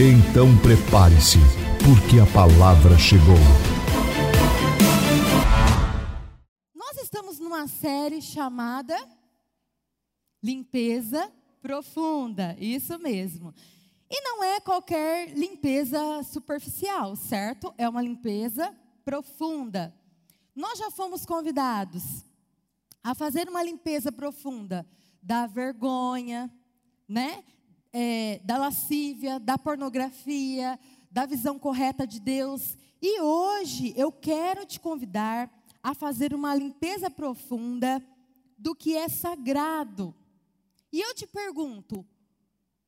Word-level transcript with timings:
Então 0.00 0.56
prepare-se, 0.62 1.38
porque 1.84 2.20
a 2.20 2.26
palavra 2.32 2.96
chegou. 2.96 3.34
Nós 6.72 6.98
estamos 6.98 7.40
numa 7.40 7.66
série 7.66 8.22
chamada 8.22 8.96
Limpeza 10.40 11.28
Profunda, 11.60 12.56
isso 12.60 12.96
mesmo. 13.00 13.52
E 14.08 14.20
não 14.20 14.44
é 14.44 14.60
qualquer 14.60 15.36
limpeza 15.36 16.22
superficial, 16.22 17.16
certo? 17.16 17.74
É 17.76 17.88
uma 17.88 18.00
limpeza 18.00 18.72
profunda. 19.04 19.92
Nós 20.54 20.78
já 20.78 20.92
fomos 20.92 21.26
convidados 21.26 22.24
a 23.02 23.16
fazer 23.16 23.48
uma 23.48 23.64
limpeza 23.64 24.12
profunda 24.12 24.86
da 25.20 25.48
vergonha, 25.48 26.48
né? 27.08 27.42
É, 28.00 28.40
da 28.44 28.56
lascívia, 28.56 29.40
da 29.40 29.58
pornografia, 29.58 30.78
da 31.10 31.26
visão 31.26 31.58
correta 31.58 32.06
de 32.06 32.20
Deus. 32.20 32.76
E 33.02 33.20
hoje 33.20 33.92
eu 33.96 34.12
quero 34.12 34.64
te 34.64 34.78
convidar 34.78 35.50
a 35.82 35.94
fazer 35.94 36.32
uma 36.32 36.54
limpeza 36.54 37.10
profunda 37.10 38.00
do 38.56 38.72
que 38.72 38.96
é 38.96 39.08
sagrado. 39.08 40.14
E 40.92 41.00
eu 41.00 41.12
te 41.12 41.26
pergunto, 41.26 42.06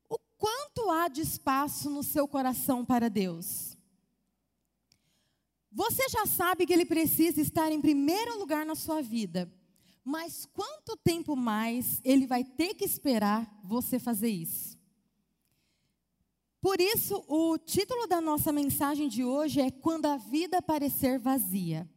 o 0.09 0.17
quanto 0.37 0.89
há 0.89 1.09
de 1.09 1.19
espaço 1.19 1.89
no 1.89 2.03
seu 2.03 2.25
coração 2.25 2.85
para 2.85 3.09
Deus? 3.09 3.77
Você 5.69 6.07
já 6.07 6.25
sabe 6.25 6.65
que 6.65 6.71
Ele 6.71 6.85
precisa 6.85 7.41
estar 7.41 7.69
em 7.69 7.81
primeiro 7.81 8.39
lugar 8.39 8.65
na 8.65 8.75
sua 8.75 9.01
vida, 9.01 9.51
mas 10.05 10.45
quanto 10.53 10.95
tempo 10.95 11.35
mais 11.35 11.99
Ele 12.01 12.25
vai 12.25 12.45
ter 12.45 12.75
que 12.75 12.85
esperar 12.85 13.59
você 13.61 13.99
fazer 13.99 14.29
isso? 14.29 14.70
Por 16.61 16.79
isso, 16.79 17.25
o 17.27 17.57
título 17.57 18.05
da 18.05 18.21
nossa 18.21 18.51
mensagem 18.51 19.09
de 19.09 19.23
hoje 19.23 19.59
é 19.59 19.71
Quando 19.71 20.05
a 20.05 20.15
Vida 20.15 20.61
Parecer 20.61 21.17
Vazia. 21.17 21.89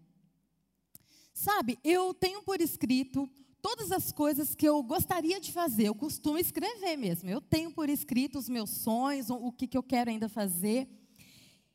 Sabe, 1.34 1.78
eu 1.84 2.14
tenho 2.14 2.42
por 2.42 2.62
escrito 2.62 3.28
todas 3.60 3.92
as 3.92 4.10
coisas 4.10 4.54
que 4.54 4.66
eu 4.66 4.82
gostaria 4.82 5.38
de 5.38 5.52
fazer. 5.52 5.88
Eu 5.88 5.94
costumo 5.94 6.38
escrever 6.38 6.96
mesmo. 6.96 7.28
Eu 7.28 7.42
tenho 7.42 7.70
por 7.72 7.90
escrito 7.90 8.38
os 8.38 8.48
meus 8.48 8.70
sonhos, 8.70 9.28
o 9.28 9.52
que, 9.52 9.66
que 9.66 9.76
eu 9.76 9.82
quero 9.82 10.08
ainda 10.08 10.30
fazer. 10.30 10.88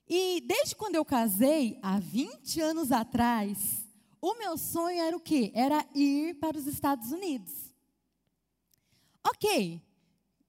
E 0.08 0.42
desde 0.42 0.76
quando 0.76 0.96
eu 0.96 1.06
casei, 1.06 1.78
há 1.84 2.00
20 2.00 2.60
anos 2.60 2.92
atrás, 2.92 3.88
o 4.20 4.34
meu 4.34 4.58
sonho 4.58 5.00
era 5.00 5.16
o 5.16 5.20
quê? 5.20 5.52
Era 5.54 5.86
ir 5.94 6.40
para 6.40 6.58
os 6.58 6.66
Estados 6.66 7.12
Unidos. 7.12 7.54
Ok, 9.24 9.80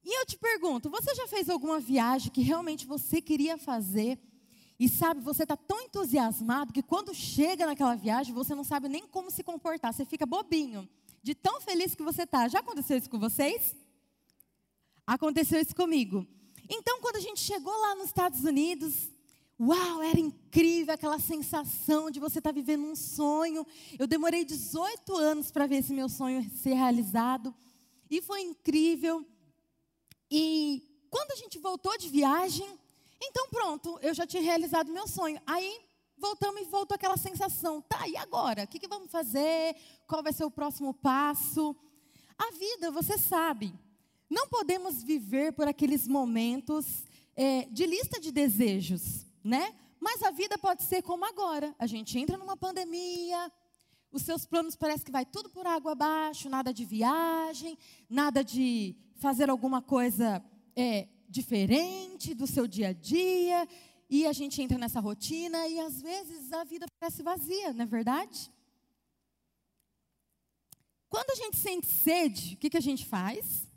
e 0.04 0.20
eu 0.20 0.26
te 0.26 0.36
pergunto, 0.38 0.88
você 0.88 1.14
já 1.14 1.26
fez 1.26 1.48
alguma 1.48 1.78
viagem 1.78 2.32
que 2.32 2.40
realmente 2.40 2.86
você 2.86 3.20
queria 3.20 3.58
fazer? 3.58 4.18
E 4.78 4.88
sabe, 4.88 5.20
você 5.20 5.42
está 5.42 5.56
tão 5.56 5.82
entusiasmado 5.82 6.72
que 6.72 6.82
quando 6.82 7.14
chega 7.14 7.66
naquela 7.66 7.94
viagem, 7.94 8.32
você 8.32 8.54
não 8.54 8.64
sabe 8.64 8.88
nem 8.88 9.06
como 9.06 9.30
se 9.30 9.42
comportar, 9.42 9.92
você 9.92 10.06
fica 10.06 10.24
bobinho, 10.24 10.88
de 11.22 11.34
tão 11.34 11.60
feliz 11.60 11.94
que 11.94 12.02
você 12.02 12.22
está. 12.22 12.48
Já 12.48 12.60
aconteceu 12.60 12.96
isso 12.96 13.10
com 13.10 13.18
vocês? 13.18 13.76
Aconteceu 15.06 15.60
isso 15.60 15.74
comigo. 15.76 16.26
Então, 16.66 17.00
quando 17.00 17.16
a 17.16 17.20
gente 17.20 17.40
chegou 17.40 17.76
lá 17.78 17.94
nos 17.94 18.06
Estados 18.06 18.42
Unidos, 18.42 19.10
uau, 19.60 20.02
era 20.02 20.18
incrível 20.18 20.94
aquela 20.94 21.18
sensação 21.18 22.10
de 22.10 22.18
você 22.18 22.38
estar 22.38 22.50
tá 22.50 22.54
vivendo 22.54 22.84
um 22.84 22.96
sonho. 22.96 23.66
Eu 23.98 24.06
demorei 24.06 24.46
18 24.46 25.14
anos 25.14 25.50
para 25.50 25.66
ver 25.66 25.76
esse 25.76 25.92
meu 25.92 26.08
sonho 26.08 26.48
ser 26.56 26.72
realizado, 26.72 27.54
e 28.08 28.22
foi 28.22 28.40
incrível. 28.40 29.26
E 30.30 30.82
quando 31.10 31.32
a 31.32 31.36
gente 31.36 31.58
voltou 31.58 31.96
de 31.98 32.08
viagem, 32.08 32.78
então 33.20 33.48
pronto, 33.48 33.98
eu 34.00 34.14
já 34.14 34.26
tinha 34.26 34.42
realizado 34.42 34.92
meu 34.92 35.08
sonho. 35.08 35.40
Aí 35.46 35.80
voltamos 36.16 36.60
e 36.62 36.64
voltou 36.66 36.94
aquela 36.94 37.16
sensação, 37.16 37.80
tá, 37.80 38.06
e 38.06 38.16
agora? 38.16 38.64
O 38.64 38.68
que, 38.68 38.78
que 38.78 38.86
vamos 38.86 39.10
fazer? 39.10 39.74
Qual 40.06 40.22
vai 40.22 40.32
ser 40.32 40.44
o 40.44 40.50
próximo 40.50 40.94
passo? 40.94 41.74
A 42.38 42.50
vida, 42.52 42.90
você 42.90 43.18
sabe, 43.18 43.74
não 44.28 44.46
podemos 44.46 45.02
viver 45.02 45.52
por 45.52 45.66
aqueles 45.66 46.06
momentos 46.06 47.04
é, 47.34 47.64
de 47.64 47.84
lista 47.86 48.20
de 48.20 48.30
desejos, 48.30 49.26
né? 49.42 49.74
Mas 49.98 50.22
a 50.22 50.30
vida 50.30 50.56
pode 50.56 50.82
ser 50.84 51.02
como 51.02 51.24
agora. 51.24 51.74
A 51.78 51.86
gente 51.86 52.18
entra 52.18 52.38
numa 52.38 52.56
pandemia, 52.56 53.52
os 54.12 54.22
seus 54.22 54.46
planos 54.46 54.76
parece 54.76 55.04
que 55.04 55.10
vai 55.10 55.26
tudo 55.26 55.50
por 55.50 55.66
água 55.66 55.92
abaixo, 55.92 56.48
nada 56.48 56.72
de 56.72 56.84
viagem, 56.84 57.78
nada 58.08 58.42
de 58.42 58.96
fazer 59.20 59.50
alguma 59.50 59.82
coisa 59.82 60.42
é, 60.74 61.08
diferente 61.28 62.34
do 62.34 62.46
seu 62.46 62.66
dia 62.66 62.88
a 62.88 62.92
dia, 62.92 63.68
e 64.08 64.26
a 64.26 64.32
gente 64.32 64.60
entra 64.60 64.76
nessa 64.76 64.98
rotina 64.98 65.68
e 65.68 65.78
às 65.78 66.02
vezes 66.02 66.52
a 66.52 66.64
vida 66.64 66.86
parece 66.98 67.22
vazia, 67.22 67.72
não 67.72 67.84
é 67.84 67.86
verdade? 67.86 68.50
Quando 71.08 71.30
a 71.30 71.34
gente 71.34 71.56
sente 71.56 71.86
sede, 71.86 72.54
o 72.54 72.56
que, 72.56 72.70
que 72.70 72.76
a 72.76 72.82
gente 72.82 73.04
faz? 73.04 73.68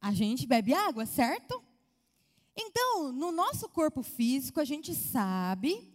A 0.00 0.12
gente 0.12 0.46
bebe 0.46 0.74
água, 0.74 1.06
certo? 1.06 1.62
Então, 2.56 3.12
no 3.12 3.30
nosso 3.30 3.68
corpo 3.68 4.02
físico, 4.02 4.60
a 4.60 4.64
gente 4.64 4.94
sabe 4.94 5.90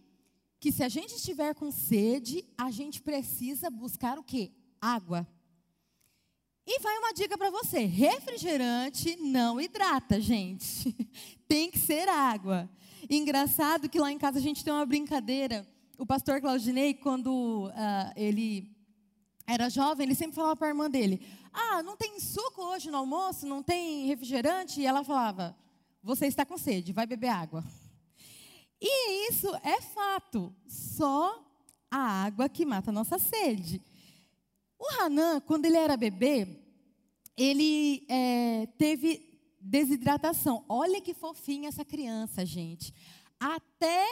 que 0.58 0.72
se 0.72 0.82
a 0.82 0.88
gente 0.88 1.14
estiver 1.14 1.54
com 1.54 1.70
sede, 1.70 2.44
a 2.56 2.70
gente 2.70 3.00
precisa 3.00 3.70
buscar 3.70 4.18
o 4.18 4.24
quê? 4.24 4.50
Água. 4.80 5.26
E 6.70 6.80
vai 6.80 6.98
uma 6.98 7.14
dica 7.14 7.38
para 7.38 7.48
você: 7.48 7.86
refrigerante 7.86 9.16
não 9.16 9.58
hidrata, 9.58 10.20
gente. 10.20 10.94
tem 11.48 11.70
que 11.70 11.78
ser 11.78 12.06
água. 12.10 12.68
engraçado 13.08 13.88
que 13.88 13.98
lá 13.98 14.12
em 14.12 14.18
casa 14.18 14.38
a 14.38 14.42
gente 14.42 14.62
tem 14.62 14.70
uma 14.70 14.84
brincadeira. 14.84 15.66
O 15.96 16.04
pastor 16.04 16.42
Claudinei, 16.42 16.92
quando 16.92 17.68
uh, 17.68 18.12
ele 18.14 18.70
era 19.46 19.70
jovem, 19.70 20.04
ele 20.04 20.14
sempre 20.14 20.36
falava 20.36 20.56
para 20.56 20.66
a 20.66 20.68
irmã 20.68 20.90
dele: 20.90 21.26
Ah, 21.54 21.82
não 21.82 21.96
tem 21.96 22.20
suco 22.20 22.60
hoje 22.60 22.90
no 22.90 22.98
almoço? 22.98 23.46
Não 23.46 23.62
tem 23.62 24.04
refrigerante? 24.04 24.82
E 24.82 24.86
ela 24.86 25.02
falava: 25.02 25.56
Você 26.02 26.26
está 26.26 26.44
com 26.44 26.58
sede, 26.58 26.92
vai 26.92 27.06
beber 27.06 27.28
água. 27.28 27.64
E 28.78 29.30
isso 29.30 29.48
é 29.62 29.80
fato. 29.80 30.54
Só 30.66 31.42
a 31.90 32.24
água 32.24 32.46
que 32.46 32.66
mata 32.66 32.90
a 32.90 32.92
nossa 32.92 33.18
sede. 33.18 33.80
O 34.78 35.02
Hanan, 35.02 35.40
quando 35.40 35.64
ele 35.64 35.76
era 35.76 35.96
bebê, 35.96 36.46
ele 37.36 38.06
é, 38.08 38.66
teve 38.78 39.28
desidratação. 39.60 40.64
Olha 40.68 41.00
que 41.00 41.14
fofinha 41.14 41.68
essa 41.68 41.84
criança, 41.84 42.46
gente. 42.46 42.94
Até, 43.40 44.06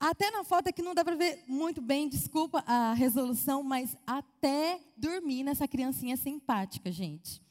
até 0.00 0.30
na 0.30 0.44
foto 0.44 0.68
aqui 0.68 0.82
não 0.82 0.94
dá 0.94 1.04
para 1.04 1.14
ver 1.14 1.44
muito 1.46 1.80
bem, 1.80 2.08
desculpa 2.08 2.64
a 2.66 2.94
resolução, 2.94 3.62
mas 3.62 3.96
até 4.06 4.80
dormir 4.96 5.44
nessa 5.44 5.68
criancinha 5.68 6.16
simpática, 6.16 6.90
gente. 6.90 7.42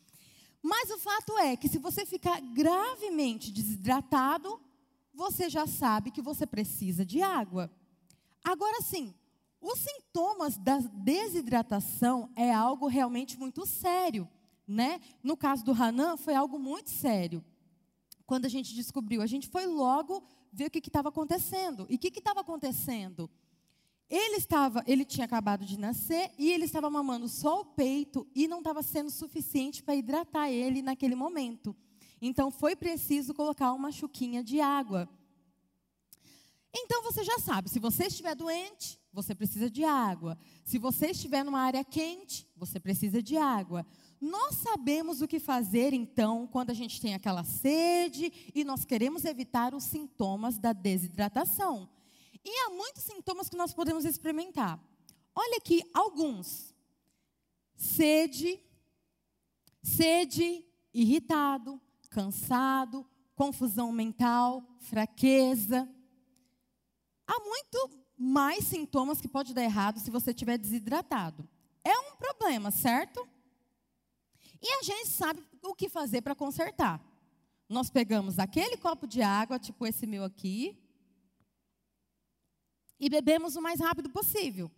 Mas 0.62 0.92
o 0.92 1.00
fato 1.00 1.38
é 1.40 1.56
que 1.56 1.68
se 1.68 1.80
você 1.80 2.06
ficar 2.06 2.40
gravemente 2.40 3.52
desidratado, 3.52 4.62
você 5.14 5.50
já 5.50 5.66
sabe 5.66 6.12
que 6.12 6.22
você 6.22 6.46
precisa 6.46 7.06
de 7.06 7.22
água. 7.22 7.72
Agora 8.44 8.82
sim, 8.82 9.14
os 9.62 9.80
sintomas 9.80 10.58
da 10.58 10.80
desidratação 10.80 12.32
é 12.36 12.52
algo 12.52 12.88
realmente 12.88 13.38
muito 13.38 13.66
sério, 13.66 14.28
né? 14.68 15.00
No 15.22 15.38
caso 15.38 15.64
do 15.64 15.72
Hanan, 15.72 16.18
foi 16.18 16.34
algo 16.34 16.58
muito 16.58 16.90
sério. 16.90 17.44
Quando 18.26 18.46
a 18.46 18.50
gente 18.50 18.74
descobriu, 18.74 19.22
a 19.22 19.28
gente 19.28 19.48
foi 19.48 19.68
logo 19.68 20.24
ver 20.52 20.66
o 20.66 20.72
que 20.72 20.80
estava 20.80 21.10
acontecendo. 21.10 21.86
E 21.90 21.96
o 21.96 22.00
que 22.00 22.08
estava 22.08 22.42
acontecendo? 22.42 23.30
Ele 24.10 24.36
estava, 24.36 24.84
ele 24.88 25.06
tinha 25.06 25.26
acabado 25.26 25.64
de 25.64 25.80
nascer 25.80 26.32
e 26.38 26.52
ele 26.52 26.66
estava 26.66 26.90
mamando 26.90 27.30
só 27.30 27.62
o 27.62 27.66
peito 27.66 28.28
e 28.36 28.48
não 28.48 28.58
estava 28.58 28.84
sendo 28.84 29.10
suficiente 29.10 29.82
para 29.82 29.96
hidratar 29.96 30.50
ele 30.50 30.82
naquele 30.82 31.16
momento. 31.16 31.74
Então 32.22 32.52
foi 32.52 32.76
preciso 32.76 33.34
colocar 33.34 33.72
uma 33.72 33.92
chuquinha 33.92 34.44
de 34.44 34.60
água. 34.60 35.08
Então 36.74 37.02
você 37.04 37.24
já 37.24 37.40
sabe, 37.40 37.70
se 37.70 37.80
você 37.80 38.08
estiver 38.08 38.36
doente, 38.36 39.01
você 39.14 39.36
precisa 39.36 39.70
de 39.70 39.84
água. 39.84 40.38
Se 40.64 40.78
você 40.78 41.08
estiver 41.08 41.44
numa 41.44 41.60
área 41.60 41.84
quente, 41.84 42.48
você 42.56 42.80
precisa 42.80 43.22
de 43.22 43.38
água. 43.38 43.86
nós 44.20 44.56
sabemos 44.56 45.22
o 45.22 45.28
que 45.28 45.40
fazer 45.40 45.94
então 45.94 46.48
quando 46.48 46.70
a 46.70 46.74
gente 46.74 47.02
tem 47.02 47.16
aquela 47.16 47.44
sede 47.44 48.52
e 48.54 48.64
nós 48.64 48.86
queremos 48.86 49.26
evitar 49.26 49.74
os 49.74 49.84
sintomas 49.84 50.60
da 50.60 50.74
desidratação. 50.74 51.90
E 52.44 52.50
há 52.50 52.70
muitos 52.70 53.04
sintomas 53.04 53.50
que 53.50 53.58
nós 53.58 53.74
podemos 53.74 54.06
experimentar. 54.06 54.80
Olha 55.36 55.58
aqui 55.58 55.82
alguns: 55.94 56.74
sede, 57.76 58.60
sede, 59.82 60.64
irritado, 60.94 61.80
cansado, 62.10 63.06
confusão 63.36 63.92
mental, 63.92 64.64
fraqueza. 64.80 65.90
Há 67.26 67.40
muito 67.40 68.01
mais 68.22 68.66
sintomas 68.66 69.20
que 69.20 69.28
pode 69.28 69.52
dar 69.52 69.64
errado 69.64 70.00
se 70.00 70.12
você 70.12 70.30
estiver 70.30 70.56
desidratado. 70.56 71.48
É 71.84 71.98
um 71.98 72.16
problema, 72.16 72.70
certo? 72.70 73.28
E 74.62 74.72
a 74.80 74.84
gente 74.84 75.08
sabe 75.08 75.44
o 75.64 75.74
que 75.74 75.90
fazer 75.90 76.22
para 76.22 76.36
consertar. 76.36 77.02
Nós 77.68 77.90
pegamos 77.90 78.38
aquele 78.38 78.78
copo 78.78 79.08
de 79.08 79.24
água, 79.24 79.58
tipo 79.58 79.88
esse 79.88 80.06
meu 80.06 80.24
aqui, 80.24 80.78
e 83.00 83.10
bebemos 83.10 83.56
o 83.56 83.62
mais 83.62 83.80
rápido 83.80 84.08
possível. 84.12 84.70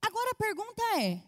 Agora 0.00 0.30
a 0.30 0.36
pergunta 0.36 0.80
é: 1.00 1.20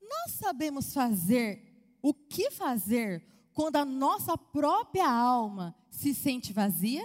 nós 0.00 0.34
sabemos 0.34 0.94
fazer 0.94 1.98
o 2.00 2.14
que 2.14 2.52
fazer 2.52 3.26
quando 3.52 3.74
a 3.74 3.84
nossa 3.84 4.38
própria 4.38 5.10
alma 5.10 5.74
se 5.90 6.14
sente 6.14 6.52
vazia? 6.52 7.04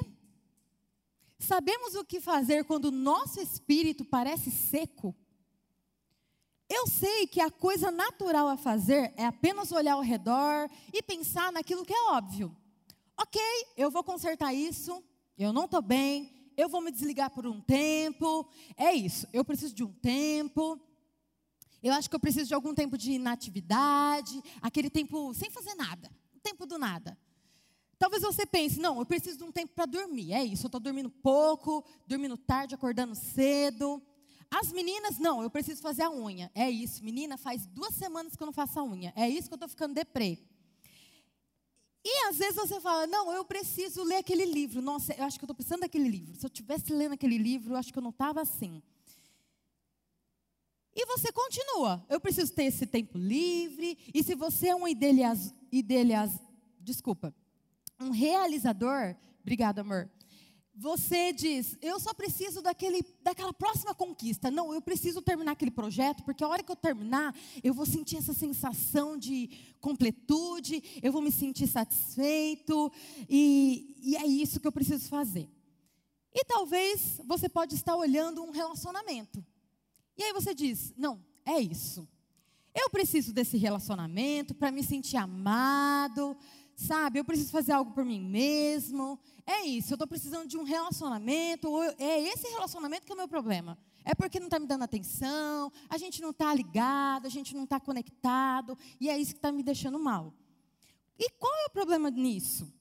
Sabemos 1.43 1.93
o 1.95 2.05
que 2.05 2.21
fazer 2.21 2.63
quando 2.63 2.85
o 2.85 2.91
nosso 2.91 3.41
espírito 3.41 4.05
parece 4.05 4.49
seco? 4.49 5.13
Eu 6.69 6.87
sei 6.87 7.27
que 7.27 7.41
a 7.41 7.51
coisa 7.51 7.91
natural 7.91 8.47
a 8.47 8.55
fazer 8.55 9.13
é 9.17 9.25
apenas 9.25 9.73
olhar 9.73 9.95
ao 9.95 10.01
redor 10.01 10.69
e 10.93 11.03
pensar 11.03 11.51
naquilo 11.51 11.83
que 11.83 11.93
é 11.93 12.11
óbvio. 12.11 12.55
Ok, 13.19 13.41
eu 13.75 13.91
vou 13.91 14.05
consertar 14.05 14.53
isso, 14.53 15.03
eu 15.37 15.51
não 15.51 15.65
estou 15.65 15.81
bem, 15.81 16.49
eu 16.55 16.69
vou 16.69 16.79
me 16.79 16.89
desligar 16.89 17.29
por 17.29 17.45
um 17.45 17.59
tempo, 17.59 18.49
é 18.77 18.93
isso, 18.93 19.27
eu 19.33 19.43
preciso 19.43 19.75
de 19.75 19.83
um 19.83 19.91
tempo. 19.91 20.79
Eu 21.83 21.93
acho 21.93 22.09
que 22.09 22.15
eu 22.15 22.21
preciso 22.21 22.47
de 22.47 22.53
algum 22.53 22.73
tempo 22.73 22.97
de 22.97 23.11
inatividade, 23.11 24.41
aquele 24.61 24.89
tempo 24.89 25.33
sem 25.33 25.51
fazer 25.51 25.75
nada, 25.75 26.09
um 26.33 26.39
tempo 26.39 26.65
do 26.65 26.77
nada. 26.77 27.17
Talvez 28.03 28.21
você 28.21 28.45
pense, 28.45 28.81
não, 28.81 28.99
eu 28.99 29.05
preciso 29.05 29.37
de 29.37 29.43
um 29.45 29.51
tempo 29.53 29.71
para 29.73 29.85
dormir. 29.85 30.33
É 30.33 30.43
isso, 30.43 30.65
eu 30.65 30.67
estou 30.67 30.81
dormindo 30.81 31.09
pouco, 31.09 31.85
dormindo 32.05 32.35
tarde, 32.35 32.75
acordando 32.75 33.15
cedo. 33.15 34.03
As 34.51 34.73
meninas, 34.73 35.17
não, 35.19 35.41
eu 35.41 35.49
preciso 35.49 35.81
fazer 35.81 36.03
a 36.03 36.11
unha. 36.11 36.51
É 36.53 36.69
isso, 36.69 37.01
menina, 37.01 37.37
faz 37.37 37.65
duas 37.65 37.93
semanas 37.95 38.35
que 38.35 38.43
eu 38.43 38.45
não 38.45 38.51
faço 38.51 38.77
a 38.77 38.83
unha. 38.83 39.13
É 39.15 39.29
isso 39.29 39.47
que 39.47 39.53
eu 39.53 39.55
estou 39.55 39.69
ficando 39.69 39.93
deprê. 39.93 40.37
E 42.03 42.27
às 42.27 42.37
vezes 42.37 42.57
você 42.57 42.77
fala, 42.81 43.07
não, 43.07 43.31
eu 43.31 43.45
preciso 43.45 44.03
ler 44.03 44.17
aquele 44.17 44.43
livro. 44.43 44.81
Nossa, 44.81 45.13
eu 45.13 45.23
acho 45.23 45.39
que 45.39 45.45
eu 45.45 45.47
estou 45.47 45.55
precisando 45.55 45.79
daquele 45.79 46.09
livro. 46.09 46.35
Se 46.35 46.45
eu 46.45 46.49
tivesse 46.49 46.91
lendo 46.91 47.13
aquele 47.13 47.37
livro, 47.37 47.71
eu 47.71 47.77
acho 47.77 47.93
que 47.93 47.99
eu 47.99 48.03
não 48.03 48.09
estava 48.09 48.41
assim. 48.41 48.83
E 50.93 51.05
você 51.05 51.31
continua. 51.31 52.05
Eu 52.09 52.19
preciso 52.19 52.51
ter 52.51 52.65
esse 52.65 52.85
tempo 52.85 53.17
livre. 53.17 53.97
E 54.13 54.21
se 54.21 54.35
você 54.35 54.67
é 54.67 54.75
um 54.75 54.89
idealias, 54.89 56.37
desculpa, 56.81 57.33
um 57.99 58.11
realizador, 58.11 59.15
obrigado, 59.41 59.79
amor. 59.79 60.09
Você 60.75 61.31
diz, 61.31 61.77
eu 61.83 61.99
só 61.99 62.15
preciso 62.15 62.59
daquele, 62.59 63.05
daquela 63.21 63.53
próxima 63.53 63.93
conquista. 63.93 64.49
Não, 64.49 64.73
eu 64.73 64.81
preciso 64.81 65.21
terminar 65.21 65.51
aquele 65.51 65.69
projeto, 65.69 66.23
porque 66.23 66.43
a 66.43 66.47
hora 66.47 66.63
que 66.63 66.71
eu 66.71 66.75
terminar, 66.75 67.35
eu 67.63 67.75
vou 67.75 67.85
sentir 67.85 68.17
essa 68.17 68.33
sensação 68.33 69.15
de 69.15 69.51
completude, 69.79 70.99
eu 71.03 71.11
vou 71.11 71.21
me 71.21 71.31
sentir 71.31 71.67
satisfeito, 71.67 72.91
e, 73.29 73.95
e 74.01 74.15
é 74.15 74.25
isso 74.25 74.59
que 74.59 74.67
eu 74.67 74.71
preciso 74.71 75.07
fazer. 75.09 75.47
E 76.33 76.43
talvez 76.45 77.21
você 77.23 77.47
pode 77.47 77.75
estar 77.75 77.95
olhando 77.95 78.41
um 78.41 78.49
relacionamento. 78.49 79.45
E 80.17 80.23
aí 80.23 80.33
você 80.33 80.55
diz, 80.55 80.91
não, 80.97 81.23
é 81.45 81.59
isso. 81.59 82.07
Eu 82.73 82.89
preciso 82.89 83.31
desse 83.31 83.57
relacionamento 83.57 84.55
para 84.55 84.71
me 84.71 84.83
sentir 84.83 85.17
amado, 85.17 86.35
sabe? 86.75 87.19
Eu 87.19 87.25
preciso 87.25 87.51
fazer 87.51 87.71
algo 87.71 87.91
por 87.91 88.03
mim 88.03 88.21
mesmo. 88.21 89.19
É 89.45 89.65
isso, 89.65 89.93
eu 89.93 89.95
estou 89.95 90.07
precisando 90.07 90.47
de 90.47 90.57
um 90.57 90.63
relacionamento, 90.63 91.69
ou 91.69 91.83
é 91.83 92.21
esse 92.21 92.47
relacionamento 92.49 93.05
que 93.05 93.11
é 93.11 93.15
o 93.15 93.17
meu 93.17 93.27
problema. 93.27 93.77
É 94.05 94.13
porque 94.13 94.39
não 94.39 94.47
está 94.47 94.59
me 94.59 94.67
dando 94.67 94.83
atenção, 94.83 95.71
a 95.89 95.97
gente 95.97 96.21
não 96.21 96.31
está 96.31 96.53
ligado, 96.53 97.25
a 97.25 97.29
gente 97.29 97.55
não 97.55 97.63
está 97.63 97.79
conectado, 97.79 98.77
e 98.99 99.09
é 99.09 99.17
isso 99.17 99.31
que 99.31 99.39
está 99.39 99.51
me 99.51 99.63
deixando 99.63 99.99
mal. 99.99 100.33
E 101.17 101.29
qual 101.31 101.53
é 101.63 101.65
o 101.67 101.71
problema 101.71 102.09
nisso? 102.09 102.71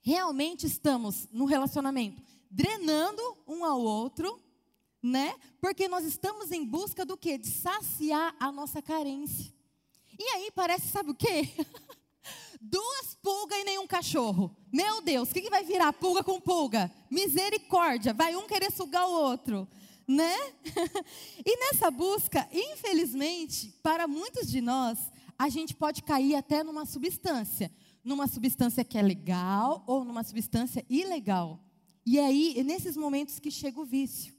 Realmente 0.00 0.66
estamos 0.66 1.28
no 1.32 1.44
relacionamento 1.44 2.22
drenando 2.54 3.20
um 3.48 3.64
ao 3.64 3.80
outro, 3.80 4.40
né? 5.02 5.34
Porque 5.60 5.88
nós 5.88 6.04
estamos 6.04 6.52
em 6.52 6.64
busca 6.64 7.04
do 7.04 7.16
quê? 7.16 7.36
De 7.36 7.48
saciar 7.48 8.34
a 8.38 8.52
nossa 8.52 8.80
carência. 8.80 9.52
E 10.16 10.22
aí 10.22 10.50
parece, 10.54 10.88
sabe 10.88 11.10
o 11.10 11.14
quê? 11.14 11.48
Duas 12.66 13.14
pulgas 13.22 13.58
e 13.58 13.64
nenhum 13.64 13.86
cachorro. 13.86 14.56
Meu 14.72 15.02
Deus, 15.02 15.30
o 15.30 15.34
que, 15.34 15.42
que 15.42 15.50
vai 15.50 15.64
virar 15.64 15.92
pulga 15.92 16.24
com 16.24 16.40
pulga? 16.40 16.90
Misericórdia, 17.10 18.14
vai 18.14 18.34
um 18.36 18.46
querer 18.46 18.72
sugar 18.72 19.06
o 19.06 19.12
outro, 19.12 19.68
né? 20.08 20.34
e 21.44 21.58
nessa 21.58 21.90
busca, 21.90 22.48
infelizmente, 22.50 23.68
para 23.82 24.08
muitos 24.08 24.50
de 24.50 24.62
nós, 24.62 24.98
a 25.38 25.50
gente 25.50 25.74
pode 25.74 26.02
cair 26.02 26.36
até 26.36 26.64
numa 26.64 26.86
substância. 26.86 27.70
Numa 28.02 28.26
substância 28.26 28.82
que 28.82 28.96
é 28.96 29.02
legal 29.02 29.84
ou 29.86 30.02
numa 30.02 30.24
substância 30.24 30.82
ilegal. 30.88 31.60
E 32.06 32.18
aí, 32.18 32.54
é 32.56 32.62
nesses 32.62 32.96
momentos 32.96 33.38
que 33.38 33.50
chega 33.50 33.78
o 33.78 33.84
vício. 33.84 34.34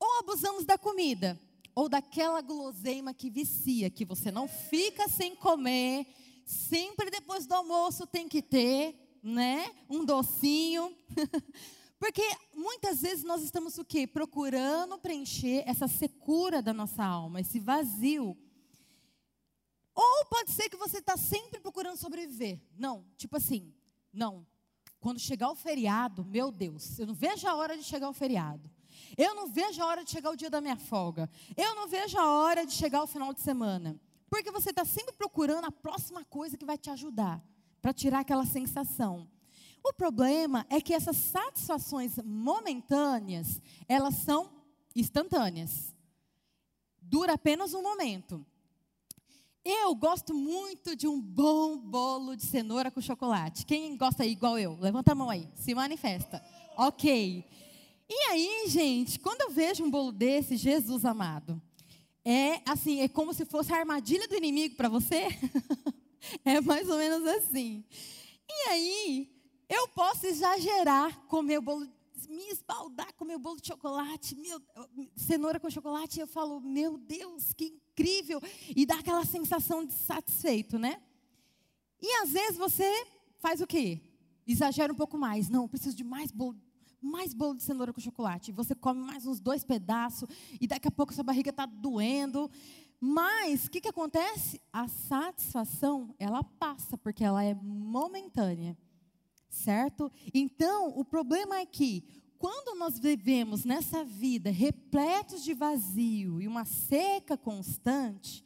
Ou 0.00 0.18
abusamos 0.18 0.64
da 0.64 0.76
comida, 0.76 1.40
ou 1.76 1.88
daquela 1.88 2.40
guloseima 2.40 3.14
que 3.14 3.30
vicia, 3.30 3.88
que 3.88 4.04
você 4.04 4.32
não 4.32 4.48
fica 4.48 5.08
sem 5.08 5.36
comer 5.36 6.08
sempre 6.46 7.10
depois 7.10 7.44
do 7.46 7.54
almoço 7.54 8.06
tem 8.06 8.28
que 8.28 8.40
ter, 8.40 9.18
né? 9.22 9.74
Um 9.90 10.04
docinho. 10.04 10.96
Porque 11.98 12.22
muitas 12.54 13.00
vezes 13.00 13.24
nós 13.24 13.42
estamos 13.42 13.76
o 13.78 13.84
quê? 13.84 14.06
Procurando 14.06 14.98
preencher 14.98 15.64
essa 15.66 15.88
secura 15.88 16.62
da 16.62 16.72
nossa 16.72 17.04
alma, 17.04 17.40
esse 17.40 17.58
vazio. 17.58 18.36
Ou 19.94 20.26
pode 20.26 20.52
ser 20.52 20.68
que 20.68 20.76
você 20.76 20.98
está 20.98 21.16
sempre 21.16 21.58
procurando 21.58 21.96
sobreviver. 21.96 22.60
Não, 22.76 23.04
tipo 23.16 23.36
assim, 23.36 23.74
não. 24.12 24.46
Quando 25.00 25.18
chegar 25.18 25.50
o 25.50 25.56
feriado, 25.56 26.24
meu 26.24 26.52
Deus, 26.52 26.98
eu 26.98 27.06
não 27.06 27.14
vejo 27.14 27.48
a 27.48 27.54
hora 27.54 27.76
de 27.76 27.82
chegar 27.82 28.08
o 28.08 28.12
feriado. 28.12 28.70
Eu 29.16 29.34
não 29.34 29.48
vejo 29.48 29.82
a 29.82 29.86
hora 29.86 30.04
de 30.04 30.10
chegar 30.10 30.30
o 30.30 30.36
dia 30.36 30.50
da 30.50 30.60
minha 30.60 30.76
folga. 30.76 31.30
Eu 31.56 31.74
não 31.74 31.88
vejo 31.88 32.18
a 32.18 32.30
hora 32.30 32.66
de 32.66 32.72
chegar 32.72 33.02
o 33.02 33.06
final 33.06 33.32
de 33.32 33.40
semana. 33.40 33.98
Porque 34.28 34.50
você 34.50 34.70
está 34.70 34.84
sempre 34.84 35.14
procurando 35.14 35.66
a 35.66 35.72
próxima 35.72 36.24
coisa 36.24 36.56
que 36.56 36.64
vai 36.64 36.76
te 36.76 36.90
ajudar, 36.90 37.42
para 37.80 37.92
tirar 37.92 38.20
aquela 38.20 38.44
sensação. 38.44 39.28
O 39.84 39.92
problema 39.92 40.66
é 40.68 40.80
que 40.80 40.92
essas 40.92 41.16
satisfações 41.16 42.16
momentâneas, 42.24 43.60
elas 43.88 44.16
são 44.16 44.50
instantâneas. 44.94 45.94
Dura 47.00 47.34
apenas 47.34 47.72
um 47.72 47.82
momento. 47.82 48.44
Eu 49.64 49.94
gosto 49.94 50.32
muito 50.34 50.94
de 50.96 51.06
um 51.06 51.20
bom 51.20 51.76
bolo 51.76 52.36
de 52.36 52.44
cenoura 52.44 52.90
com 52.90 53.00
chocolate. 53.00 53.66
Quem 53.66 53.96
gosta 53.96 54.22
aí 54.22 54.32
igual 54.32 54.58
eu? 54.58 54.76
Levanta 54.80 55.12
a 55.12 55.14
mão 55.14 55.30
aí, 55.30 55.48
se 55.54 55.74
manifesta. 55.74 56.42
Ok. 56.76 57.44
E 58.08 58.14
aí, 58.30 58.64
gente, 58.68 59.18
quando 59.18 59.40
eu 59.40 59.50
vejo 59.50 59.84
um 59.84 59.90
bolo 59.90 60.12
desse, 60.12 60.56
Jesus 60.56 61.04
amado, 61.04 61.60
é 62.28 62.60
assim, 62.66 63.02
é 63.02 63.08
como 63.08 63.32
se 63.32 63.44
fosse 63.44 63.72
a 63.72 63.76
armadilha 63.76 64.26
do 64.26 64.34
inimigo 64.34 64.74
para 64.74 64.88
você. 64.88 65.28
é 66.44 66.60
mais 66.60 66.90
ou 66.90 66.96
menos 66.96 67.24
assim. 67.24 67.84
E 68.48 68.68
aí, 68.68 69.30
eu 69.68 69.86
posso 69.86 70.26
exagerar 70.26 71.16
com 71.28 71.40
meu 71.40 71.62
bolo, 71.62 71.86
me 72.28 72.48
esbaldar 72.48 73.14
com 73.14 73.24
meu 73.24 73.38
bolo 73.38 73.60
de 73.60 73.68
chocolate, 73.68 74.34
meu, 74.34 74.60
cenoura 75.14 75.60
com 75.60 75.70
chocolate, 75.70 76.18
e 76.18 76.22
eu 76.22 76.26
falo, 76.26 76.60
meu 76.60 76.98
Deus, 76.98 77.52
que 77.52 77.66
incrível! 77.66 78.42
E 78.74 78.84
dá 78.84 78.96
aquela 78.96 79.24
sensação 79.24 79.84
de 79.84 79.94
satisfeito, 79.94 80.80
né? 80.80 81.00
E 82.02 82.12
às 82.22 82.30
vezes 82.30 82.56
você 82.56 83.06
faz 83.38 83.60
o 83.60 83.68
quê? 83.68 84.00
Exagera 84.44 84.92
um 84.92 84.96
pouco 84.96 85.16
mais. 85.16 85.48
Não, 85.48 85.68
preciso 85.68 85.96
de 85.96 86.02
mais 86.02 86.32
bolo 86.32 86.60
mais 87.00 87.34
bolo 87.34 87.56
de 87.56 87.62
cenoura 87.62 87.92
com 87.92 88.00
chocolate. 88.00 88.52
Você 88.52 88.74
come 88.74 89.00
mais 89.00 89.26
uns 89.26 89.40
dois 89.40 89.64
pedaços 89.64 90.28
e 90.60 90.66
daqui 90.66 90.88
a 90.88 90.90
pouco 90.90 91.14
sua 91.14 91.24
barriga 91.24 91.50
está 91.50 91.66
doendo. 91.66 92.50
Mas 93.00 93.66
o 93.66 93.70
que, 93.70 93.80
que 93.80 93.88
acontece? 93.88 94.60
A 94.72 94.88
satisfação 94.88 96.14
ela 96.18 96.42
passa 96.42 96.96
porque 96.96 97.22
ela 97.22 97.44
é 97.44 97.54
momentânea, 97.54 98.76
certo? 99.48 100.10
Então 100.32 100.88
o 100.96 101.04
problema 101.04 101.58
é 101.58 101.66
que 101.66 102.04
quando 102.38 102.78
nós 102.78 102.98
vivemos 102.98 103.64
nessa 103.64 104.04
vida 104.04 104.50
repletos 104.50 105.42
de 105.42 105.54
vazio 105.54 106.40
e 106.40 106.46
uma 106.46 106.64
seca 106.64 107.36
constante, 107.36 108.44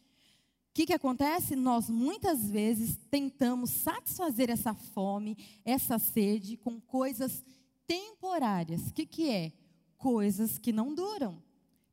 o 0.70 0.72
que, 0.72 0.86
que 0.86 0.92
acontece? 0.92 1.56
Nós 1.56 1.90
muitas 1.90 2.48
vezes 2.48 2.96
tentamos 3.10 3.70
satisfazer 3.70 4.50
essa 4.50 4.72
fome, 4.72 5.36
essa 5.64 5.98
sede 5.98 6.56
com 6.56 6.80
coisas 6.80 7.44
temporárias. 7.90 8.86
O 8.86 8.94
que, 8.94 9.04
que 9.04 9.28
é? 9.28 9.52
Coisas 9.98 10.58
que 10.58 10.72
não 10.72 10.94
duram. 10.94 11.42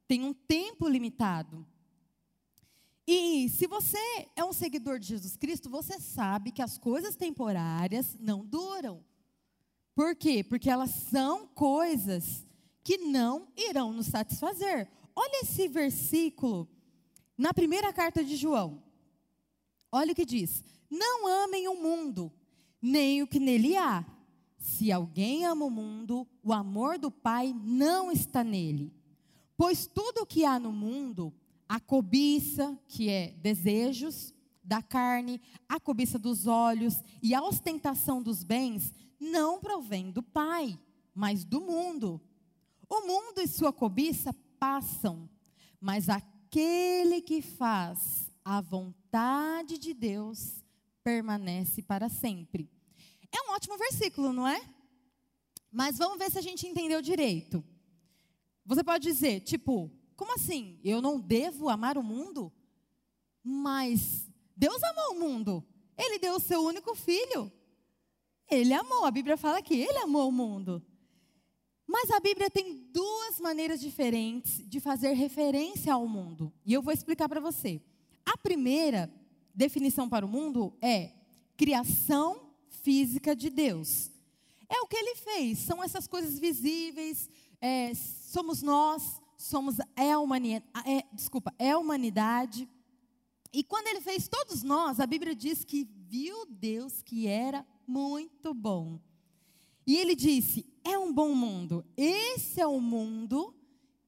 Tem 0.07 0.23
um 0.23 0.31
tempo 0.31 0.87
limitado. 0.87 1.65
E 3.07 3.49
se 3.49 3.65
você 3.65 3.97
é 4.35 4.45
um 4.45 4.53
seguidor 4.53 4.99
de 4.99 5.07
Jesus 5.07 5.35
Cristo, 5.35 5.71
você 5.71 5.99
sabe 5.99 6.51
que 6.51 6.61
as 6.61 6.77
coisas 6.77 7.15
temporárias 7.15 8.15
não 8.19 8.45
duram. 8.45 9.03
Por 9.95 10.15
quê? 10.15 10.43
Porque 10.43 10.69
elas 10.69 10.91
são 10.91 11.47
coisas 11.47 12.45
que 12.83 12.99
não 12.99 13.47
irão 13.57 13.91
nos 13.91 14.05
satisfazer. 14.05 14.87
Olha 15.15 15.41
esse 15.41 15.67
versículo 15.67 16.69
na 17.35 17.55
primeira 17.55 17.91
carta 17.91 18.23
de 18.23 18.35
João. 18.35 18.83
Olha 19.91 20.11
o 20.11 20.15
que 20.15 20.25
diz: 20.25 20.63
Não 20.91 21.25
amem 21.25 21.67
o 21.67 21.81
mundo, 21.81 22.31
nem 22.79 23.23
o 23.23 23.27
que 23.27 23.39
nele 23.39 23.75
há. 23.75 24.05
Se 24.67 24.91
alguém 24.91 25.45
ama 25.45 25.63
o 25.63 25.69
mundo, 25.69 26.27
o 26.43 26.51
amor 26.51 26.99
do 26.99 27.09
Pai 27.09 27.55
não 27.63 28.11
está 28.11 28.43
nele. 28.43 28.93
Pois 29.55 29.87
tudo 29.87 30.23
o 30.23 30.25
que 30.25 30.43
há 30.43 30.59
no 30.59 30.73
mundo, 30.73 31.33
a 31.69 31.79
cobiça, 31.79 32.77
que 32.85 33.07
é 33.09 33.31
desejos 33.37 34.33
da 34.61 34.81
carne, 34.81 35.39
a 35.69 35.79
cobiça 35.79 36.19
dos 36.19 36.47
olhos 36.47 37.01
e 37.23 37.33
a 37.33 37.41
ostentação 37.41 38.21
dos 38.21 38.43
bens, 38.43 38.93
não 39.17 39.57
provém 39.61 40.11
do 40.11 40.21
Pai, 40.21 40.77
mas 41.15 41.45
do 41.45 41.61
mundo. 41.61 42.19
O 42.89 43.07
mundo 43.07 43.39
e 43.39 43.47
sua 43.47 43.71
cobiça 43.71 44.35
passam, 44.59 45.29
mas 45.79 46.09
aquele 46.09 47.21
que 47.21 47.41
faz 47.41 48.29
a 48.43 48.59
vontade 48.59 49.77
de 49.77 49.93
Deus 49.93 50.61
permanece 51.05 51.81
para 51.81 52.09
sempre. 52.09 52.69
É 53.31 53.41
um 53.41 53.53
ótimo 53.53 53.77
versículo, 53.77 54.33
não 54.33 54.47
é? 54.47 54.61
Mas 55.71 55.97
vamos 55.97 56.17
ver 56.17 56.31
se 56.31 56.37
a 56.37 56.41
gente 56.41 56.67
entendeu 56.67 57.01
direito. 57.01 57.63
Você 58.65 58.83
pode 58.83 59.03
dizer, 59.03 59.41
tipo, 59.41 59.91
como 60.15 60.33
assim? 60.33 60.79
Eu 60.83 61.01
não 61.01 61.19
devo 61.19 61.69
amar 61.69 61.97
o 61.97 62.03
mundo? 62.03 62.51
Mas 63.43 64.27
Deus 64.55 64.81
amou 64.83 65.11
o 65.11 65.19
mundo. 65.19 65.63
Ele 65.97 66.19
deu 66.19 66.35
o 66.35 66.39
seu 66.39 66.61
único 66.61 66.95
filho. 66.95 67.51
Ele 68.49 68.73
amou. 68.73 69.05
A 69.05 69.11
Bíblia 69.11 69.37
fala 69.37 69.61
que 69.61 69.75
ele 69.75 69.97
amou 69.99 70.29
o 70.29 70.31
mundo. 70.31 70.83
Mas 71.85 72.11
a 72.11 72.19
Bíblia 72.19 72.49
tem 72.49 72.75
duas 72.91 73.39
maneiras 73.39 73.79
diferentes 73.79 74.67
de 74.67 74.79
fazer 74.79 75.13
referência 75.13 75.93
ao 75.93 76.07
mundo. 76.07 76.51
E 76.65 76.73
eu 76.73 76.81
vou 76.81 76.93
explicar 76.93 77.29
para 77.29 77.39
você. 77.39 77.81
A 78.25 78.37
primeira 78.37 79.09
definição 79.55 80.09
para 80.09 80.25
o 80.25 80.29
mundo 80.29 80.75
é 80.81 81.13
criação 81.55 82.46
física 82.87 83.35
de 83.35 83.49
Deus. 83.49 84.09
É 84.69 84.79
o 84.79 84.87
que 84.87 84.95
ele 84.95 85.15
fez, 85.15 85.59
são 85.59 85.83
essas 85.83 86.07
coisas 86.07 86.39
visíveis, 86.39 87.29
é, 87.59 87.93
somos 87.93 88.61
nós, 88.61 89.21
somos 89.37 89.75
é 89.93 90.13
a 90.13 90.19
humanidade, 90.19 90.89
é, 90.89 91.03
desculpa, 91.13 91.53
é 91.59 91.71
a 91.71 91.77
humanidade. 91.77 92.65
E 93.51 93.61
quando 93.61 93.87
ele 93.87 93.99
fez 93.99 94.29
todos 94.29 94.63
nós, 94.63 95.01
a 95.01 95.05
Bíblia 95.05 95.35
diz 95.35 95.65
que 95.65 95.83
viu 95.83 96.45
Deus 96.45 97.01
que 97.01 97.27
era 97.27 97.67
muito 97.85 98.53
bom. 98.53 99.01
E 99.85 99.97
ele 99.97 100.15
disse: 100.15 100.65
é 100.81 100.97
um 100.97 101.11
bom 101.11 101.35
mundo. 101.35 101.85
Esse 101.97 102.61
é 102.61 102.67
o 102.67 102.79
mundo 102.79 103.53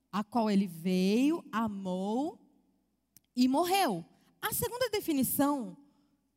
a 0.09 0.23
qual 0.23 0.49
ele 0.49 0.67
veio, 0.67 1.43
amou 1.51 2.39
e 3.35 3.45
morreu. 3.45 4.05
A 4.41 4.53
segunda 4.53 4.89
definição 4.89 5.75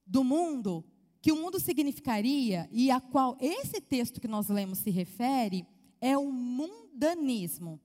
do 0.04 0.24
mundo, 0.24 0.84
que 1.22 1.30
o 1.30 1.36
mundo 1.36 1.60
significaria 1.60 2.68
e 2.72 2.90
a 2.90 3.00
qual 3.00 3.38
esse 3.40 3.80
texto 3.80 4.20
que 4.20 4.26
nós 4.26 4.48
lemos 4.48 4.80
se 4.80 4.90
refere, 4.90 5.64
é 6.00 6.18
o 6.18 6.32
mundanismo. 6.32 7.80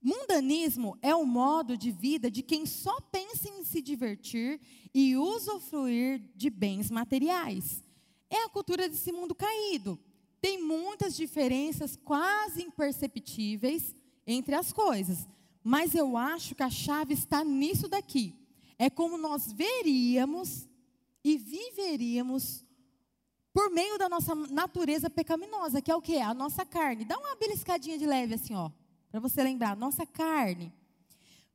Mundanismo 0.00 0.96
é 1.00 1.14
o 1.14 1.24
modo 1.24 1.76
de 1.76 1.90
vida 1.90 2.30
de 2.30 2.42
quem 2.42 2.66
só 2.66 3.00
pensa 3.00 3.48
em 3.48 3.64
se 3.64 3.80
divertir 3.80 4.60
e 4.94 5.16
usufruir 5.16 6.22
de 6.36 6.50
bens 6.50 6.90
materiais. 6.90 7.82
É 8.28 8.44
a 8.44 8.48
cultura 8.50 8.90
desse 8.90 9.10
mundo 9.10 9.34
caído. 9.34 9.98
Tem 10.38 10.62
muitas 10.62 11.16
diferenças 11.16 11.96
quase 11.96 12.62
imperceptíveis 12.62 13.94
entre 14.26 14.54
as 14.54 14.70
coisas, 14.70 15.26
mas 15.64 15.94
eu 15.94 16.14
acho 16.14 16.54
que 16.54 16.62
a 16.62 16.70
chave 16.70 17.14
está 17.14 17.42
nisso 17.42 17.88
daqui. 17.88 18.36
É 18.78 18.90
como 18.90 19.16
nós 19.16 19.50
veríamos 19.50 20.67
e 21.24 21.36
viveríamos 21.36 22.64
por 23.52 23.70
meio 23.70 23.98
da 23.98 24.08
nossa 24.08 24.34
natureza 24.34 25.10
pecaminosa, 25.10 25.82
que 25.82 25.90
é 25.90 25.96
o 25.96 26.02
que? 26.02 26.18
A 26.18 26.32
nossa 26.32 26.64
carne. 26.64 27.04
Dá 27.04 27.18
uma 27.18 27.34
beliscadinha 27.36 27.98
de 27.98 28.06
leve 28.06 28.34
assim, 28.34 28.54
ó, 28.54 28.70
para 29.10 29.20
você 29.20 29.42
lembrar, 29.42 29.76
nossa 29.76 30.06
carne. 30.06 30.72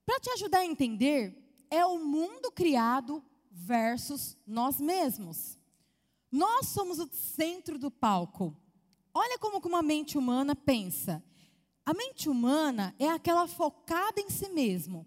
Para 0.05 0.19
te 0.19 0.29
ajudar 0.31 0.59
a 0.59 0.65
entender, 0.65 1.33
é 1.69 1.85
o 1.85 1.97
mundo 1.97 2.51
criado 2.51 3.23
versus 3.49 4.37
nós 4.45 4.81
mesmos. 4.81 5.57
Nós 6.31 6.67
somos 6.67 6.99
o 6.99 7.07
centro 7.13 7.77
do 7.77 7.89
palco. 7.89 8.55
Olha 9.13 9.37
como 9.37 9.59
uma 9.59 9.81
mente 9.81 10.17
humana 10.17 10.55
pensa. 10.55 11.23
A 11.85 11.93
mente 11.93 12.29
humana 12.29 12.95
é 12.97 13.09
aquela 13.09 13.47
focada 13.47 14.19
em 14.19 14.29
si 14.29 14.49
mesmo, 14.49 15.05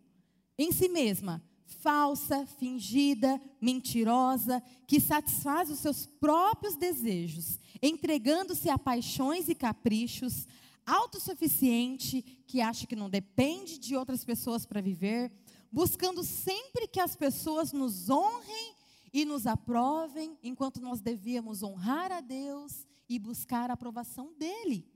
em 0.56 0.70
si 0.70 0.88
mesma, 0.88 1.42
falsa, 1.66 2.46
fingida, 2.46 3.40
mentirosa, 3.60 4.62
que 4.86 5.00
satisfaz 5.00 5.70
os 5.70 5.80
seus 5.80 6.06
próprios 6.06 6.76
desejos, 6.76 7.58
entregando-se 7.82 8.70
a 8.70 8.78
paixões 8.78 9.48
e 9.48 9.54
caprichos, 9.54 10.46
autossuficiente, 10.86 12.22
que 12.46 12.60
acha 12.60 12.86
que 12.86 12.96
não 12.96 13.10
depende 13.10 13.78
de 13.78 13.96
outras 13.96 14.24
pessoas 14.24 14.64
para 14.64 14.80
viver, 14.80 15.32
buscando 15.70 16.22
sempre 16.22 16.86
que 16.86 17.00
as 17.00 17.16
pessoas 17.16 17.72
nos 17.72 18.08
honrem 18.08 18.74
e 19.12 19.24
nos 19.24 19.46
aprovem, 19.46 20.38
enquanto 20.42 20.80
nós 20.80 21.00
devíamos 21.00 21.62
honrar 21.62 22.12
a 22.12 22.20
Deus 22.20 22.86
e 23.08 23.18
buscar 23.18 23.70
a 23.70 23.74
aprovação 23.74 24.32
dele. 24.34 24.86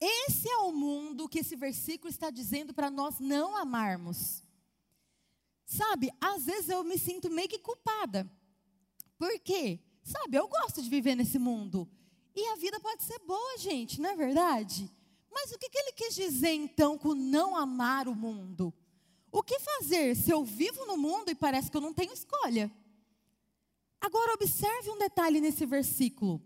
Esse 0.00 0.48
é 0.48 0.58
o 0.58 0.72
mundo 0.72 1.28
que 1.28 1.40
esse 1.40 1.56
versículo 1.56 2.10
está 2.10 2.30
dizendo 2.30 2.74
para 2.74 2.90
nós 2.90 3.18
não 3.18 3.56
amarmos. 3.56 4.45
Sabe, 5.66 6.12
às 6.20 6.46
vezes 6.46 6.68
eu 6.68 6.84
me 6.84 6.96
sinto 6.96 7.28
meio 7.28 7.48
que 7.48 7.58
culpada. 7.58 8.30
Por 9.18 9.38
quê? 9.40 9.80
Sabe, 10.04 10.36
eu 10.36 10.46
gosto 10.46 10.80
de 10.80 10.88
viver 10.88 11.16
nesse 11.16 11.40
mundo. 11.40 11.90
E 12.34 12.46
a 12.48 12.56
vida 12.56 12.78
pode 12.78 13.02
ser 13.02 13.18
boa, 13.26 13.58
gente, 13.58 14.00
não 14.00 14.10
é 14.10 14.14
verdade? 14.14 14.88
Mas 15.28 15.50
o 15.50 15.58
que, 15.58 15.68
ele 15.74 15.92
quis 15.92 16.14
dizer 16.14 16.52
então 16.52 16.96
com 16.96 17.14
não 17.14 17.56
amar 17.56 18.06
o 18.06 18.14
mundo? 18.14 18.72
O 19.32 19.42
que 19.42 19.58
fazer 19.58 20.14
se 20.14 20.30
eu 20.30 20.44
vivo 20.44 20.86
no 20.86 20.96
mundo 20.96 21.30
e 21.30 21.34
parece 21.34 21.70
que 21.70 21.76
eu 21.76 21.80
não 21.80 21.92
tenho 21.92 22.12
escolha? 22.12 22.70
Agora, 24.00 24.34
observe 24.34 24.90
um 24.90 24.98
detalhe 24.98 25.40
nesse 25.40 25.66
versículo. 25.66 26.40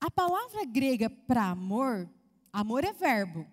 A 0.00 0.10
palavra 0.10 0.64
grega 0.64 1.10
para 1.10 1.50
amor, 1.50 2.08
amor 2.50 2.84
é 2.84 2.92
verbo, 2.92 3.46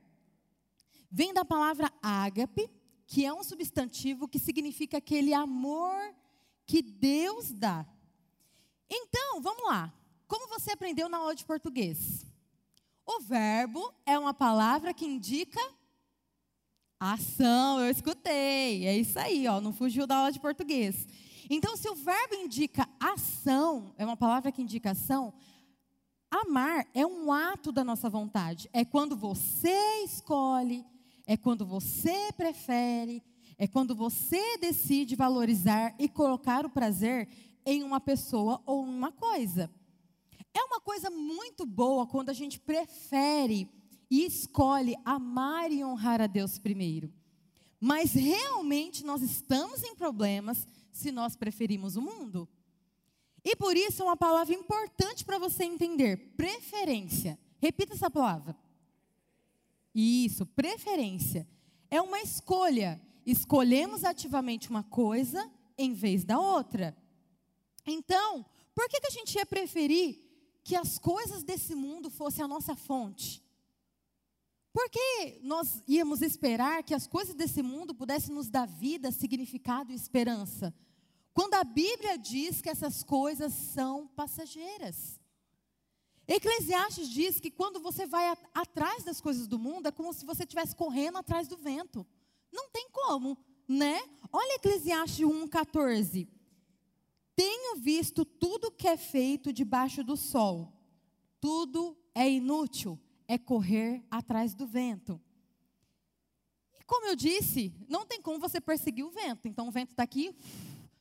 vem 1.11 1.33
da 1.33 1.43
palavra 1.43 1.91
ágape, 2.01 2.69
que 3.07 3.25
é 3.25 3.33
um 3.33 3.43
substantivo 3.43 4.27
que 4.27 4.37
significa 4.37 4.97
aquele 4.97 5.33
amor 5.33 6.13
que 6.65 6.81
Deus 6.81 7.51
dá. 7.51 7.85
Então, 8.89 9.41
vamos 9.41 9.63
lá. 9.63 9.91
Como 10.27 10.47
você 10.47 10.71
aprendeu 10.71 11.09
na 11.09 11.17
aula 11.17 11.33
de 11.33 11.45
português? 11.45 12.25
O 13.05 13.21
verbo 13.21 13.91
é 14.05 14.19
uma 14.19 14.33
palavra 14.33 14.93
que 14.93 15.05
indica 15.05 15.59
ação, 16.99 17.79
eu 17.79 17.89
escutei. 17.89 18.85
É 18.85 18.95
isso 18.95 19.17
aí, 19.17 19.47
ó, 19.47 19.59
não 19.59 19.71
fugiu 19.73 20.05
da 20.05 20.17
aula 20.17 20.31
de 20.31 20.39
português. 20.39 21.07
Então, 21.49 21.75
se 21.77 21.89
o 21.89 21.95
verbo 21.95 22.35
indica 22.35 22.87
ação, 22.99 23.95
é 23.97 24.05
uma 24.05 24.17
palavra 24.17 24.51
que 24.51 24.61
indica 24.61 24.91
ação, 24.91 25.33
Amar 26.29 26.85
é 26.93 27.05
um 27.05 27.31
ato 27.31 27.71
da 27.71 27.83
nossa 27.83 28.09
vontade. 28.09 28.69
É 28.73 28.83
quando 28.83 29.15
você 29.15 30.03
escolhe, 30.03 30.85
é 31.27 31.35
quando 31.35 31.65
você 31.65 32.31
prefere, 32.37 33.21
é 33.57 33.67
quando 33.67 33.93
você 33.93 34.57
decide 34.57 35.15
valorizar 35.15 35.93
e 35.99 36.07
colocar 36.07 36.65
o 36.65 36.69
prazer 36.69 37.27
em 37.65 37.83
uma 37.83 37.99
pessoa 37.99 38.61
ou 38.65 38.81
uma 38.81 39.11
coisa. 39.11 39.69
É 40.53 40.63
uma 40.63 40.79
coisa 40.79 41.09
muito 41.09 41.65
boa 41.65 42.07
quando 42.07 42.29
a 42.29 42.33
gente 42.33 42.59
prefere 42.59 43.69
e 44.09 44.25
escolhe 44.25 44.95
amar 45.03 45.69
e 45.69 45.83
honrar 45.83 46.21
a 46.21 46.27
Deus 46.27 46.57
primeiro. 46.57 47.13
Mas 47.79 48.13
realmente 48.13 49.05
nós 49.05 49.21
estamos 49.21 49.83
em 49.83 49.93
problemas 49.95 50.65
se 50.91 51.11
nós 51.11 51.35
preferimos 51.35 51.97
o 51.97 52.01
mundo. 52.01 52.47
E 53.43 53.55
por 53.55 53.75
isso 53.75 54.01
é 54.01 54.05
uma 54.05 54.17
palavra 54.17 54.53
importante 54.55 55.25
para 55.25 55.37
você 55.37 55.63
entender: 55.65 56.33
preferência. 56.35 57.37
Repita 57.59 57.93
essa 57.93 58.09
palavra. 58.09 58.55
Isso, 59.93 60.45
preferência. 60.45 61.47
É 61.89 62.01
uma 62.01 62.21
escolha. 62.21 63.01
Escolhemos 63.25 64.03
ativamente 64.03 64.69
uma 64.69 64.83
coisa 64.83 65.51
em 65.77 65.93
vez 65.93 66.23
da 66.23 66.39
outra. 66.39 66.95
Então, 67.85 68.45
por 68.73 68.87
que, 68.89 68.99
que 68.99 69.07
a 69.07 69.11
gente 69.11 69.35
ia 69.35 69.45
preferir 69.45 70.19
que 70.63 70.75
as 70.75 70.99
coisas 70.99 71.43
desse 71.43 71.73
mundo 71.73 72.09
fossem 72.09 72.43
a 72.43 72.47
nossa 72.47 72.75
fonte? 72.75 73.43
Por 74.73 74.89
que 74.89 75.39
nós 75.41 75.81
íamos 75.87 76.21
esperar 76.21 76.83
que 76.83 76.93
as 76.93 77.07
coisas 77.07 77.33
desse 77.33 77.63
mundo 77.63 77.95
pudessem 77.95 78.35
nos 78.35 78.49
dar 78.49 78.67
vida, 78.67 79.11
significado 79.11 79.91
e 79.91 79.95
esperança? 79.95 80.73
Quando 81.33 81.55
a 81.55 81.63
Bíblia 81.63 82.17
diz 82.17 82.61
que 82.61 82.69
essas 82.69 83.03
coisas 83.03 83.53
são 83.53 84.07
passageiras. 84.07 85.19
Eclesiastes 86.27 87.07
diz 87.07 87.39
que 87.39 87.49
quando 87.49 87.79
você 87.79 88.05
vai 88.05 88.27
a, 88.27 88.37
atrás 88.53 89.03
das 89.03 89.21
coisas 89.21 89.47
do 89.47 89.57
mundo, 89.57 89.87
é 89.87 89.91
como 89.91 90.11
se 90.13 90.25
você 90.25 90.43
estivesse 90.43 90.75
correndo 90.75 91.17
atrás 91.17 91.47
do 91.47 91.55
vento. 91.55 92.05
Não 92.51 92.69
tem 92.69 92.89
como, 92.91 93.37
né? 93.67 94.01
Olha 94.31 94.55
Eclesiastes 94.55 95.25
1,14. 95.25 96.27
Tenho 97.33 97.77
visto 97.77 98.25
tudo 98.25 98.71
que 98.71 98.87
é 98.87 98.97
feito 98.97 99.53
debaixo 99.53 100.03
do 100.03 100.17
sol. 100.17 100.73
Tudo 101.39 101.97
é 102.13 102.29
inútil, 102.29 102.99
é 103.27 103.37
correr 103.37 104.03
atrás 104.11 104.53
do 104.53 104.67
vento. 104.67 105.21
E 106.79 106.83
como 106.83 107.05
eu 107.05 107.15
disse, 107.15 107.73
não 107.87 108.05
tem 108.05 108.21
como 108.21 108.39
você 108.39 108.59
perseguir 108.59 109.05
o 109.05 109.11
vento. 109.11 109.47
Então 109.47 109.67
o 109.67 109.71
vento 109.71 109.91
está 109.91 110.03
aqui 110.03 110.35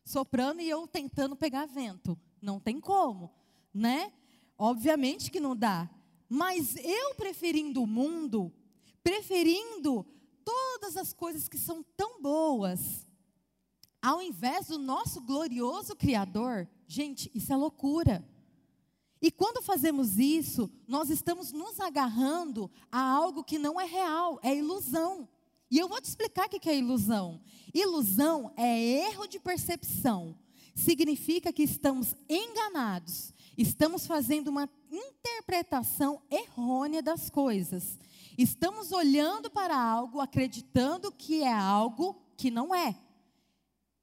soprando 0.04 0.60
e 0.60 0.68
eu 0.68 0.86
tentando 0.86 1.34
pegar 1.34 1.66
vento. 1.66 2.16
Não 2.40 2.60
tem 2.60 2.78
como, 2.78 3.34
né? 3.74 4.12
Obviamente 4.58 5.30
que 5.30 5.40
não 5.40 5.54
dá. 5.54 5.88
Mas 6.28 6.76
eu 6.76 7.14
preferindo 7.14 7.82
o 7.82 7.86
mundo, 7.86 8.52
preferindo 9.02 10.04
todas 10.44 10.96
as 10.96 11.12
coisas 11.12 11.48
que 11.48 11.58
são 11.58 11.84
tão 11.96 12.20
boas, 12.20 13.06
ao 14.02 14.22
invés 14.22 14.68
do 14.68 14.78
nosso 14.78 15.20
glorioso 15.20 15.96
Criador, 15.96 16.68
gente, 16.86 17.30
isso 17.34 17.52
é 17.52 17.56
loucura. 17.56 18.24
E 19.20 19.30
quando 19.30 19.62
fazemos 19.62 20.18
isso, 20.18 20.70
nós 20.86 21.10
estamos 21.10 21.50
nos 21.50 21.80
agarrando 21.80 22.70
a 22.92 23.00
algo 23.00 23.42
que 23.42 23.58
não 23.58 23.80
é 23.80 23.84
real, 23.84 24.38
é 24.42 24.54
ilusão. 24.54 25.28
E 25.70 25.78
eu 25.78 25.88
vou 25.88 26.00
te 26.00 26.04
explicar 26.04 26.46
o 26.46 26.48
que 26.48 26.68
é 26.68 26.76
ilusão. 26.76 27.40
Ilusão 27.74 28.52
é 28.56 28.78
erro 29.08 29.26
de 29.26 29.40
percepção. 29.40 30.38
Significa 30.74 31.52
que 31.52 31.62
estamos 31.62 32.14
enganados 32.28 33.32
Estamos 33.56 34.06
fazendo 34.06 34.48
uma 34.48 34.68
interpretação 34.90 36.20
errônea 36.30 37.02
das 37.02 37.30
coisas. 37.30 37.98
Estamos 38.36 38.92
olhando 38.92 39.50
para 39.50 39.76
algo, 39.76 40.20
acreditando 40.20 41.10
que 41.10 41.42
é 41.42 41.52
algo 41.52 42.20
que 42.36 42.50
não 42.50 42.74
é. 42.74 42.98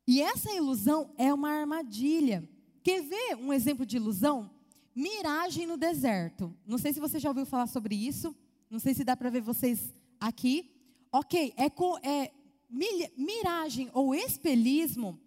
E 0.07 0.21
essa 0.21 0.51
ilusão 0.51 1.11
é 1.17 1.33
uma 1.33 1.49
armadilha. 1.49 2.47
Quer 2.83 3.01
ver 3.01 3.35
um 3.35 3.53
exemplo 3.53 3.85
de 3.85 3.97
ilusão? 3.97 4.49
Miragem 4.95 5.65
no 5.65 5.77
deserto. 5.77 6.53
Não 6.65 6.77
sei 6.77 6.91
se 6.93 6.99
você 6.99 7.19
já 7.19 7.29
ouviu 7.29 7.45
falar 7.45 7.67
sobre 7.67 7.95
isso. 7.95 8.35
Não 8.69 8.79
sei 8.79 8.93
se 8.93 9.03
dá 9.03 9.15
para 9.15 9.29
ver 9.29 9.41
vocês 9.41 9.93
aqui. 10.19 10.71
Ok, 11.11 11.53
é, 11.55 11.67
é 12.07 12.31
miragem 13.15 13.89
ou 13.93 14.15
espelhismo 14.15 15.19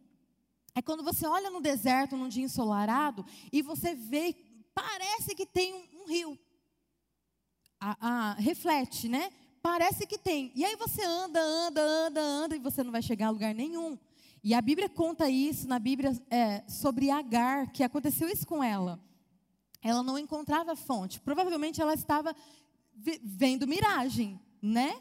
é 0.77 0.83
quando 0.83 1.03
você 1.03 1.27
olha 1.27 1.49
no 1.49 1.63
deserto 1.63 2.19
num 2.19 2.29
dia 2.29 2.45
ensolarado 2.45 3.25
e 3.51 3.63
você 3.63 3.95
vê, 3.95 4.37
parece 4.75 5.35
que 5.35 5.47
tem 5.47 5.73
um, 5.73 6.03
um 6.03 6.07
rio. 6.07 6.39
Reflete, 8.37 9.09
né? 9.09 9.33
Parece 9.63 10.07
que 10.07 10.19
tem. 10.19 10.53
E 10.55 10.67
aí 10.67 10.77
você 10.77 11.03
anda, 11.03 11.41
anda, 11.41 11.81
anda, 11.81 12.21
anda 12.21 12.57
e 12.57 12.59
você 12.59 12.85
não 12.85 12.93
vai 12.93 13.01
chegar 13.01 13.29
a 13.29 13.31
lugar 13.31 13.55
nenhum. 13.55 13.99
E 14.45 14.53
a 14.53 14.61
Bíblia 14.61 14.87
conta 14.87 15.31
isso 15.31 15.67
na 15.67 15.79
Bíblia 15.79 16.13
é, 16.31 16.63
sobre 16.69 17.11
Agar, 17.11 17.73
que 17.73 17.83
aconteceu 17.83 18.29
isso 18.29 18.47
com 18.47 18.63
ela. 18.63 19.01
Ela 19.83 20.03
não 20.03 20.19
encontrava 20.19 20.77
fonte. 20.77 21.19
Provavelmente 21.21 21.81
ela 21.81 21.95
estava 21.95 22.37
vendo 23.25 23.67
miragem, 23.67 24.39
né? 24.61 25.01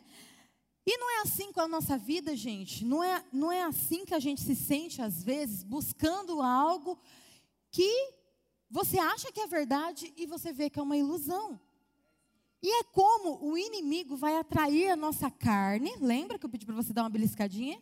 E 0.86 0.98
não 0.98 1.10
é 1.18 1.22
assim 1.22 1.52
com 1.52 1.62
a 1.62 1.68
nossa 1.68 1.98
vida, 1.98 2.36
gente. 2.36 2.86
Não 2.86 3.04
é, 3.04 3.26
não 3.34 3.52
é 3.52 3.64
assim 3.64 4.06
que 4.06 4.14
a 4.14 4.20
gente 4.20 4.42
se 4.42 4.56
sente, 4.56 5.02
às 5.02 5.24
vezes, 5.24 5.64
buscando 5.64 6.42
algo 6.42 7.00
que 7.72 8.14
você 8.70 9.00
acha 9.00 9.32
que 9.32 9.40
é 9.40 9.48
verdade 9.48 10.14
e 10.16 10.26
você 10.26 10.54
vê 10.54 10.70
que 10.70 10.80
é 10.80 10.84
uma 10.84 10.98
ilusão. 10.98 11.60
E 12.62 12.80
é 12.80 12.84
como 12.84 13.44
o 13.44 13.58
inimigo 13.58 14.16
vai 14.16 14.38
atrair 14.38 14.90
a 14.90 14.96
nossa 14.96 15.30
carne, 15.30 15.96
lembra 16.00 16.38
que 16.38 16.46
eu 16.46 16.50
pedi 16.50 16.66
para 16.66 16.76
você 16.76 16.94
dar 16.94 17.04
uma 17.04 17.10
beliscadinha? 17.10 17.82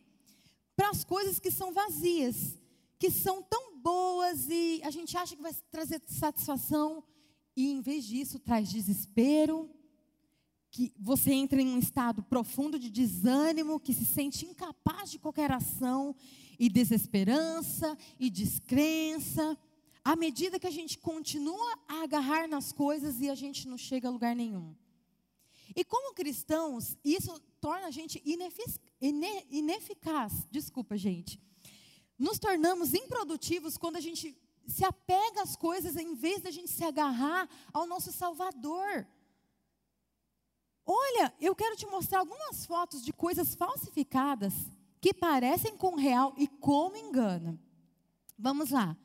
Para 0.76 0.90
as 0.90 1.04
coisas 1.04 1.40
que 1.40 1.52
são 1.52 1.72
vazias, 1.74 2.58
que 2.98 3.12
são 3.12 3.42
tão 3.42 3.78
boas 3.78 4.50
e 4.50 4.82
a 4.84 4.90
gente 4.90 5.16
acha 5.18 5.36
que 5.36 5.42
vai 5.42 5.54
trazer 5.72 6.02
satisfação, 6.06 7.04
e 7.56 7.72
em 7.72 7.82
vez 7.82 8.06
disso 8.06 8.40
traz 8.40 8.70
desespero, 8.70 9.70
que 10.74 10.92
você 11.00 11.32
entra 11.32 11.62
em 11.62 11.68
um 11.68 11.78
estado 11.78 12.24
profundo 12.24 12.80
de 12.80 12.90
desânimo, 12.90 13.80
que 13.80 13.94
se 13.94 14.04
sente 14.04 14.44
incapaz 14.44 15.12
de 15.12 15.20
qualquer 15.20 15.52
ação, 15.52 16.16
e 16.58 16.68
desesperança, 16.68 17.96
e 18.20 18.28
descrença, 18.28 19.56
à 20.04 20.16
medida 20.16 20.60
que 20.60 20.66
a 20.66 20.72
gente 20.72 20.98
continua 20.98 21.80
a 21.88 22.02
agarrar 22.02 22.48
nas 22.48 22.72
coisas 22.72 23.22
e 23.22 23.30
a 23.30 23.36
gente 23.36 23.68
não 23.68 23.78
chega 23.78 24.08
a 24.08 24.12
lugar 24.12 24.36
nenhum. 24.36 24.76
E 25.76 25.84
como 25.86 26.16
cristãos, 26.16 26.98
isso 27.06 27.40
torna 27.62 27.86
a 27.86 27.92
gente 27.92 28.20
inefic 28.26 28.82
ineficaz. 29.52 30.48
Desculpa, 30.50 30.98
gente. 30.98 31.40
Nos 32.18 32.40
tornamos 32.40 32.96
improdutivos 32.96 33.78
quando 33.78 33.98
a 33.98 34.02
gente 34.02 34.36
se 34.66 34.84
apega 34.84 35.44
às 35.44 35.56
coisas 35.56 35.96
em 35.98 36.16
vez 36.16 36.42
da 36.42 36.50
gente 36.50 36.72
se 36.72 36.84
agarrar 36.84 37.48
ao 37.72 37.86
nosso 37.86 38.12
Salvador. 38.12 39.08
Olha, 40.86 41.34
eu 41.40 41.56
quero 41.56 41.76
te 41.76 41.86
mostrar 41.86 42.20
algumas 42.20 42.66
fotos 42.66 43.04
de 43.04 43.14
coisas 43.14 43.56
falsificadas 43.56 44.54
que 45.00 45.14
parecem 45.14 45.78
com 45.78 45.96
real 45.96 46.34
e 46.38 46.48
como 46.48 46.98
engana. 46.98 47.60
Vamos 48.38 48.72
lá. 48.72 48.98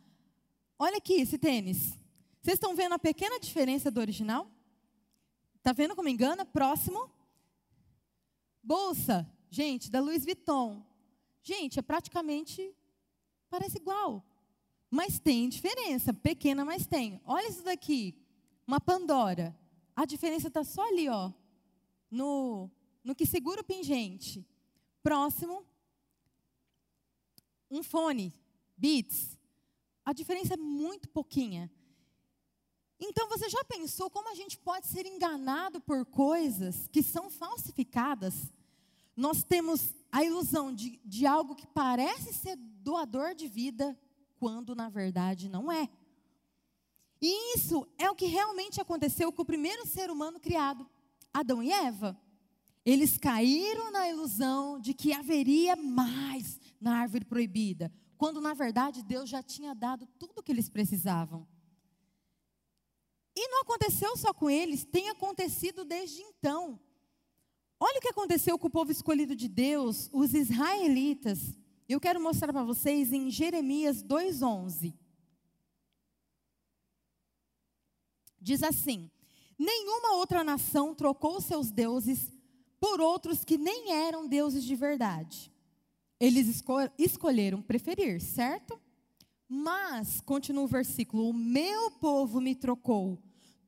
Olha 0.79 0.97
aqui 0.97 1.15
esse 1.15 1.39
tênis. 1.39 1.97
Vocês 2.41 2.55
estão 2.55 2.75
vendo 2.75 2.95
a 2.95 2.99
pequena 2.99 3.39
diferença 3.39 3.91
do 3.91 4.01
original? 4.01 4.51
Está 5.57 5.73
vendo 5.73 5.95
como 5.95 6.09
engana? 6.09 6.45
Próximo. 6.45 7.11
Bolsa, 8.63 9.29
gente, 9.51 9.91
da 9.91 10.01
Louis 10.01 10.25
Vuitton. 10.25 10.85
Gente, 11.43 11.79
é 11.79 11.83
praticamente 11.83 12.75
parece 13.49 13.79
igual. 13.79 14.25
Mas 14.91 15.21
tem 15.21 15.49
diferença, 15.49 16.13
pequena, 16.13 16.65
mas 16.65 16.87
tem. 16.87 17.21
Olha 17.25 17.49
isso 17.49 17.63
daqui, 17.63 18.17
uma 18.67 18.81
Pandora. 18.81 19.57
A 19.95 20.05
diferença 20.05 20.49
está 20.49 20.65
só 20.65 20.87
ali, 20.89 21.09
ó 21.09 21.33
no, 22.11 22.71
no 23.05 23.15
que 23.15 23.27
segura 23.27 23.61
o 23.61 23.65
pingente. 23.65 24.47
Próximo, 25.03 25.65
um 27.71 27.83
fone, 27.83 28.33
Beats. 28.77 29.39
A 30.05 30.13
diferença 30.13 30.55
é 30.55 30.57
muito 30.57 31.09
pouquinha. 31.09 31.71
Então 33.01 33.29
você 33.29 33.49
já 33.49 33.63
pensou 33.65 34.11
como 34.11 34.29
a 34.29 34.35
gente 34.35 34.59
pode 34.59 34.87
ser 34.89 35.07
enganado 35.07 35.81
por 35.81 36.05
coisas 36.07 36.89
que 36.89 37.03
são 37.03 37.31
falsificadas? 37.31 38.53
Nós 39.15 39.43
temos 39.43 39.95
a 40.11 40.25
ilusão 40.25 40.75
de, 40.75 41.01
de 41.05 41.27
algo 41.27 41.55
que 41.55 41.67
parece 41.67 42.33
ser 42.33 42.57
doador 42.57 43.35
de 43.35 43.47
vida, 43.47 43.99
quando 44.39 44.75
na 44.75 44.89
verdade 44.89 45.49
não 45.49 45.71
é. 45.71 45.89
E 47.21 47.57
isso 47.57 47.87
é 47.99 48.11
o 48.11 48.15
que 48.15 48.27
realmente 48.27 48.81
aconteceu 48.81 49.33
com 49.33 49.43
o 49.43 49.47
primeiro 49.47 49.87
ser 49.87 50.11
humano 50.11 50.41
criado. 50.41 50.89
Adão 51.41 51.63
e 51.63 51.71
Eva. 51.71 52.19
Eles 52.85 53.19
caíram 53.19 53.91
na 53.91 54.09
ilusão 54.09 54.81
de 54.81 54.95
que 54.95 55.13
haveria 55.13 55.77
mais 55.77 56.59
na 56.81 56.99
árvore 56.99 57.25
proibida, 57.25 57.93
quando 58.17 58.41
na 58.41 58.55
verdade 58.55 59.03
Deus 59.03 59.29
já 59.29 59.43
tinha 59.43 59.75
dado 59.75 60.07
tudo 60.19 60.39
o 60.39 60.43
que 60.43 60.53
eles 60.53 60.69
precisavam. 60.69 61.47
E 63.37 63.49
não 63.49 63.61
aconteceu 63.61 64.17
só 64.17 64.33
com 64.33 64.51
eles, 64.51 64.85
tem 64.85 65.11
acontecido 65.11 65.85
desde 65.85 66.23
então. 66.23 66.81
Olha 67.79 67.99
o 67.99 68.01
que 68.01 68.09
aconteceu 68.09 68.59
com 68.59 68.67
o 68.67 68.71
povo 68.71 68.91
escolhido 68.91 69.37
de 69.37 69.49
Deus, 69.49 70.11
os 70.13 70.35
israelitas. 70.35 71.57
Eu 71.89 72.01
quero 72.01 72.21
mostrar 72.21 72.53
para 72.53 72.65
vocês 72.65 73.13
em 73.13 73.31
Jeremias 73.31 74.03
2:11. 74.03 74.93
Diz 78.41 78.63
assim: 78.63 79.11
Nenhuma 79.59 80.15
outra 80.15 80.45
nação 80.45 80.95
trocou 80.95 81.41
seus 81.41 81.71
deuses 81.71 82.33
por 82.79 83.01
outros 83.01 83.45
que 83.45 83.59
nem 83.59 83.93
eram 83.93 84.29
deuses 84.29 84.63
de 84.63 84.77
verdade. 84.77 85.53
Eles 86.21 86.47
esco 86.49 86.75
escolheram 86.97 87.61
preferir, 87.61 88.21
certo? 88.21 88.81
Mas, 89.49 90.21
continua 90.21 90.65
o 90.65 90.69
versículo: 90.69 91.29
o 91.29 91.35
meu 91.35 91.91
povo 91.93 92.41
me 92.41 92.55
trocou, 92.55 93.19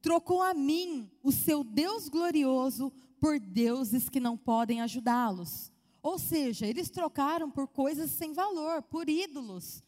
trocou 0.00 0.42
a 0.42 0.54
mim, 0.54 1.10
o 1.22 1.32
seu 1.32 1.64
Deus 1.64 2.08
glorioso, 2.08 2.92
por 3.18 3.40
deuses 3.40 4.08
que 4.08 4.20
não 4.20 4.36
podem 4.36 4.80
ajudá-los. 4.80 5.72
Ou 6.02 6.18
seja, 6.18 6.66
eles 6.66 6.88
trocaram 6.88 7.50
por 7.50 7.68
coisas 7.68 8.10
sem 8.10 8.32
valor, 8.32 8.82
por 8.82 9.08
ídolos, 9.08 9.82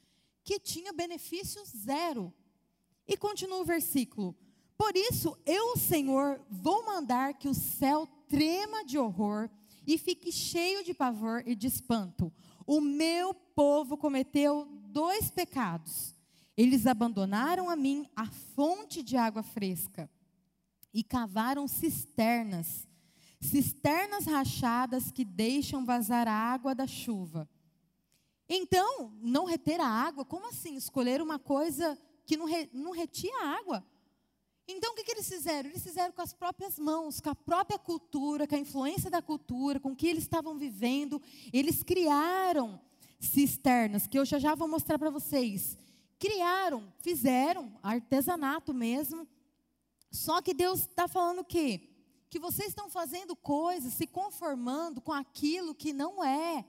que 0.45 0.59
tinham 0.59 0.95
benefício 0.95 1.63
zero. 1.65 2.33
E 3.07 3.17
continua 3.17 3.61
o 3.61 3.65
versículo: 3.65 4.37
Por 4.83 4.97
isso, 4.97 5.39
eu, 5.47 5.77
Senhor, 5.77 6.45
vou 6.51 6.85
mandar 6.85 7.35
que 7.35 7.47
o 7.47 7.55
céu 7.55 8.05
trema 8.27 8.85
de 8.85 8.99
horror 8.99 9.49
e 9.87 9.97
fique 9.97 10.33
cheio 10.33 10.83
de 10.83 10.93
pavor 10.93 11.45
e 11.47 11.55
de 11.55 11.69
espanto. 11.69 12.33
O 12.67 12.81
meu 12.81 13.33
povo 13.33 13.97
cometeu 13.97 14.67
dois 14.89 15.31
pecados. 15.31 16.17
Eles 16.57 16.85
abandonaram 16.85 17.71
a 17.71 17.77
mim 17.77 18.09
a 18.17 18.27
fonte 18.27 19.05
de 19.05 19.17
água 19.17 19.45
fresca 19.45 20.11
e 20.93 21.05
cavaram 21.05 21.69
cisternas, 21.69 22.89
cisternas 23.41 24.27
rachadas 24.27 25.13
que 25.13 25.25
deixam 25.25 25.85
vazar 25.85 26.27
a 26.27 26.35
água 26.35 26.75
da 26.75 26.89
chuva. 26.89 27.49
Então, 28.49 29.13
não 29.23 29.45
reter 29.45 29.81
a 29.81 29.87
água, 29.87 30.25
como 30.25 30.49
assim? 30.49 30.75
Escolher 30.75 31.23
uma 31.23 31.39
coisa 31.39 31.97
que 32.27 32.37
não, 32.37 32.47
re, 32.47 32.69
não 32.73 32.91
retia 32.91 33.47
água. 33.47 33.87
Então, 34.67 34.93
o 34.93 34.95
que, 34.95 35.05
que 35.05 35.13
eles 35.13 35.29
fizeram? 35.29 35.71
Eles 35.71 35.83
fizeram 35.83 36.13
com 36.13 36.23
as 36.23 36.33
próprias 36.33 36.79
mãos, 36.79 37.21
com 37.21 37.31
a 37.31 37.35
própria 37.35 37.79
cultura, 37.79 38.47
com 38.47 38.55
a 38.55 38.59
influência 38.59 39.11
da 39.11 39.21
cultura, 39.21 39.81
com 39.81 39.93
o 39.93 39.97
que 39.97 40.07
eles 40.07 40.23
estavam 40.23 40.57
vivendo. 40.57 41.21
Eles 41.53 41.83
criaram 41.83 42.81
cisternas, 43.19 44.07
que 44.07 44.19
eu 44.19 44.25
já 44.25 44.39
já 44.39 44.55
vou 44.55 44.69
mostrar 44.69 44.99
para 44.99 45.11
vocês. 45.11 45.77
Criaram, 46.19 46.93
fizeram, 47.01 47.73
artesanato 47.83 48.73
mesmo. 48.73 49.27
Só 50.11 50.41
que 50.41 50.55
Deus 50.55 50.81
está 50.81 51.09
falando 51.09 51.41
o 51.41 51.45
quê? 51.45 51.89
Que 52.31 52.39
vocês 52.39 52.69
estão 52.69 52.89
fazendo 52.89 53.35
coisas, 53.35 53.93
se 53.93 54.07
conformando 54.07 55.01
com 55.01 55.13
aquilo 55.13 55.75
que 55.75 55.93
não 55.93 56.23
é. 56.23 56.65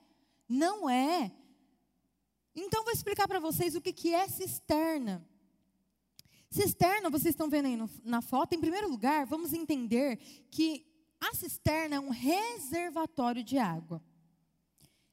Não 0.50 0.90
é. 0.90 1.32
Então, 2.56 2.84
vou 2.84 2.94
explicar 2.94 3.28
para 3.28 3.40
vocês 3.40 3.76
o 3.76 3.82
que, 3.82 3.94
que 3.94 4.14
é 4.14 4.28
cisterna. 4.28 5.28
Cisterna, 6.54 7.10
vocês 7.10 7.34
estão 7.34 7.50
vendo 7.50 7.66
aí 7.66 7.76
no, 7.76 7.90
na 8.06 8.22
foto, 8.22 8.54
em 8.54 8.62
primeiro 8.62 8.88
lugar, 8.88 9.26
vamos 9.26 9.54
entender 9.54 10.18
que 10.52 10.86
a 11.20 11.34
cisterna 11.34 11.96
é 11.96 12.00
um 12.00 12.12
reservatório 12.12 13.44
de 13.44 13.58
água. 13.58 14.04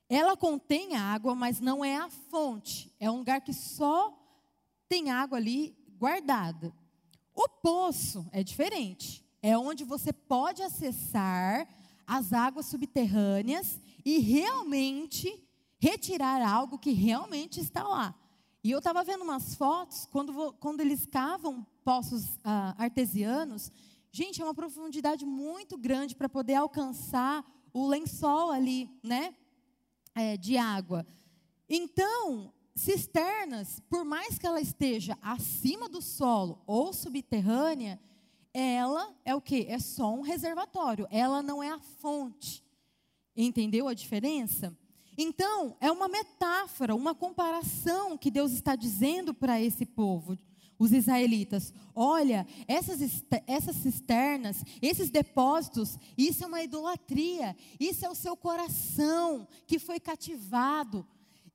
Ela 0.07 0.37
contém 0.37 0.97
água, 0.97 1.35
mas 1.35 1.59
não 1.59 1.83
é 1.83 1.97
a 1.97 2.11
fonte. 2.11 2.95
É 3.01 3.11
um 3.11 3.19
lugar 3.19 3.41
que 3.41 3.55
só 3.55 4.15
tem 4.87 5.11
água 5.11 5.39
ali 5.39 5.75
guardada. 5.97 6.75
O 7.35 7.49
poço 7.49 8.29
é 8.33 8.43
diferente. 8.43 9.25
É 9.41 9.57
onde 9.57 9.83
você 9.83 10.13
pode 10.13 10.63
acessar 10.63 11.67
as 12.07 12.35
águas 12.35 12.67
subterrâneas 12.67 13.81
e 14.05 14.19
realmente 14.19 15.43
retirar 15.79 16.47
algo 16.47 16.79
que 16.79 16.91
realmente 16.91 17.61
está 17.61 17.83
lá. 17.83 18.15
E 18.63 18.71
eu 18.71 18.79
estava 18.79 19.03
vendo 19.03 19.23
umas 19.23 19.55
fotos, 19.55 20.07
quando, 20.07 20.53
quando 20.61 20.81
eles 20.81 21.07
cavam 21.07 21.67
poços 21.83 22.39
ah, 22.45 22.75
artesianos, 22.77 23.73
gente, 24.13 24.43
é 24.43 24.45
uma 24.45 24.55
profundidade 24.55 25.25
muito 25.25 25.79
grande 25.79 26.15
para 26.15 26.29
poder 26.29 26.55
alcançar 26.55 27.45
o 27.73 27.87
lençol 27.87 28.51
ali, 28.51 28.91
né? 29.03 29.35
É, 30.15 30.37
de 30.37 30.59
água. 30.59 31.07
Então, 31.69 32.53
cisternas, 32.75 33.81
por 33.89 34.05
mais 34.05 34.37
que 34.37 34.47
ela 34.47 34.61
esteja 34.61 35.17
acima 35.23 35.89
do 35.89 36.03
solo 36.03 36.63
ou 36.67 36.93
subterrânea, 36.93 37.99
ela 38.53 39.15
é 39.25 39.35
o 39.35 39.41
que? 39.41 39.67
É 39.69 39.79
só 39.79 40.13
um 40.13 40.21
reservatório. 40.21 41.07
Ela 41.11 41.43
não 41.43 41.63
é 41.63 41.71
a 41.71 41.79
fonte. 41.79 42.63
Entendeu 43.35 43.89
a 43.89 43.95
diferença? 43.95 44.77
Então, 45.23 45.77
é 45.83 45.93
uma 45.93 46.09
metáfora, 46.09 46.95
uma 46.95 47.15
comparação 47.15 48.17
que 48.17 48.31
Deus 48.31 48.53
está 48.53 48.75
dizendo 48.75 49.35
para 49.35 49.61
esse 49.61 49.85
povo, 49.85 50.39
os 50.79 50.93
israelitas. 50.93 51.75
Olha, 51.95 52.47
essas, 52.67 53.23
essas 53.47 53.77
cisternas, 53.77 54.65
esses 54.81 55.11
depósitos, 55.11 55.99
isso 56.17 56.43
é 56.43 56.47
uma 56.47 56.63
idolatria, 56.63 57.55
isso 57.79 58.07
é 58.07 58.09
o 58.09 58.15
seu 58.15 58.35
coração 58.35 59.47
que 59.67 59.79
foi 59.79 60.01
cativado 60.01 61.07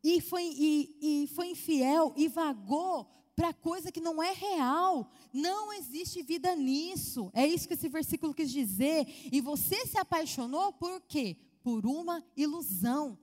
e 0.03 0.21
foi, 0.21 0.43
e, 0.43 1.23
e 1.23 1.27
foi 1.29 1.47
infiel 1.47 2.13
e 2.15 2.27
vagou 2.27 3.09
para 3.35 3.51
coisa 3.51 3.91
que 3.91 3.99
não 3.99 4.21
é 4.21 4.31
real. 4.31 5.09
Não 5.33 5.73
existe 5.73 6.21
vida 6.21 6.55
nisso. 6.55 7.31
É 7.33 7.47
isso 7.47 7.67
que 7.67 7.73
esse 7.73 7.89
versículo 7.89 8.31
quis 8.31 8.51
dizer. 8.51 9.07
E 9.31 9.41
você 9.41 9.87
se 9.87 9.97
apaixonou 9.97 10.71
por 10.71 11.01
quê? 11.01 11.35
Por 11.63 11.87
uma 11.87 12.23
ilusão 12.37 13.17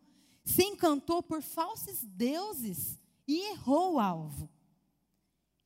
se 0.44 0.62
encantou 0.64 1.22
por 1.22 1.42
falsos 1.42 2.02
deuses 2.02 2.98
e 3.26 3.50
errou 3.50 3.94
o 3.94 4.00
alvo. 4.00 4.48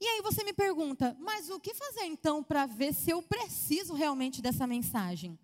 E 0.00 0.06
aí 0.06 0.20
você 0.20 0.44
me 0.44 0.52
pergunta, 0.52 1.16
mas 1.18 1.48
o 1.48 1.58
que 1.58 1.72
fazer 1.72 2.04
então 2.04 2.42
para 2.42 2.66
ver 2.66 2.92
se 2.92 3.10
eu 3.10 3.22
preciso 3.22 3.94
realmente 3.94 4.42
dessa 4.42 4.66
mensagem? 4.66 5.38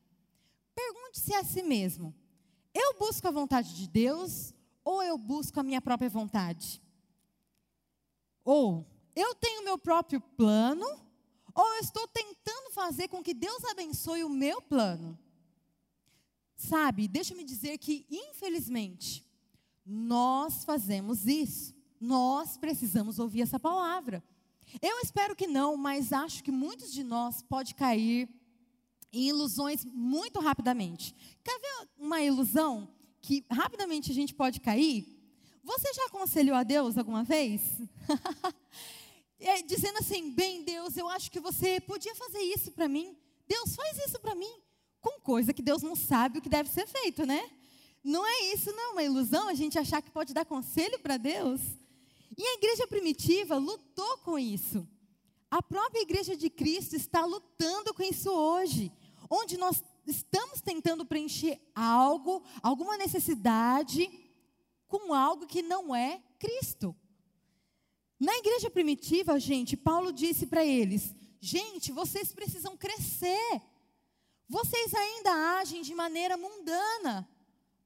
Pergunte-se 0.74 1.34
a 1.34 1.42
si 1.42 1.62
mesmo: 1.62 2.14
eu 2.74 2.98
busco 2.98 3.26
a 3.26 3.30
vontade 3.30 3.74
de 3.74 3.88
Deus 3.88 4.52
ou 4.84 5.02
eu 5.02 5.16
busco 5.16 5.58
a 5.58 5.62
minha 5.62 5.80
própria 5.80 6.10
vontade? 6.10 6.82
Ou 8.44 8.86
eu 9.14 9.34
tenho 9.34 9.64
meu 9.64 9.78
próprio 9.78 10.20
plano 10.20 10.86
ou 11.54 11.74
eu 11.74 11.80
estou 11.80 12.06
tentando 12.08 12.70
fazer 12.70 13.08
com 13.08 13.22
que 13.22 13.34
Deus 13.34 13.64
abençoe 13.64 14.24
o 14.24 14.28
meu 14.28 14.60
plano? 14.60 15.18
Sabe, 16.68 17.08
deixa-me 17.08 17.42
dizer 17.42 17.76
que, 17.78 18.06
infelizmente, 18.08 19.26
nós 19.84 20.64
fazemos 20.64 21.26
isso. 21.26 21.74
Nós 22.00 22.56
precisamos 22.56 23.18
ouvir 23.18 23.42
essa 23.42 23.58
palavra. 23.58 24.22
Eu 24.80 25.00
espero 25.00 25.34
que 25.34 25.48
não, 25.48 25.76
mas 25.76 26.12
acho 26.12 26.42
que 26.42 26.52
muitos 26.52 26.92
de 26.92 27.02
nós 27.02 27.42
pode 27.42 27.74
cair 27.74 28.28
em 29.12 29.28
ilusões 29.28 29.84
muito 29.84 30.38
rapidamente. 30.38 31.14
Quer 31.42 31.58
ver 31.58 31.88
uma 31.98 32.22
ilusão 32.22 32.88
que 33.20 33.44
rapidamente 33.50 34.12
a 34.12 34.14
gente 34.14 34.32
pode 34.32 34.60
cair? 34.60 35.04
Você 35.64 35.92
já 35.92 36.06
aconselhou 36.06 36.54
a 36.54 36.62
Deus 36.62 36.96
alguma 36.96 37.24
vez? 37.24 37.60
é, 39.40 39.62
dizendo 39.62 39.98
assim, 39.98 40.30
bem 40.30 40.62
Deus, 40.62 40.96
eu 40.96 41.08
acho 41.08 41.28
que 41.28 41.40
você 41.40 41.80
podia 41.80 42.14
fazer 42.14 42.40
isso 42.40 42.70
para 42.70 42.88
mim. 42.88 43.16
Deus 43.48 43.74
faz 43.74 43.98
isso 44.06 44.20
para 44.20 44.36
mim 44.36 44.62
com 45.02 45.20
coisa 45.20 45.52
que 45.52 45.60
Deus 45.60 45.82
não 45.82 45.94
sabe 45.94 46.38
o 46.38 46.40
que 46.40 46.48
deve 46.48 46.70
ser 46.70 46.86
feito, 46.86 47.26
né? 47.26 47.50
Não 48.02 48.26
é 48.26 48.54
isso, 48.54 48.72
não, 48.72 48.90
é 48.90 48.92
uma 48.92 49.02
ilusão 49.02 49.48
a 49.48 49.54
gente 49.54 49.78
achar 49.78 50.00
que 50.00 50.10
pode 50.10 50.32
dar 50.32 50.46
conselho 50.46 50.98
para 51.00 51.16
Deus. 51.16 51.60
E 52.38 52.42
a 52.42 52.54
igreja 52.54 52.86
primitiva 52.86 53.58
lutou 53.58 54.18
com 54.18 54.38
isso. 54.38 54.88
A 55.50 55.62
própria 55.62 56.00
igreja 56.00 56.34
de 56.34 56.48
Cristo 56.48 56.96
está 56.96 57.26
lutando 57.26 57.92
com 57.92 58.02
isso 58.02 58.30
hoje, 58.30 58.90
onde 59.28 59.58
nós 59.58 59.82
estamos 60.06 60.60
tentando 60.60 61.04
preencher 61.04 61.60
algo, 61.74 62.42
alguma 62.62 62.96
necessidade, 62.96 64.08
com 64.88 65.12
algo 65.12 65.46
que 65.46 65.62
não 65.62 65.94
é 65.94 66.22
Cristo. 66.38 66.96
Na 68.18 68.36
igreja 68.36 68.70
primitiva, 68.70 69.38
gente, 69.38 69.76
Paulo 69.76 70.12
disse 70.12 70.46
para 70.46 70.64
eles: 70.64 71.14
gente, 71.40 71.92
vocês 71.92 72.32
precisam 72.32 72.76
crescer. 72.76 73.60
Vocês 74.52 74.92
ainda 74.92 75.32
agem 75.60 75.80
de 75.80 75.94
maneira 75.94 76.36
mundana. 76.36 77.26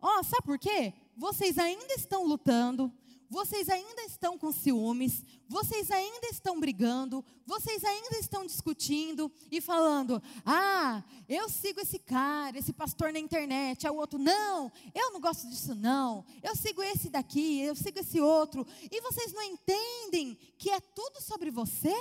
Ó, 0.02 0.18
oh, 0.18 0.24
sabe 0.24 0.42
por 0.42 0.58
quê? 0.58 0.92
Vocês 1.16 1.58
ainda 1.58 1.94
estão 1.94 2.24
lutando, 2.24 2.92
vocês 3.30 3.68
ainda 3.68 4.02
estão 4.02 4.36
com 4.36 4.50
ciúmes, 4.50 5.22
vocês 5.48 5.92
ainda 5.92 6.26
estão 6.26 6.58
brigando, 6.58 7.24
vocês 7.46 7.84
ainda 7.84 8.18
estão 8.18 8.44
discutindo 8.44 9.30
e 9.48 9.60
falando: 9.60 10.20
ah, 10.44 11.04
eu 11.28 11.48
sigo 11.48 11.78
esse 11.78 12.00
cara, 12.00 12.58
esse 12.58 12.72
pastor 12.72 13.12
na 13.12 13.20
internet, 13.20 13.86
é 13.86 13.90
o 13.90 13.94
outro, 13.94 14.18
não, 14.18 14.72
eu 14.92 15.12
não 15.12 15.20
gosto 15.20 15.48
disso, 15.48 15.72
não, 15.72 16.24
eu 16.42 16.56
sigo 16.56 16.82
esse 16.82 17.08
daqui, 17.08 17.60
eu 17.60 17.76
sigo 17.76 18.00
esse 18.00 18.20
outro, 18.20 18.66
e 18.90 19.00
vocês 19.02 19.32
não 19.32 19.42
entendem 19.44 20.36
que 20.58 20.70
é 20.70 20.80
tudo 20.80 21.22
sobre 21.22 21.48
você? 21.48 21.94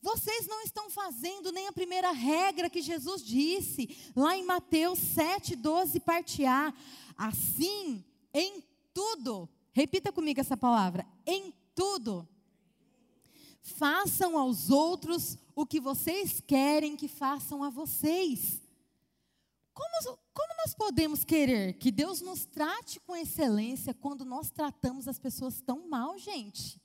Vocês 0.00 0.46
não 0.46 0.62
estão 0.62 0.88
fazendo 0.90 1.50
nem 1.50 1.66
a 1.66 1.72
primeira 1.72 2.12
regra 2.12 2.70
que 2.70 2.82
Jesus 2.82 3.24
disse, 3.24 4.12
lá 4.14 4.36
em 4.36 4.44
Mateus 4.44 4.98
7, 4.98 5.56
12, 5.56 6.00
parte 6.00 6.44
A. 6.44 6.72
Assim, 7.16 8.04
em 8.32 8.62
tudo, 8.92 9.48
repita 9.72 10.12
comigo 10.12 10.40
essa 10.40 10.56
palavra: 10.56 11.06
em 11.26 11.52
tudo. 11.74 12.28
Façam 13.62 14.38
aos 14.38 14.70
outros 14.70 15.36
o 15.54 15.66
que 15.66 15.80
vocês 15.80 16.40
querem 16.40 16.96
que 16.96 17.08
façam 17.08 17.64
a 17.64 17.70
vocês. 17.70 18.60
Como, 19.74 20.18
como 20.32 20.54
nós 20.58 20.74
podemos 20.74 21.24
querer 21.24 21.74
que 21.74 21.90
Deus 21.90 22.20
nos 22.20 22.46
trate 22.46 23.00
com 23.00 23.16
excelência 23.16 23.92
quando 23.92 24.24
nós 24.24 24.50
tratamos 24.50 25.08
as 25.08 25.18
pessoas 25.18 25.60
tão 25.60 25.88
mal, 25.88 26.16
gente? 26.16 26.80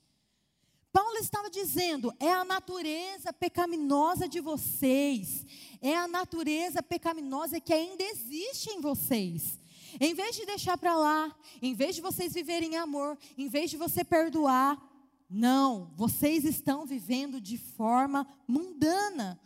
Paulo 0.92 1.16
estava 1.16 1.48
dizendo: 1.48 2.12
é 2.20 2.30
a 2.30 2.44
natureza 2.44 3.32
pecaminosa 3.32 4.28
de 4.28 4.40
vocês, 4.40 5.46
é 5.80 5.96
a 5.96 6.06
natureza 6.06 6.82
pecaminosa 6.82 7.58
que 7.60 7.72
ainda 7.72 8.02
existe 8.02 8.70
em 8.70 8.80
vocês. 8.80 9.58
Em 10.00 10.14
vez 10.14 10.36
de 10.36 10.46
deixar 10.46 10.76
para 10.78 10.94
lá, 10.94 11.34
em 11.60 11.74
vez 11.74 11.94
de 11.94 12.00
vocês 12.00 12.32
viverem 12.32 12.76
amor, 12.76 13.18
em 13.36 13.48
vez 13.48 13.70
de 13.70 13.76
você 13.76 14.04
perdoar, 14.04 14.80
não, 15.28 15.90
vocês 15.96 16.44
estão 16.44 16.84
vivendo 16.84 17.40
de 17.40 17.56
forma 17.56 18.26
mundana. 18.46 19.40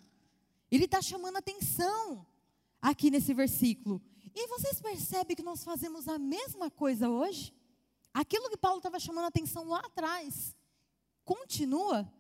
Ele 0.71 0.85
está 0.85 1.01
chamando 1.01 1.37
atenção 1.37 2.27
aqui 2.83 3.11
nesse 3.11 3.33
versículo. 3.33 4.03
E 4.35 4.49
vocês 4.49 4.81
percebem 4.81 5.37
que 5.37 5.43
nós 5.43 5.63
fazemos 5.63 6.09
a 6.09 6.19
mesma 6.19 6.71
coisa 6.71 7.09
hoje? 7.09 7.55
Aquilo 8.13 8.51
que 8.51 8.57
Paulo 8.57 8.79
estava 8.79 8.99
chamando 8.99 9.27
atenção 9.27 9.69
lá 9.69 9.79
atrás, 9.79 10.56
continua. 11.27 12.11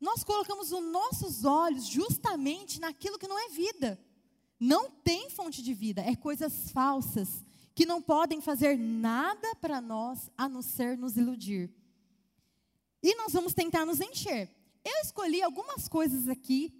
Nós 0.00 0.24
colocamos 0.24 0.72
os 0.72 0.82
nossos 0.82 1.44
olhos 1.44 1.86
justamente 1.86 2.80
naquilo 2.80 3.18
que 3.18 3.28
não 3.28 3.38
é 3.38 3.50
vida. 3.50 4.00
Não 4.58 4.90
tem 4.90 5.30
fonte 5.30 5.62
de 5.62 5.74
vida, 5.74 6.00
é 6.00 6.16
coisas 6.16 6.70
falsas 6.70 7.44
que 7.74 7.84
não 7.84 8.00
podem 8.00 8.40
fazer 8.40 8.78
nada 8.78 9.54
para 9.56 9.82
nós 9.82 10.30
a 10.36 10.48
não 10.48 10.62
ser 10.62 10.96
nos 10.96 11.16
iludir. 11.16 11.70
E 13.02 13.14
nós 13.16 13.34
vamos 13.34 13.52
tentar 13.52 13.84
nos 13.84 14.00
encher. 14.00 14.50
Eu 14.82 15.02
escolhi 15.02 15.42
algumas 15.42 15.86
coisas 15.86 16.26
aqui 16.26 16.72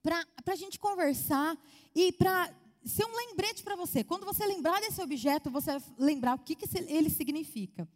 para 0.00 0.24
a 0.46 0.54
gente 0.54 0.78
conversar 0.78 1.58
e 1.94 2.12
para 2.12 2.54
ser 2.84 3.04
um 3.04 3.16
lembrete 3.16 3.64
para 3.64 3.74
você. 3.74 4.04
Quando 4.04 4.24
você 4.24 4.46
lembrar 4.46 4.80
desse 4.80 5.02
objeto, 5.02 5.50
você 5.50 5.78
vai 5.78 5.82
lembrar 5.98 6.36
o 6.36 6.38
que, 6.38 6.54
que 6.54 6.68
ele 6.88 7.10
significa. 7.10 7.88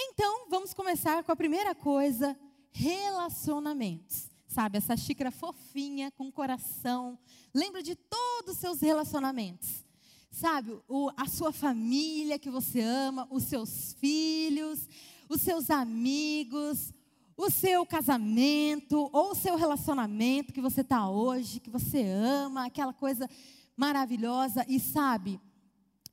Então, 0.00 0.48
vamos 0.48 0.72
começar 0.72 1.24
com 1.24 1.32
a 1.32 1.36
primeira 1.36 1.74
coisa: 1.74 2.38
relacionamentos. 2.70 4.30
Sabe, 4.46 4.78
essa 4.78 4.96
xícara 4.96 5.32
fofinha, 5.32 6.10
com 6.12 6.30
coração. 6.30 7.18
Lembra 7.52 7.82
de 7.82 7.96
todos 7.96 8.54
os 8.54 8.60
seus 8.60 8.80
relacionamentos. 8.80 9.84
Sabe, 10.30 10.78
o, 10.88 11.10
a 11.16 11.26
sua 11.26 11.52
família 11.52 12.38
que 12.38 12.48
você 12.48 12.80
ama, 12.80 13.26
os 13.28 13.42
seus 13.44 13.92
filhos, 13.94 14.88
os 15.28 15.42
seus 15.42 15.68
amigos, 15.68 16.92
o 17.36 17.50
seu 17.50 17.84
casamento 17.84 19.10
ou 19.12 19.32
o 19.32 19.34
seu 19.34 19.56
relacionamento 19.56 20.52
que 20.52 20.60
você 20.60 20.82
está 20.82 21.10
hoje, 21.10 21.60
que 21.60 21.70
você 21.70 22.04
ama, 22.06 22.66
aquela 22.66 22.92
coisa 22.92 23.28
maravilhosa. 23.76 24.64
E 24.68 24.78
sabe, 24.78 25.40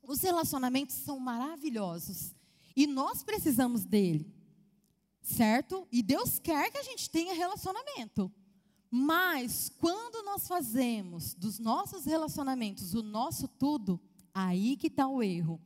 os 0.01 0.21
relacionamentos 0.21 0.95
são 0.95 1.19
maravilhosos 1.19 2.34
e 2.75 2.85
nós 2.87 3.23
precisamos 3.23 3.85
dele 3.85 4.35
certo? 5.25 5.87
E 5.91 6.03
Deus 6.03 6.37
quer 6.37 6.71
que 6.71 6.77
a 6.77 6.83
gente 6.83 7.09
tenha 7.09 7.33
relacionamento. 7.33 8.31
Mas 8.89 9.69
quando 9.79 10.23
nós 10.23 10.47
fazemos 10.47 11.33
dos 11.33 11.59
nossos 11.59 12.05
relacionamentos 12.05 12.93
o 12.93 13.01
nosso 13.01 13.47
tudo, 13.47 13.99
aí 14.33 14.77
que 14.77 14.87
está 14.87 15.07
o 15.07 15.21
erro. 15.21 15.59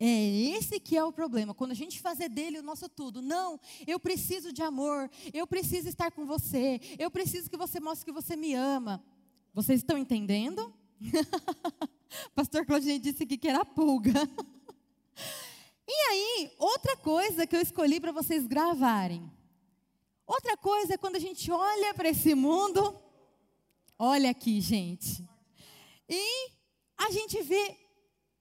É 0.00 0.56
esse 0.56 0.80
que 0.80 0.96
é 0.96 1.04
o 1.04 1.12
problema. 1.12 1.54
Quando 1.54 1.70
a 1.70 1.74
gente 1.74 2.00
fazer 2.00 2.28
dele 2.28 2.58
o 2.58 2.62
nosso 2.62 2.88
tudo. 2.88 3.22
Não, 3.22 3.60
eu 3.86 4.00
preciso 4.00 4.52
de 4.52 4.62
amor. 4.62 5.08
Eu 5.32 5.46
preciso 5.46 5.88
estar 5.88 6.10
com 6.10 6.26
você. 6.26 6.80
Eu 6.98 7.10
preciso 7.10 7.48
que 7.48 7.56
você 7.56 7.78
mostre 7.78 8.06
que 8.06 8.12
você 8.12 8.34
me 8.34 8.54
ama. 8.54 9.04
Vocês 9.54 9.80
estão 9.80 9.96
entendendo? 9.96 10.74
Pastor 12.34 12.66
Claudinei 12.66 12.98
disse 12.98 13.24
que 13.24 13.46
era 13.46 13.64
pulga. 13.64 14.12
E 15.94 15.94
aí, 16.10 16.52
outra 16.58 16.96
coisa 16.96 17.46
que 17.46 17.54
eu 17.54 17.60
escolhi 17.60 18.00
para 18.00 18.12
vocês 18.12 18.46
gravarem. 18.46 19.30
Outra 20.26 20.56
coisa 20.56 20.94
é 20.94 20.96
quando 20.96 21.16
a 21.16 21.18
gente 21.18 21.50
olha 21.50 21.92
para 21.92 22.08
esse 22.08 22.34
mundo, 22.34 22.98
olha 23.98 24.30
aqui, 24.30 24.58
gente. 24.58 25.22
E 26.08 26.50
a 26.96 27.10
gente 27.10 27.42
vê 27.42 27.76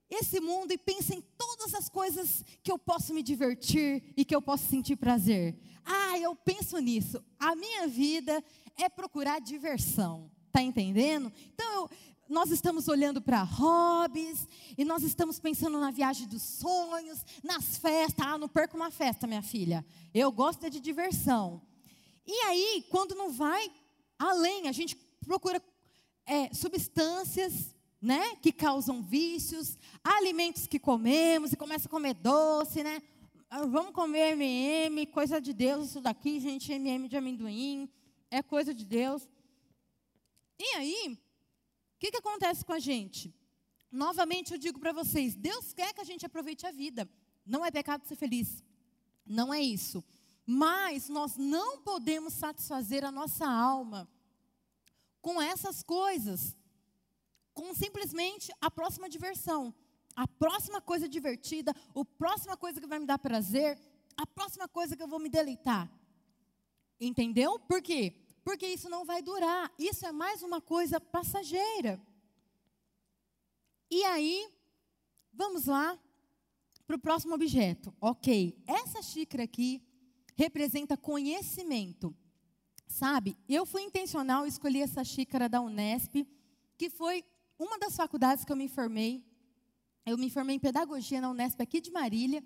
esse 0.09 0.39
mundo 0.39 0.71
e 0.71 0.77
pensa 0.77 1.13
em 1.13 1.19
todas 1.37 1.73
as 1.73 1.89
coisas 1.89 2.45
que 2.63 2.71
eu 2.71 2.79
posso 2.79 3.13
me 3.13 3.21
divertir 3.21 4.13
e 4.15 4.23
que 4.23 4.33
eu 4.33 4.41
posso 4.41 4.67
sentir 4.67 4.95
prazer. 4.95 5.59
Ah, 5.83 6.17
eu 6.17 6.33
penso 6.33 6.77
nisso. 6.77 7.21
A 7.37 7.53
minha 7.53 7.85
vida 7.85 8.41
é 8.77 8.87
procurar 8.87 9.41
diversão. 9.41 10.31
Tá 10.53 10.61
entendendo? 10.61 11.31
Então, 11.53 11.73
eu, 11.75 11.89
nós 12.31 12.49
estamos 12.49 12.87
olhando 12.87 13.21
para 13.21 13.43
hobbies, 13.43 14.47
e 14.77 14.85
nós 14.85 15.03
estamos 15.03 15.37
pensando 15.37 15.77
na 15.79 15.91
viagem 15.91 16.25
dos 16.27 16.41
sonhos, 16.41 17.25
nas 17.43 17.77
festas. 17.77 18.25
Ah, 18.25 18.37
não 18.37 18.47
perco 18.47 18.77
uma 18.77 18.89
festa, 18.89 19.27
minha 19.27 19.41
filha. 19.41 19.85
Eu 20.13 20.31
gosto 20.31 20.69
de 20.69 20.79
diversão. 20.79 21.61
E 22.25 22.33
aí, 22.45 22.85
quando 22.89 23.13
não 23.15 23.31
vai 23.31 23.69
além, 24.17 24.69
a 24.69 24.71
gente 24.71 24.95
procura 25.25 25.61
é, 26.25 26.53
substâncias 26.53 27.75
né, 28.01 28.35
que 28.37 28.53
causam 28.53 29.01
vícios, 29.01 29.77
alimentos 30.01 30.65
que 30.65 30.79
comemos, 30.79 31.51
e 31.51 31.57
começa 31.57 31.87
a 31.87 31.91
comer 31.91 32.13
doce, 32.13 32.81
né? 32.81 33.03
Ah, 33.49 33.65
vamos 33.65 33.91
comer 33.91 34.31
MM, 34.31 35.05
coisa 35.07 35.41
de 35.41 35.51
Deus, 35.51 35.89
isso 35.89 35.99
daqui, 35.99 36.39
gente, 36.39 36.71
MM 36.71 37.09
de 37.09 37.17
amendoim, 37.17 37.89
é 38.31 38.41
coisa 38.41 38.73
de 38.73 38.85
Deus. 38.85 39.27
E 40.57 40.75
aí, 40.77 41.20
que, 42.01 42.09
que 42.09 42.17
acontece 42.17 42.65
com 42.65 42.73
a 42.73 42.79
gente? 42.79 43.31
Novamente 43.91 44.51
eu 44.51 44.57
digo 44.57 44.79
para 44.79 44.91
vocês: 44.91 45.35
Deus 45.35 45.71
quer 45.71 45.93
que 45.93 46.01
a 46.01 46.03
gente 46.03 46.25
aproveite 46.25 46.65
a 46.65 46.71
vida. 46.71 47.07
Não 47.45 47.63
é 47.63 47.69
pecado 47.69 48.07
ser 48.07 48.15
feliz. 48.15 48.63
Não 49.23 49.53
é 49.53 49.61
isso. 49.61 50.03
Mas 50.43 51.07
nós 51.07 51.37
não 51.37 51.79
podemos 51.81 52.33
satisfazer 52.33 53.05
a 53.05 53.11
nossa 53.11 53.47
alma 53.47 54.09
com 55.21 55.39
essas 55.39 55.83
coisas, 55.83 56.57
com 57.53 57.71
simplesmente 57.75 58.51
a 58.59 58.71
próxima 58.71 59.07
diversão, 59.07 59.71
a 60.15 60.27
próxima 60.27 60.81
coisa 60.81 61.07
divertida, 61.07 61.71
a 61.71 62.05
próxima 62.17 62.57
coisa 62.57 62.81
que 62.81 62.87
vai 62.87 62.97
me 62.97 63.05
dar 63.05 63.19
prazer, 63.19 63.79
a 64.17 64.25
próxima 64.25 64.67
coisa 64.67 64.97
que 64.97 65.03
eu 65.03 65.07
vou 65.07 65.19
me 65.19 65.29
deleitar. 65.29 65.87
Entendeu? 66.99 67.59
Por 67.59 67.79
quê? 67.79 68.15
Porque 68.43 68.67
isso 68.67 68.89
não 68.89 69.05
vai 69.05 69.21
durar. 69.21 69.71
Isso 69.77 70.05
é 70.05 70.11
mais 70.11 70.41
uma 70.41 70.59
coisa 70.61 70.99
passageira. 70.99 72.01
E 73.89 74.03
aí, 74.05 74.49
vamos 75.33 75.65
lá 75.65 75.99
para 76.87 76.95
o 76.95 76.99
próximo 76.99 77.35
objeto. 77.35 77.93
Ok, 77.99 78.57
essa 78.65 79.01
xícara 79.01 79.43
aqui 79.43 79.81
representa 80.35 80.97
conhecimento. 80.97 82.15
Sabe, 82.87 83.37
eu 83.47 83.65
fui 83.65 83.83
intencional, 83.83 84.45
escolhi 84.45 84.81
essa 84.81 85.03
xícara 85.03 85.47
da 85.47 85.61
Unesp, 85.61 86.27
que 86.77 86.89
foi 86.89 87.23
uma 87.57 87.77
das 87.77 87.95
faculdades 87.95 88.43
que 88.43 88.51
eu 88.51 88.55
me 88.55 88.67
formei. 88.67 89.23
Eu 90.05 90.17
me 90.17 90.29
formei 90.29 90.55
em 90.55 90.59
pedagogia 90.59 91.21
na 91.21 91.29
Unesp 91.29 91.61
aqui 91.61 91.79
de 91.79 91.91
Marília. 91.91 92.43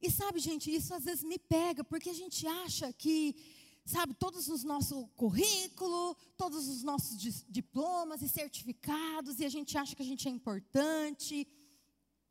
E 0.00 0.10
sabe, 0.10 0.40
gente, 0.40 0.74
isso 0.74 0.92
às 0.94 1.04
vezes 1.04 1.22
me 1.22 1.38
pega, 1.38 1.84
porque 1.84 2.10
a 2.10 2.14
gente 2.14 2.46
acha 2.46 2.92
que 2.92 3.36
sabe, 3.84 4.14
todos 4.14 4.48
os 4.48 4.62
nossos 4.62 5.06
currículo, 5.16 6.16
todos 6.36 6.68
os 6.68 6.82
nossos 6.82 7.16
diplomas 7.48 8.22
e 8.22 8.28
certificados, 8.28 9.40
e 9.40 9.44
a 9.44 9.48
gente 9.48 9.76
acha 9.76 9.94
que 9.94 10.02
a 10.02 10.06
gente 10.06 10.28
é 10.28 10.30
importante, 10.30 11.46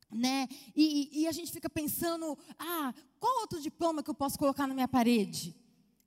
né? 0.10 0.48
E, 0.76 1.22
e, 1.22 1.28
a 1.28 1.32
gente 1.32 1.52
fica 1.52 1.70
pensando, 1.70 2.38
ah, 2.60 2.94
qual 3.20 3.42
outro 3.42 3.62
diploma 3.62 4.04
que 4.04 4.10
eu 4.10 4.14
posso 4.14 4.38
colocar 4.38 4.68
na 4.68 4.74
minha 4.74 4.88
parede? 4.88 5.56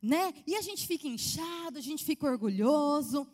Né? 0.03 0.35
E 0.47 0.55
a 0.55 0.61
gente 0.61 0.87
fica 0.87 1.09
inchado, 1.09 1.79
a 1.79 1.81
gente 1.81 2.05
fica 2.05 2.27
orgulhoso. 2.27 3.27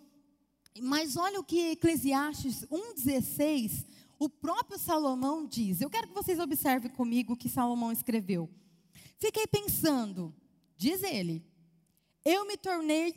Mas 0.80 1.16
olha 1.16 1.40
o 1.40 1.44
que 1.44 1.72
Eclesiastes 1.72 2.64
1,16, 2.66 3.84
o 4.18 4.28
próprio 4.28 4.78
Salomão 4.78 5.44
diz. 5.44 5.80
Eu 5.80 5.90
quero 5.90 6.06
que 6.06 6.14
vocês 6.14 6.38
observem 6.38 6.90
comigo 6.92 7.32
o 7.32 7.36
que 7.36 7.48
Salomão 7.48 7.90
escreveu. 7.90 8.48
Fiquei 9.18 9.48
pensando, 9.48 10.32
diz 10.76 11.02
ele, 11.02 11.44
eu 12.24 12.46
me 12.46 12.56
tornei 12.56 13.14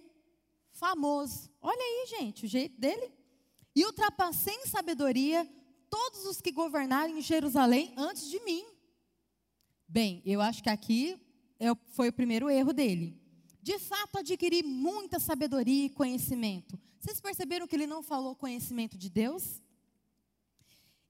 famoso. 0.71 1.49
Olha 1.61 1.81
aí, 1.81 2.07
gente, 2.19 2.45
o 2.45 2.47
jeito 2.47 2.79
dele. 2.79 3.11
E 3.75 3.85
ultrapassei 3.85 4.53
em 4.53 4.67
sabedoria 4.67 5.49
todos 5.89 6.25
os 6.25 6.41
que 6.41 6.51
governaram 6.51 7.17
em 7.17 7.21
Jerusalém 7.21 7.93
antes 7.97 8.29
de 8.29 8.39
mim. 8.41 8.65
Bem, 9.87 10.21
eu 10.25 10.41
acho 10.41 10.63
que 10.63 10.69
aqui 10.69 11.19
é 11.59 11.67
foi 11.91 12.09
o 12.09 12.13
primeiro 12.13 12.49
erro 12.49 12.73
dele. 12.73 13.19
De 13.61 13.79
fato, 13.79 14.19
adquiri 14.19 14.61
muita 14.61 15.19
sabedoria 15.19 15.85
e 15.85 15.89
conhecimento. 15.89 16.77
Vocês 16.99 17.21
perceberam 17.21 17.67
que 17.67 17.75
ele 17.75 17.87
não 17.87 18.03
falou 18.03 18.35
conhecimento 18.35 18.97
de 18.97 19.09
Deus? 19.09 19.61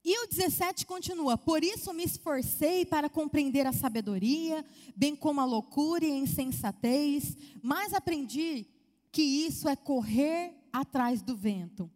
E 0.03 0.19
o 0.23 0.27
17 0.27 0.85
continua: 0.85 1.37
Por 1.37 1.63
isso 1.63 1.93
me 1.93 2.03
esforcei 2.03 2.85
para 2.85 3.09
compreender 3.09 3.65
a 3.65 3.71
sabedoria, 3.71 4.65
bem 4.95 5.15
como 5.15 5.39
a 5.39 5.45
loucura 5.45 6.05
e 6.05 6.11
a 6.11 6.15
insensatez, 6.15 7.37
mas 7.61 7.93
aprendi 7.93 8.67
que 9.11 9.21
isso 9.21 9.69
é 9.69 9.75
correr 9.75 10.53
atrás 10.73 11.21
do 11.21 11.37
vento. 11.37 11.89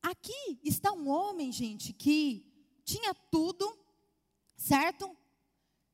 Aqui 0.00 0.60
está 0.62 0.92
um 0.92 1.08
homem, 1.08 1.50
gente, 1.50 1.92
que 1.92 2.44
tinha 2.84 3.14
tudo, 3.14 3.76
certo? 4.56 5.10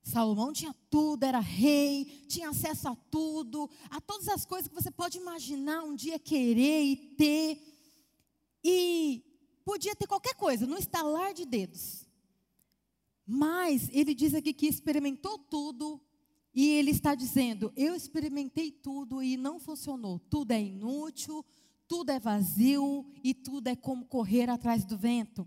Salomão 0.02 0.52
tinha 0.52 0.74
tudo, 0.90 1.22
era 1.24 1.38
rei, 1.38 2.24
tinha 2.28 2.48
acesso 2.48 2.88
a 2.88 2.96
tudo, 3.10 3.68
a 3.90 4.00
todas 4.00 4.28
as 4.28 4.44
coisas 4.44 4.68
que 4.68 4.74
você 4.74 4.90
pode 4.90 5.18
imaginar 5.18 5.82
um 5.82 5.94
dia 5.94 6.18
querer 6.18 6.82
e 6.82 6.96
ter. 6.96 7.62
E 8.64 9.27
podia 9.68 9.94
ter 9.94 10.06
qualquer 10.06 10.34
coisa, 10.34 10.66
no 10.66 10.78
estalar 10.78 11.34
de 11.34 11.44
dedos. 11.44 12.08
Mas 13.26 13.90
ele 13.92 14.14
diz 14.14 14.32
aqui 14.32 14.54
que 14.54 14.66
experimentou 14.66 15.38
tudo 15.38 16.00
e 16.54 16.70
ele 16.70 16.90
está 16.90 17.14
dizendo: 17.14 17.70
Eu 17.76 17.94
experimentei 17.94 18.72
tudo 18.72 19.22
e 19.22 19.36
não 19.36 19.60
funcionou. 19.60 20.18
Tudo 20.18 20.52
é 20.52 20.62
inútil, 20.62 21.44
tudo 21.86 22.10
é 22.10 22.18
vazio 22.18 23.04
e 23.22 23.34
tudo 23.34 23.68
é 23.68 23.76
como 23.76 24.06
correr 24.06 24.48
atrás 24.48 24.86
do 24.86 24.96
vento. 24.96 25.46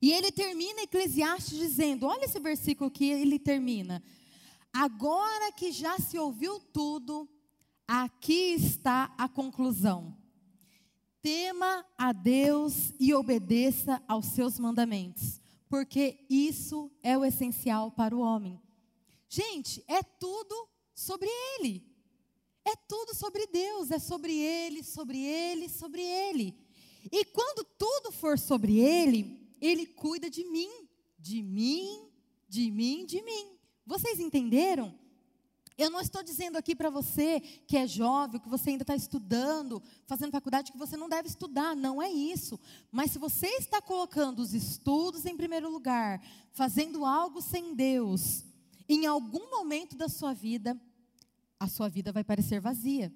E 0.00 0.12
ele 0.12 0.30
termina 0.30 0.82
Eclesiastes 0.82 1.58
dizendo: 1.58 2.06
Olha 2.06 2.26
esse 2.26 2.38
versículo 2.38 2.88
que 2.88 3.10
ele 3.10 3.36
termina. 3.36 4.00
Agora 4.72 5.50
que 5.50 5.72
já 5.72 5.98
se 5.98 6.16
ouviu 6.16 6.60
tudo, 6.60 7.28
aqui 7.84 8.54
está 8.54 9.12
a 9.18 9.28
conclusão. 9.28 10.21
Tema 11.22 11.86
a 11.96 12.12
Deus 12.12 12.92
e 12.98 13.14
obedeça 13.14 14.02
aos 14.08 14.26
seus 14.26 14.58
mandamentos, 14.58 15.40
porque 15.68 16.26
isso 16.28 16.90
é 17.00 17.16
o 17.16 17.24
essencial 17.24 17.92
para 17.92 18.16
o 18.16 18.18
homem. 18.18 18.60
Gente, 19.28 19.84
é 19.86 20.02
tudo 20.02 20.68
sobre 20.92 21.28
Ele. 21.28 21.86
É 22.64 22.74
tudo 22.74 23.14
sobre 23.14 23.46
Deus, 23.46 23.92
é 23.92 24.00
sobre 24.00 24.36
Ele, 24.36 24.82
sobre 24.82 25.18
Ele, 25.18 25.68
sobre 25.68 26.02
Ele. 26.02 26.58
E 27.10 27.24
quando 27.26 27.64
tudo 27.78 28.10
for 28.10 28.36
sobre 28.36 28.80
Ele, 28.80 29.48
Ele 29.60 29.86
cuida 29.86 30.28
de 30.28 30.42
mim, 30.42 30.88
de 31.16 31.40
mim, 31.40 32.10
de 32.48 32.68
mim, 32.68 33.06
de 33.06 33.22
mim. 33.22 33.56
Vocês 33.86 34.18
entenderam? 34.18 34.92
Eu 35.76 35.90
não 35.90 36.00
estou 36.00 36.22
dizendo 36.22 36.56
aqui 36.56 36.74
para 36.74 36.90
você 36.90 37.40
que 37.40 37.76
é 37.76 37.86
jovem, 37.86 38.40
que 38.40 38.48
você 38.48 38.70
ainda 38.70 38.82
está 38.82 38.94
estudando, 38.94 39.82
fazendo 40.06 40.30
faculdade, 40.30 40.72
que 40.72 40.78
você 40.78 40.96
não 40.96 41.08
deve 41.08 41.28
estudar. 41.28 41.74
Não 41.74 42.02
é 42.02 42.10
isso. 42.10 42.58
Mas 42.90 43.10
se 43.12 43.18
você 43.18 43.46
está 43.58 43.80
colocando 43.80 44.40
os 44.40 44.52
estudos 44.52 45.24
em 45.24 45.36
primeiro 45.36 45.70
lugar, 45.70 46.22
fazendo 46.52 47.04
algo 47.04 47.40
sem 47.40 47.74
Deus, 47.74 48.44
em 48.88 49.06
algum 49.06 49.50
momento 49.50 49.96
da 49.96 50.08
sua 50.08 50.34
vida, 50.34 50.78
a 51.58 51.68
sua 51.68 51.88
vida 51.88 52.12
vai 52.12 52.24
parecer 52.24 52.60
vazia. 52.60 53.12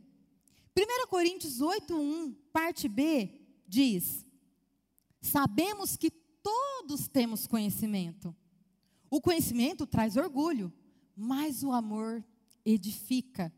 1 0.76 1.08
Coríntios 1.08 1.60
8:1, 1.60 2.34
parte 2.52 2.88
B, 2.88 3.40
diz: 3.66 4.24
Sabemos 5.20 5.96
que 5.96 6.10
todos 6.10 7.08
temos 7.08 7.46
conhecimento. 7.46 8.34
O 9.10 9.20
conhecimento 9.20 9.86
traz 9.86 10.16
orgulho, 10.16 10.72
mas 11.16 11.62
o 11.62 11.72
amor 11.72 12.24
edifica. 12.66 13.52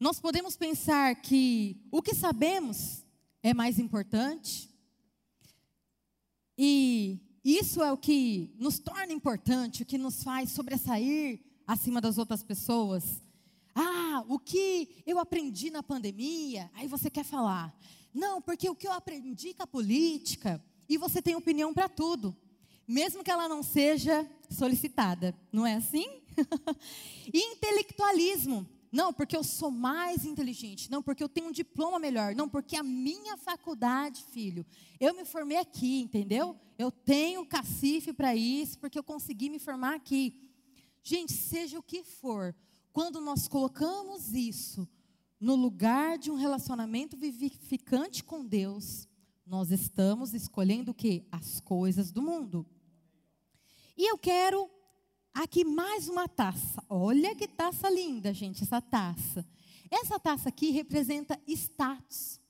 Nós 0.00 0.20
podemos 0.20 0.56
pensar 0.56 1.14
que 1.16 1.84
o 1.90 2.00
que 2.00 2.14
sabemos 2.14 3.04
é 3.42 3.52
mais 3.52 3.78
importante, 3.78 4.70
e 6.56 7.20
isso 7.44 7.82
é 7.82 7.92
o 7.92 7.98
que 7.98 8.54
nos 8.58 8.78
torna 8.78 9.12
importante, 9.12 9.82
o 9.82 9.86
que 9.86 9.98
nos 9.98 10.22
faz 10.22 10.50
sobressair 10.50 11.40
acima 11.66 12.00
das 12.00 12.18
outras 12.18 12.42
pessoas. 12.42 13.20
Ah, 13.74 14.24
o 14.28 14.38
que 14.38 15.02
eu 15.04 15.18
aprendi 15.18 15.70
na 15.70 15.82
pandemia, 15.82 16.70
aí 16.74 16.86
você 16.86 17.10
quer 17.10 17.24
falar. 17.24 17.76
Não, 18.14 18.40
porque 18.40 18.70
o 18.70 18.76
que 18.76 18.86
eu 18.86 18.92
aprendi 18.92 19.54
com 19.54 19.62
a 19.62 19.66
política, 19.66 20.64
e 20.88 20.96
você 20.96 21.20
tem 21.20 21.34
opinião 21.34 21.74
para 21.74 21.88
tudo 21.88 22.36
mesmo 22.86 23.22
que 23.22 23.30
ela 23.30 23.48
não 23.48 23.62
seja 23.62 24.28
solicitada, 24.50 25.34
não 25.50 25.66
é 25.66 25.74
assim? 25.74 26.21
intelectualismo. 27.32 28.66
Não, 28.92 29.10
porque 29.10 29.34
eu 29.34 29.42
sou 29.42 29.70
mais 29.70 30.26
inteligente. 30.26 30.90
Não, 30.90 31.02
porque 31.02 31.22
eu 31.22 31.28
tenho 31.28 31.48
um 31.48 31.52
diploma 31.52 31.98
melhor. 31.98 32.34
Não, 32.34 32.46
porque 32.46 32.76
a 32.76 32.82
minha 32.82 33.38
faculdade, 33.38 34.22
filho, 34.24 34.66
eu 35.00 35.14
me 35.14 35.24
formei 35.24 35.56
aqui, 35.56 36.00
entendeu? 36.00 36.54
Eu 36.78 36.90
tenho 36.90 37.46
cacife 37.46 38.12
para 38.12 38.36
isso, 38.36 38.78
porque 38.78 38.98
eu 38.98 39.02
consegui 39.02 39.48
me 39.48 39.58
formar 39.58 39.94
aqui. 39.94 40.38
Gente, 41.02 41.32
seja 41.32 41.78
o 41.78 41.82
que 41.82 42.04
for, 42.04 42.54
quando 42.92 43.18
nós 43.20 43.48
colocamos 43.48 44.34
isso 44.34 44.86
no 45.40 45.56
lugar 45.56 46.18
de 46.18 46.30
um 46.30 46.36
relacionamento 46.36 47.16
vivificante 47.16 48.22
com 48.22 48.44
Deus, 48.44 49.08
nós 49.46 49.70
estamos 49.70 50.34
escolhendo 50.34 50.92
o 50.92 50.94
que? 50.94 51.26
As 51.32 51.60
coisas 51.60 52.12
do 52.12 52.22
mundo. 52.22 52.66
E 53.96 54.08
eu 54.10 54.18
quero 54.18 54.70
aqui 55.34 55.64
mais 55.64 56.08
uma 56.08 56.28
taça. 56.28 56.82
Olha 56.88 57.34
que 57.34 57.48
taça 57.48 57.88
linda, 57.88 58.32
gente, 58.32 58.62
essa 58.62 58.80
taça. 58.80 59.46
Essa 59.90 60.18
taça 60.18 60.48
aqui 60.48 60.70
representa 60.70 61.40
status. 61.46 62.40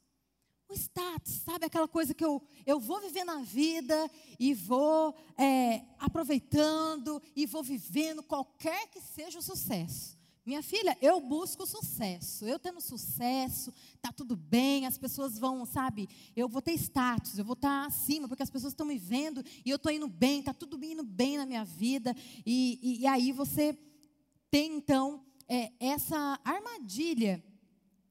O 0.68 0.74
status, 0.74 1.32
sabe 1.44 1.66
aquela 1.66 1.86
coisa 1.86 2.14
que 2.14 2.24
eu, 2.24 2.42
eu 2.64 2.80
vou 2.80 3.00
viver 3.00 3.24
na 3.24 3.38
vida 3.42 4.10
e 4.38 4.54
vou 4.54 5.14
é, 5.36 5.82
aproveitando 5.98 7.20
e 7.36 7.44
vou 7.44 7.62
vivendo 7.62 8.22
qualquer 8.22 8.88
que 8.88 9.00
seja 9.00 9.38
o 9.38 9.42
sucesso. 9.42 10.16
Minha 10.44 10.60
filha, 10.60 10.98
eu 11.00 11.20
busco 11.20 11.64
sucesso. 11.64 12.44
Eu 12.44 12.58
tendo 12.58 12.80
sucesso, 12.80 13.72
tá 14.00 14.12
tudo 14.12 14.34
bem, 14.34 14.86
as 14.86 14.98
pessoas 14.98 15.38
vão, 15.38 15.64
sabe? 15.64 16.08
Eu 16.34 16.48
vou 16.48 16.60
ter 16.60 16.72
status, 16.72 17.38
eu 17.38 17.44
vou 17.44 17.54
estar 17.54 17.82
tá 17.82 17.86
acima, 17.86 18.26
porque 18.26 18.42
as 18.42 18.50
pessoas 18.50 18.72
estão 18.72 18.84
me 18.84 18.98
vendo 18.98 19.44
e 19.64 19.70
eu 19.70 19.76
estou 19.76 19.92
indo 19.92 20.08
bem, 20.08 20.42
tá 20.42 20.52
tudo 20.52 20.82
indo 20.84 21.04
bem 21.04 21.38
na 21.38 21.46
minha 21.46 21.64
vida. 21.64 22.14
E, 22.44 22.78
e, 22.82 23.00
e 23.02 23.06
aí 23.06 23.30
você 23.30 23.78
tem 24.50 24.74
então 24.74 25.24
é, 25.48 25.70
essa 25.78 26.40
armadilha 26.44 27.42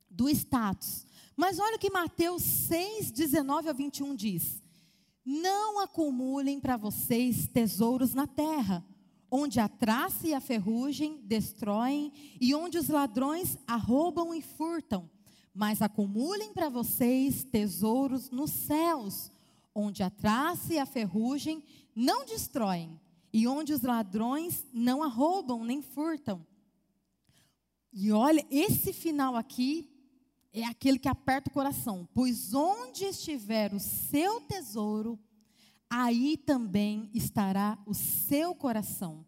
do 0.10 0.30
status. 0.30 1.06
Mas 1.36 1.60
olha 1.60 1.76
o 1.76 1.80
que 1.80 1.90
Mateus 1.90 2.44
6, 2.44 3.12
19 3.12 3.68
a 3.68 3.74
21 3.74 4.16
diz: 4.16 4.62
Não 5.26 5.82
acumulem 5.82 6.62
para 6.62 6.78
vocês 6.78 7.46
tesouros 7.48 8.14
na 8.14 8.26
terra 8.26 8.86
onde 9.32 9.62
a 9.62 9.70
traça 9.70 10.28
e 10.28 10.34
a 10.34 10.42
ferrugem 10.42 11.22
destroem 11.24 12.12
e 12.40 12.54
onde 12.54 12.78
os 12.78 12.90
ladrões 12.90 13.58
arrombam 13.66 14.34
e 14.34 14.42
furtam. 14.42 15.10
Mas 15.54 15.82
acumulem 15.82 16.54
para 16.54 16.68
vocês 16.68 17.44
tesouros 17.44 18.30
nos 18.30 18.52
céus, 18.52 19.32
onde 19.74 20.04
a 20.04 20.10
traça 20.10 20.74
e 20.74 20.80
a 20.80 20.86
ferrugem 20.86 21.64
não 21.96 22.26
destroem 22.26 23.00
e 23.34 23.48
onde 23.48 23.72
os 23.72 23.82
ladrões 23.82 24.66
não 24.74 25.02
arrombam 25.02 25.64
nem 25.64 25.82
furtam. 25.82 26.46
E 27.94 28.12
olha, 28.12 28.46
esse 28.50 28.92
final 28.92 29.36
aqui 29.36 29.90
é 30.54 30.66
aquele 30.66 31.00
que 31.00 31.08
aperta 31.08 31.50
o 31.50 31.54
coração, 31.54 32.08
pois 32.14 32.54
onde 32.54 33.06
estiver 33.06 33.74
o 33.74 33.80
seu 33.80 34.42
tesouro, 34.42 35.18
aí 35.92 36.38
também 36.38 37.10
estará 37.14 37.78
o 37.86 37.94
seu 37.94 38.56
coração. 38.56 39.26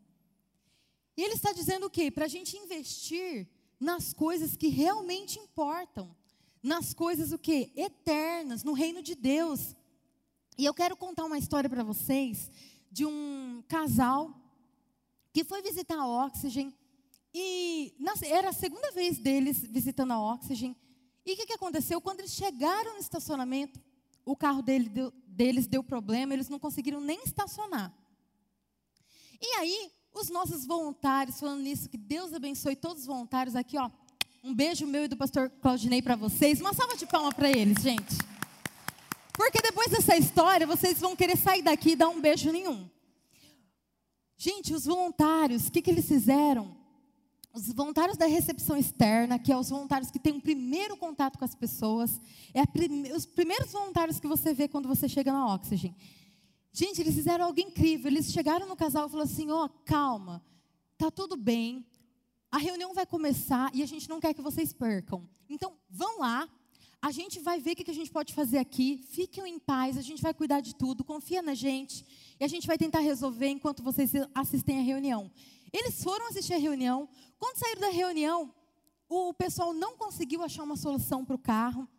E 1.18 1.22
ele 1.22 1.34
está 1.34 1.52
dizendo 1.52 1.88
o 1.88 1.90
quê? 1.90 2.10
Para 2.10 2.24
a 2.24 2.30
gente 2.30 2.56
investir 2.56 3.50
nas 3.78 4.14
coisas 4.14 4.56
que 4.56 4.70
realmente 4.70 5.38
importam, 5.38 6.16
nas 6.64 6.94
coisas 6.94 7.34
o 7.34 7.38
quê? 7.38 7.70
Eternas, 7.76 8.64
no 8.64 8.72
reino 8.72 9.04
de 9.04 9.14
Deus. 9.14 9.76
E 10.58 10.64
eu 10.64 10.74
quero 10.74 10.96
contar 10.96 11.26
uma 11.26 11.38
história 11.38 11.70
para 11.70 11.84
vocês 11.84 12.50
de 12.90 13.06
um 13.06 13.62
casal 13.68 14.34
que 15.34 15.44
foi 15.44 15.62
visitar 15.62 16.00
a 16.00 16.08
Oxygen 16.08 16.74
e 17.34 17.94
era 18.26 18.50
a 18.50 18.54
segunda 18.54 18.90
vez 18.92 19.18
deles 19.18 19.60
visitando 19.60 20.14
a 20.14 20.34
Oxygen. 20.34 20.78
E 21.26 21.34
o 21.34 21.36
que, 21.36 21.46
que 21.46 21.54
aconteceu? 21.54 22.00
Quando 22.00 22.22
eles 22.22 22.34
chegaram 22.34 22.94
no 22.94 23.00
estacionamento, 23.00 23.82
o 24.26 24.36
carro 24.36 24.62
dele 24.62 24.88
deu, 24.88 25.12
deles 25.34 25.68
deu 25.68 25.84
problema, 25.84 26.34
eles 26.34 26.50
não 26.50 26.60
conseguiram 26.60 27.02
nem 27.02 27.24
estacionar. 27.24 27.94
E 29.42 29.58
aí, 29.58 29.92
os 30.14 30.30
nossos 30.30 30.66
voluntários, 30.66 31.40
falando 31.40 31.62
nisso, 31.62 31.90
que 31.90 31.98
Deus 31.98 32.34
abençoe 32.34 32.76
todos 32.76 33.02
os 33.02 33.08
voluntários 33.08 33.56
aqui, 33.56 33.78
ó. 33.78 33.90
Um 34.44 34.54
beijo 34.54 34.86
meu 34.86 35.06
e 35.06 35.08
do 35.08 35.18
pastor 35.18 35.50
Claudinei 35.62 36.02
para 36.02 36.16
vocês. 36.16 36.62
Uma 36.62 36.74
salva 36.74 36.96
de 36.96 37.06
palmas 37.06 37.34
para 37.34 37.50
eles, 37.50 37.82
gente. 37.82 38.18
Porque 39.34 39.62
depois 39.62 39.90
dessa 39.90 40.16
história, 40.16 40.68
vocês 40.68 41.00
vão 41.00 41.16
querer 41.16 41.38
sair 41.38 41.62
daqui 41.62 41.92
e 41.92 41.96
dar 41.96 42.10
um 42.10 42.22
beijo 42.22 42.52
nenhum. 42.52 42.90
Gente, 44.38 44.74
os 44.74 44.86
voluntários, 44.86 45.68
o 45.68 45.72
que, 45.72 45.82
que 45.82 45.90
eles 45.90 46.08
fizeram? 46.08 46.83
Os 47.54 47.72
voluntários 47.72 48.18
da 48.18 48.26
recepção 48.26 48.76
externa, 48.76 49.38
que 49.38 49.52
é 49.52 49.56
os 49.56 49.70
voluntários 49.70 50.10
que 50.10 50.18
têm 50.18 50.34
um 50.34 50.40
primeiro 50.40 50.98
contato 50.98 51.38
com 51.38 51.46
as 51.46 51.54
pessoas, 51.54 52.20
é 52.52 52.66
prime 52.66 53.14
os 53.14 53.28
primeiros 53.28 53.72
voluntários 53.72 54.20
que 54.20 54.26
você 54.26 54.56
vê 54.56 54.68
quando 54.68 54.88
você 54.88 55.08
chega 55.08 55.32
na 55.32 55.54
Oxygen. 55.54 55.96
Gente, 56.72 57.00
eles 57.00 57.14
fizeram 57.14 57.46
algo 57.46 57.60
incrível. 57.60 58.12
Eles 58.12 58.32
chegaram 58.32 58.68
no 58.68 58.76
casal 58.76 59.06
e 59.06 59.12
falaram 59.12 59.30
assim: 59.30 59.52
ó, 59.52 59.66
oh, 59.66 59.70
calma, 59.86 60.44
tá 60.98 61.12
tudo 61.12 61.38
bem. 61.38 61.86
A 62.50 62.58
reunião 62.58 62.92
vai 62.92 63.06
começar 63.06 63.70
e 63.72 63.84
a 63.84 63.86
gente 63.86 64.10
não 64.10 64.20
quer 64.20 64.34
que 64.34 64.42
vocês 64.42 64.74
percam. 64.74 65.30
Então, 65.48 65.74
vão 65.88 66.20
lá. 66.20 66.50
A 67.00 67.12
gente 67.12 67.40
vai 67.40 67.60
ver 67.60 67.74
o 67.74 67.76
que 67.76 67.92
a 67.92 67.94
gente 67.94 68.10
pode 68.10 68.34
fazer 68.34 68.58
aqui. 68.58 69.06
Fiquem 69.12 69.48
em 69.48 69.60
paz, 69.60 69.96
a 69.96 70.02
gente 70.02 70.24
vai 70.24 70.34
cuidar 70.34 70.62
de 70.62 70.74
tudo. 70.74 71.04
Confia 71.04 71.44
na 71.44 71.54
gente. 71.54 72.04
E 72.40 72.44
a 72.44 72.48
gente 72.48 72.66
vai 72.66 72.80
tentar 72.80 73.00
resolver 73.00 73.50
enquanto 73.50 73.84
vocês 73.84 74.12
assistem 74.34 74.80
a 74.80 74.82
reunião. 74.82 75.30
Eles 75.74 76.04
foram 76.04 76.28
assistir 76.28 76.54
a 76.54 76.60
reunião. 76.60 77.10
Quando 77.40 77.58
saíram 77.58 77.82
da 77.82 77.90
reunião, 77.90 78.54
o 79.10 79.34
pessoal 79.34 79.74
não 79.74 79.98
conseguiu 79.98 80.44
achar 80.44 80.64
uma 80.64 80.78
solução 80.78 81.26
para 81.26 81.36
o 81.36 81.40
carro. 81.40 81.90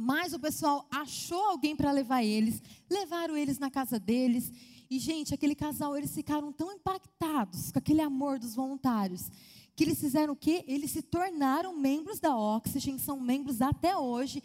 Mas 0.00 0.32
o 0.32 0.38
pessoal 0.38 0.86
achou 0.90 1.42
alguém 1.46 1.74
para 1.74 1.90
levar 1.90 2.22
eles, 2.22 2.62
levaram 2.88 3.36
eles 3.36 3.58
na 3.58 3.68
casa 3.68 3.98
deles. 3.98 4.52
E, 4.88 4.98
gente, 4.98 5.34
aquele 5.34 5.56
casal, 5.56 5.96
eles 5.96 6.14
ficaram 6.14 6.52
tão 6.52 6.70
impactados 6.72 7.72
com 7.72 7.78
aquele 7.80 8.00
amor 8.00 8.38
dos 8.38 8.54
voluntários, 8.54 9.28
que 9.74 9.84
eles 9.84 9.98
fizeram 9.98 10.34
o 10.34 10.36
quê? 10.36 10.64
Eles 10.68 10.92
se 10.92 11.02
tornaram 11.02 11.76
membros 11.76 12.20
da 12.20 12.36
Oxygen, 12.36 12.96
são 12.98 13.18
membros 13.18 13.60
até 13.60 13.96
hoje. 13.96 14.42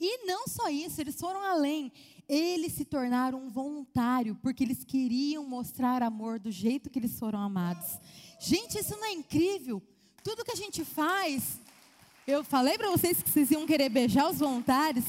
E 0.00 0.26
não 0.26 0.46
só 0.46 0.68
isso, 0.68 1.00
eles 1.00 1.16
foram 1.16 1.40
além. 1.42 1.92
Eles 2.28 2.72
se 2.72 2.84
tornaram 2.84 3.38
um 3.38 3.48
voluntário, 3.48 4.36
porque 4.42 4.64
eles 4.64 4.84
queriam 4.84 5.44
mostrar 5.44 6.02
amor 6.02 6.38
do 6.38 6.50
jeito 6.50 6.90
que 6.90 6.98
eles 6.98 7.18
foram 7.18 7.38
amados. 7.38 7.98
Gente, 8.40 8.78
isso 8.78 8.96
não 8.96 9.04
é 9.04 9.12
incrível? 9.12 9.82
Tudo 10.22 10.44
que 10.44 10.52
a 10.52 10.56
gente 10.56 10.84
faz, 10.84 11.60
eu 12.26 12.42
falei 12.42 12.76
para 12.76 12.90
vocês 12.90 13.22
que 13.22 13.30
vocês 13.30 13.50
iam 13.52 13.64
querer 13.66 13.88
beijar 13.88 14.28
os 14.28 14.38
voluntários. 14.38 15.04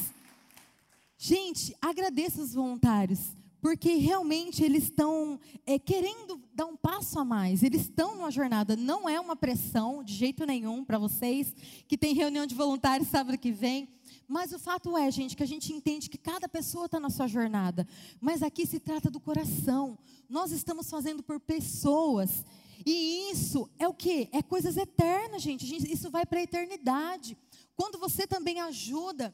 Gente, 1.18 1.76
agradeça 1.82 2.40
os 2.40 2.54
voluntários, 2.54 3.36
porque 3.60 3.96
realmente 3.96 4.64
eles 4.64 4.84
estão 4.84 5.40
é, 5.66 5.80
querendo 5.80 6.40
dar 6.54 6.68
um 6.68 6.78
passo 6.78 7.20
a 7.20 7.26
mais. 7.26 7.64
Eles 7.64 7.82
estão 7.82 8.16
numa 8.16 8.30
jornada, 8.30 8.76
não 8.76 9.10
é 9.10 9.20
uma 9.20 9.36
pressão 9.36 10.04
de 10.04 10.14
jeito 10.14 10.46
nenhum 10.46 10.86
para 10.86 11.00
vocês 11.00 11.52
que 11.88 11.98
tem 11.98 12.14
reunião 12.14 12.46
de 12.46 12.54
voluntários 12.54 13.10
sábado 13.10 13.38
que 13.40 13.52
vem. 13.52 13.97
Mas 14.28 14.52
o 14.52 14.60
fato 14.60 14.98
é, 14.98 15.10
gente, 15.10 15.36
que 15.36 15.44
a 15.44 15.48
gente 15.48 15.72
entende 15.72 16.10
que 16.10 16.18
cada 16.18 16.50
pessoa 16.50 16.86
está 16.86 17.00
na 17.00 17.10
sua 17.10 17.28
jornada. 17.28 17.88
Mas 18.20 18.44
aqui 18.44 18.66
se 18.66 18.80
trata 18.80 19.10
do 19.10 19.20
coração. 19.20 19.98
Nós 20.30 20.52
estamos 20.52 20.90
fazendo 20.90 21.24
por 21.24 21.40
pessoas. 21.40 22.44
E 22.86 23.32
isso 23.32 23.70
é 23.80 23.88
o 23.88 23.94
que? 23.94 24.30
É 24.34 24.42
coisas 24.42 24.76
eternas, 24.76 25.42
gente. 25.42 25.66
Isso 25.92 26.12
vai 26.12 26.26
para 26.26 26.40
a 26.40 26.44
eternidade. 26.44 27.38
Quando 27.76 27.98
você 27.98 28.28
também 28.28 28.60
ajuda 28.60 29.34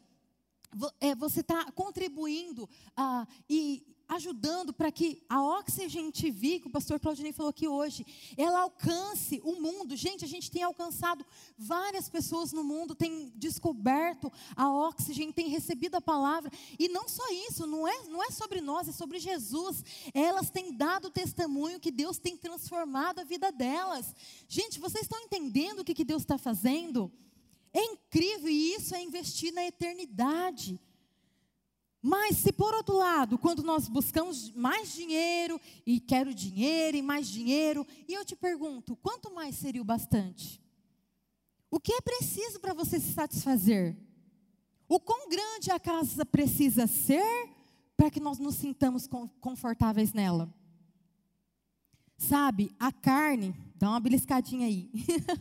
é, 1.00 1.14
você 1.16 1.42
está 1.42 1.72
contribuindo 1.72 2.68
ah, 2.96 3.28
e 3.50 3.86
ajudando 4.16 4.74
para 4.74 4.92
que 4.92 5.24
a 5.30 5.42
Oxygen 5.42 6.12
TV, 6.12 6.60
que 6.60 6.68
o 6.68 6.72
pastor 6.72 7.00
Claudinei 7.00 7.34
falou 7.34 7.50
aqui 7.50 7.68
hoje, 7.68 8.06
ela 8.38 8.62
alcance 8.62 9.42
o 9.44 9.60
mundo. 9.60 9.96
Gente, 9.96 10.24
a 10.24 10.28
gente 10.28 10.52
tem 10.52 10.64
alcançado 10.64 11.26
várias 11.58 12.10
pessoas 12.10 12.52
no 12.52 12.64
mundo, 12.64 12.96
tem 12.96 13.32
descoberto 13.36 14.32
a 14.56 14.72
Oxygen, 14.72 15.32
tem 15.32 15.48
recebido 15.48 15.96
a 15.96 16.02
palavra. 16.02 16.52
E 16.78 16.88
não 16.88 17.08
só 17.08 17.24
isso, 17.48 17.66
não 17.66 17.88
é, 17.88 18.04
não 18.08 18.24
é 18.24 18.30
sobre 18.32 18.62
nós, 18.62 18.88
é 18.88 18.92
sobre 18.92 19.20
Jesus. 19.20 19.84
Elas 20.14 20.50
têm 20.50 20.72
dado 20.74 21.10
testemunho 21.10 21.80
que 21.80 21.92
Deus 21.92 22.18
tem 22.18 22.38
transformado 22.38 23.20
a 23.20 23.24
vida 23.24 23.52
delas. 23.52 24.16
Gente, 24.48 24.80
vocês 24.80 25.04
estão 25.04 25.20
entendendo 25.20 25.80
o 25.80 25.84
que, 25.84 25.94
que 25.94 26.06
Deus 26.06 26.22
está 26.22 26.38
fazendo? 26.38 27.12
É 27.74 27.84
incrível 27.84 28.50
e 28.50 28.76
isso 28.76 28.94
é 28.96 29.02
investir 29.02 29.52
na 29.52 29.66
eternidade. 29.66 30.80
Mas 32.06 32.36
se 32.36 32.52
por 32.52 32.74
outro 32.74 32.98
lado, 32.98 33.38
quando 33.38 33.64
nós 33.64 33.88
buscamos 33.88 34.52
mais 34.52 34.92
dinheiro 34.92 35.58
e 35.86 36.02
quero 36.02 36.36
dinheiro 36.36 36.98
e 36.98 37.02
mais 37.02 37.30
dinheiro, 37.30 37.88
e 38.06 38.14
eu 38.14 38.26
te 38.26 38.36
pergunto, 38.36 38.98
quanto 38.98 39.34
mais 39.34 39.56
seria 39.56 39.82
o 39.82 39.86
bastante? 39.86 40.62
O 41.72 41.80
que 41.80 41.94
é 41.94 42.02
preciso 42.02 42.60
para 42.60 42.74
você 42.74 43.00
se 43.00 43.14
satisfazer? 43.14 43.96
O 44.90 45.00
quão 45.00 45.30
grande 45.30 45.72
a 45.72 45.80
casa 45.80 46.26
precisa 46.26 46.88
ser 46.88 47.50
para 47.96 48.12
que 48.12 48.20
nós 48.20 48.38
nos 48.38 48.56
sintamos 48.56 49.08
confortáveis 49.40 50.12
nela? 50.12 50.54
Sabe, 52.18 52.76
a 52.78 52.92
carne, 52.92 53.56
dá 53.78 53.90
uma 53.90 54.00
beliscadinha 54.02 54.68
aí, 54.68 54.92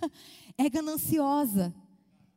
é 0.57 0.71
gananciosa. 0.71 1.75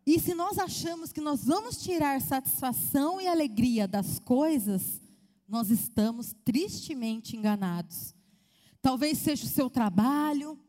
E 0.05 0.19
se 0.19 0.35
nós 0.35 0.59
achamos 0.59 1.11
que 1.11 1.19
nós 1.19 1.45
vamos 1.45 1.77
tirar 1.77 2.21
satisfação 2.21 3.19
e 3.19 3.27
alegria 3.27 3.87
das 3.87 4.19
coisas, 4.19 5.01
nós 5.47 5.71
estamos 5.71 6.35
tristemente 6.45 7.35
enganados. 7.35 8.13
Talvez 8.83 9.17
seja 9.17 9.45
o 9.45 9.49
seu 9.49 9.67
trabalho, 9.67 10.59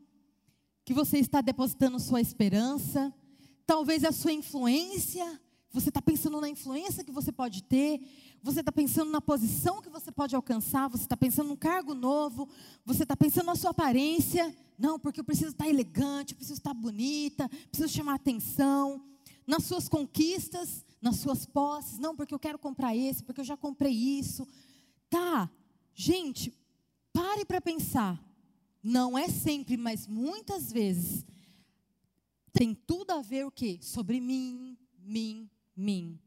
que 0.87 0.95
você 0.95 1.19
está 1.19 1.43
depositando 1.43 2.01
sua 2.01 2.21
esperança, 2.21 3.13
talvez 3.67 4.05
a 4.05 4.13
sua 4.13 4.33
influência, 4.33 5.39
você 5.71 5.91
está 5.91 6.01
pensando 6.01 6.41
na 6.41 6.49
influência 6.49 7.05
que 7.05 7.13
você 7.13 7.31
pode 7.31 7.63
ter, 7.65 8.01
você 8.43 8.61
está 8.61 8.73
pensando 8.73 9.11
na 9.11 9.21
posição 9.21 9.83
que 9.83 9.91
você 9.91 10.11
pode 10.11 10.35
alcançar, 10.35 10.89
você 10.89 11.03
está 11.03 11.17
pensando 11.17 11.49
num 11.49 11.57
cargo 11.57 11.95
novo, 11.95 12.49
você 12.87 13.03
está 13.03 13.15
pensando 13.15 13.47
na 13.47 13.55
sua 13.55 13.73
aparência. 13.73 14.57
Não, 14.79 14.99
porque 14.99 15.21
eu 15.21 15.25
preciso 15.25 15.51
estar 15.51 15.69
elegante, 15.69 16.33
eu 16.33 16.37
preciso 16.37 16.59
estar 16.59 16.73
bonita, 16.73 17.51
preciso 17.71 17.93
chamar 17.93 18.15
atenção 18.15 19.05
nas 19.47 19.65
suas 19.65 19.89
conquistas, 19.89 20.85
nas 21.01 21.17
suas 21.17 21.47
posses. 21.47 21.99
Não, 21.99 22.17
porque 22.17 22.35
eu 22.35 22.39
quero 22.39 22.59
comprar 22.59 22.97
esse, 22.97 23.23
porque 23.23 23.41
eu 23.41 23.45
já 23.45 23.57
comprei 23.57 23.93
isso. 23.93 24.47
Tá, 25.09 25.51
gente, 25.95 26.53
pare 27.13 27.45
para 27.45 27.61
pensar. 27.61 28.23
Não 28.83 29.17
é 29.17 29.29
sempre, 29.29 29.77
mas 29.77 30.07
muitas 30.07 30.73
vezes 30.73 31.25
tem 32.53 32.75
tudo 32.75 33.11
a 33.11 33.21
ver 33.21 33.45
o 33.45 33.51
quê? 33.51 33.79
Sobre 33.83 34.21
mim, 34.21 34.79
mim, 34.99 35.51
mim. 35.77 36.19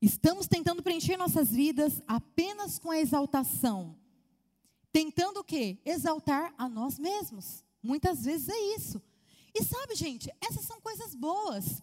Estamos 0.00 0.46
tentando 0.46 0.82
preencher 0.82 1.16
nossas 1.16 1.50
vidas 1.50 2.02
apenas 2.06 2.78
com 2.78 2.90
a 2.90 2.98
exaltação. 2.98 3.96
Tentando 4.92 5.40
o 5.40 5.44
quê? 5.44 5.78
Exaltar 5.84 6.54
a 6.56 6.68
nós 6.68 6.98
mesmos. 6.98 7.64
Muitas 7.82 8.24
vezes 8.24 8.48
é 8.48 8.76
isso. 8.76 9.02
E 9.54 9.62
sabe, 9.62 9.94
gente, 9.94 10.30
essas 10.40 10.64
são 10.64 10.80
coisas 10.80 11.14
boas. 11.14 11.82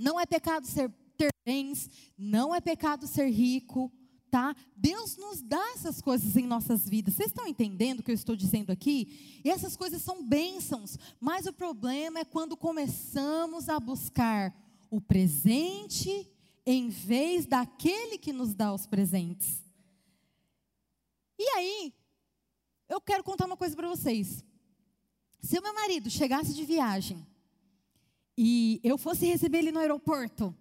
Não 0.00 0.18
é 0.18 0.24
pecado 0.24 0.66
ser, 0.66 0.90
ter 1.14 1.28
bens, 1.44 1.90
não 2.16 2.54
é 2.54 2.60
pecado 2.60 3.06
ser 3.06 3.28
rico, 3.28 3.92
tá? 4.30 4.56
Deus 4.74 5.18
nos 5.18 5.42
dá 5.42 5.62
essas 5.74 6.00
coisas 6.00 6.34
em 6.38 6.46
nossas 6.46 6.88
vidas. 6.88 7.12
Vocês 7.12 7.28
estão 7.28 7.46
entendendo 7.46 8.00
o 8.00 8.02
que 8.02 8.10
eu 8.10 8.14
estou 8.14 8.34
dizendo 8.34 8.70
aqui? 8.70 9.40
E 9.44 9.50
essas 9.50 9.76
coisas 9.76 10.00
são 10.00 10.26
bênçãos, 10.26 10.98
mas 11.20 11.44
o 11.44 11.52
problema 11.52 12.20
é 12.20 12.24
quando 12.24 12.56
começamos 12.56 13.68
a 13.68 13.78
buscar 13.78 14.56
o 14.90 15.02
presente 15.02 16.26
em 16.64 16.88
vez 16.88 17.44
daquele 17.44 18.16
que 18.16 18.32
nos 18.32 18.54
dá 18.54 18.72
os 18.72 18.86
presentes. 18.86 19.62
E 21.38 21.46
aí, 21.56 21.94
eu 22.88 23.02
quero 23.02 23.22
contar 23.22 23.44
uma 23.44 23.56
coisa 23.56 23.76
para 23.76 23.88
vocês. 23.88 24.42
Se 25.42 25.58
o 25.58 25.62
meu 25.62 25.74
marido 25.74 26.08
chegasse 26.08 26.54
de 26.54 26.64
viagem 26.64 27.26
e 28.42 28.80
eu 28.82 28.96
fosse 28.96 29.26
receber 29.26 29.58
ele 29.58 29.70
no 29.70 29.80
aeroporto, 29.80 30.56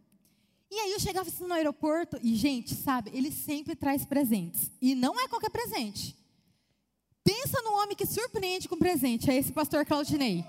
e 0.69 0.75
aí 0.75 0.91
eu 0.91 0.99
chegava 0.99 1.29
assim 1.29 1.45
no 1.45 1.53
aeroporto 1.53 2.19
e, 2.21 2.35
gente, 2.35 2.75
sabe, 2.75 3.09
ele 3.13 3.31
sempre 3.31 3.73
traz 3.73 4.05
presentes. 4.05 4.69
E 4.81 4.93
não 4.93 5.17
é 5.17 5.29
qualquer 5.29 5.49
presente. 5.49 6.13
Pensa 7.23 7.61
no 7.61 7.71
homem 7.75 7.95
que 7.95 8.05
surpreende 8.05 8.67
com 8.67 8.77
presente, 8.77 9.31
é 9.31 9.37
esse 9.37 9.53
pastor 9.53 9.85
Claudinei. 9.85 10.43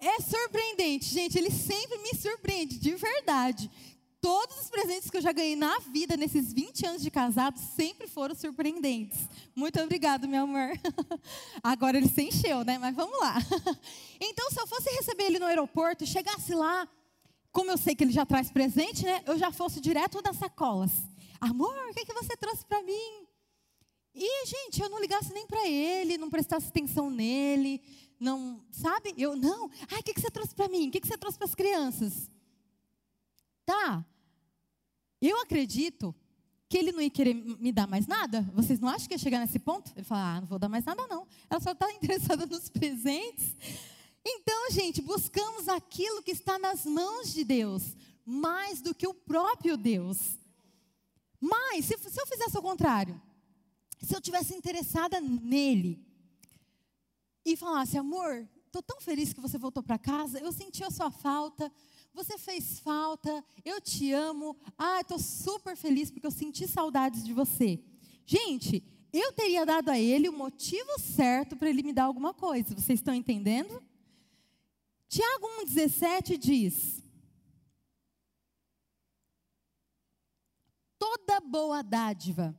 É 0.00 0.20
surpreendente, 0.20 1.06
gente, 1.06 1.38
ele 1.38 1.52
sempre 1.52 1.98
me 1.98 2.12
surpreende, 2.18 2.80
de 2.80 2.96
verdade. 2.96 3.70
Todos 4.28 4.58
os 4.58 4.68
presentes 4.68 5.08
que 5.08 5.16
eu 5.16 5.22
já 5.22 5.32
ganhei 5.32 5.56
na 5.56 5.78
vida, 5.78 6.14
nesses 6.14 6.52
20 6.52 6.84
anos 6.84 7.00
de 7.00 7.10
casado, 7.10 7.58
sempre 7.58 8.06
foram 8.06 8.34
surpreendentes. 8.34 9.18
Muito 9.56 9.80
obrigado, 9.80 10.28
meu 10.28 10.42
amor. 10.42 10.78
Agora 11.64 11.96
ele 11.96 12.10
se 12.10 12.24
encheu, 12.24 12.62
né? 12.62 12.76
Mas 12.76 12.94
vamos 12.94 13.18
lá. 13.18 13.36
Então, 14.20 14.50
se 14.50 14.60
eu 14.60 14.66
fosse 14.66 14.90
receber 14.90 15.24
ele 15.24 15.38
no 15.38 15.46
aeroporto, 15.46 16.04
chegasse 16.04 16.54
lá, 16.54 16.86
como 17.50 17.70
eu 17.70 17.78
sei 17.78 17.94
que 17.94 18.04
ele 18.04 18.12
já 18.12 18.26
traz 18.26 18.50
presente, 18.50 19.02
né? 19.02 19.22
Eu 19.24 19.38
já 19.38 19.50
fosse 19.50 19.80
direto 19.80 20.20
das 20.20 20.36
sacolas. 20.36 20.90
Amor, 21.40 21.88
o 21.88 21.94
que, 21.94 22.04
que 22.04 22.12
você 22.12 22.36
trouxe 22.36 22.66
para 22.66 22.82
mim? 22.82 23.26
E, 24.14 24.44
gente, 24.44 24.82
eu 24.82 24.90
não 24.90 25.00
ligasse 25.00 25.32
nem 25.32 25.46
para 25.46 25.66
ele, 25.66 26.18
não 26.18 26.28
prestasse 26.28 26.68
atenção 26.68 27.10
nele, 27.10 27.80
não, 28.20 28.62
sabe? 28.72 29.14
Eu, 29.16 29.34
não. 29.34 29.70
Ai, 29.90 30.00
o 30.00 30.02
que, 30.02 30.12
que 30.12 30.20
você 30.20 30.30
trouxe 30.30 30.54
para 30.54 30.68
mim? 30.68 30.88
O 30.88 30.90
que, 30.90 31.00
que 31.00 31.08
você 31.08 31.16
trouxe 31.16 31.38
para 31.38 31.46
as 31.46 31.54
crianças? 31.54 32.30
Tá. 33.64 34.04
Eu 35.20 35.40
acredito 35.40 36.14
que 36.68 36.76
ele 36.76 36.92
não 36.92 37.00
ia 37.00 37.10
querer 37.10 37.34
me 37.34 37.72
dar 37.72 37.86
mais 37.86 38.06
nada. 38.06 38.42
Vocês 38.54 38.78
não 38.78 38.88
acham 38.88 39.08
que 39.08 39.14
ia 39.14 39.18
chegar 39.18 39.40
nesse 39.40 39.58
ponto? 39.58 39.90
Ele 39.96 40.04
fala, 40.04 40.36
ah, 40.36 40.40
não 40.40 40.46
vou 40.46 40.58
dar 40.58 40.68
mais 40.68 40.84
nada 40.84 41.06
não. 41.06 41.26
Ela 41.48 41.60
só 41.60 41.72
está 41.72 41.90
interessada 41.94 42.46
nos 42.46 42.68
presentes. 42.68 43.56
Então, 44.24 44.70
gente, 44.70 45.00
buscamos 45.00 45.68
aquilo 45.68 46.22
que 46.22 46.32
está 46.32 46.58
nas 46.58 46.84
mãos 46.84 47.32
de 47.32 47.44
Deus, 47.44 47.96
mais 48.24 48.82
do 48.82 48.94
que 48.94 49.06
o 49.06 49.14
próprio 49.14 49.76
Deus. 49.76 50.38
Mas, 51.40 51.86
se, 51.86 51.96
se 51.96 52.20
eu 52.20 52.26
fizesse 52.26 52.58
o 52.58 52.62
contrário, 52.62 53.20
se 54.02 54.14
eu 54.14 54.20
tivesse 54.20 54.54
interessada 54.54 55.20
nele 55.20 56.04
e 57.44 57.56
falasse, 57.56 57.96
amor, 57.96 58.46
estou 58.66 58.82
tão 58.82 59.00
feliz 59.00 59.32
que 59.32 59.40
você 59.40 59.56
voltou 59.56 59.82
para 59.82 59.98
casa, 59.98 60.38
eu 60.38 60.52
senti 60.52 60.84
a 60.84 60.90
sua 60.90 61.10
falta, 61.10 61.72
você 62.18 62.36
fez 62.36 62.80
falta, 62.80 63.44
eu 63.64 63.80
te 63.80 64.12
amo. 64.12 64.56
Ah, 64.76 65.00
estou 65.00 65.18
super 65.20 65.76
feliz 65.76 66.10
porque 66.10 66.26
eu 66.26 66.32
senti 66.32 66.66
saudades 66.66 67.24
de 67.24 67.32
você. 67.32 67.80
Gente, 68.26 68.82
eu 69.12 69.32
teria 69.32 69.64
dado 69.64 69.88
a 69.88 69.98
ele 69.98 70.28
o 70.28 70.36
motivo 70.36 70.98
certo 70.98 71.56
para 71.56 71.70
ele 71.70 71.82
me 71.82 71.92
dar 71.92 72.04
alguma 72.04 72.34
coisa. 72.34 72.74
Vocês 72.74 72.98
estão 72.98 73.14
entendendo? 73.14 73.80
Tiago 75.08 75.46
1,17 75.64 76.36
diz: 76.36 77.02
Toda 80.98 81.40
boa 81.40 81.82
dádiva 81.82 82.58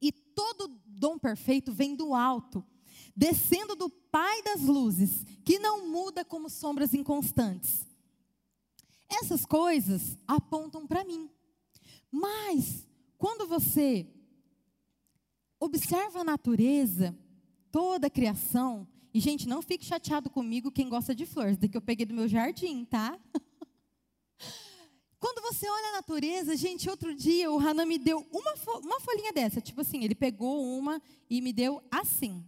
e 0.00 0.12
todo 0.12 0.68
dom 0.86 1.18
perfeito 1.18 1.72
vem 1.72 1.96
do 1.96 2.14
alto, 2.14 2.62
descendo 3.16 3.74
do 3.74 3.88
Pai 3.88 4.42
das 4.42 4.60
luzes, 4.60 5.24
que 5.42 5.58
não 5.58 5.88
muda 5.88 6.22
como 6.22 6.50
sombras 6.50 6.92
inconstantes. 6.92 7.86
Essas 9.20 9.44
coisas 9.44 10.16
apontam 10.26 10.86
para 10.86 11.04
mim. 11.04 11.28
Mas, 12.10 12.86
quando 13.18 13.46
você 13.46 14.06
observa 15.60 16.20
a 16.20 16.24
natureza, 16.24 17.16
toda 17.70 18.06
a 18.06 18.10
criação, 18.10 18.88
e 19.14 19.20
gente, 19.20 19.46
não 19.46 19.60
fique 19.60 19.84
chateado 19.84 20.30
comigo 20.30 20.72
quem 20.72 20.88
gosta 20.88 21.14
de 21.14 21.26
flores, 21.26 21.58
daqui 21.58 21.76
eu 21.76 21.82
peguei 21.82 22.06
do 22.06 22.14
meu 22.14 22.26
jardim, 22.26 22.84
tá? 22.84 23.18
Quando 25.20 25.40
você 25.42 25.68
olha 25.68 25.88
a 25.90 25.92
natureza, 25.92 26.56
gente, 26.56 26.90
outro 26.90 27.14
dia 27.14 27.50
o 27.52 27.58
Hanan 27.58 27.86
me 27.86 27.98
deu 27.98 28.26
uma, 28.32 28.54
uma 28.80 29.00
folhinha 29.00 29.32
dessa, 29.32 29.60
tipo 29.60 29.82
assim, 29.82 30.02
ele 30.02 30.14
pegou 30.14 30.64
uma 30.64 31.00
e 31.30 31.40
me 31.40 31.52
deu 31.52 31.80
assim. 31.90 32.44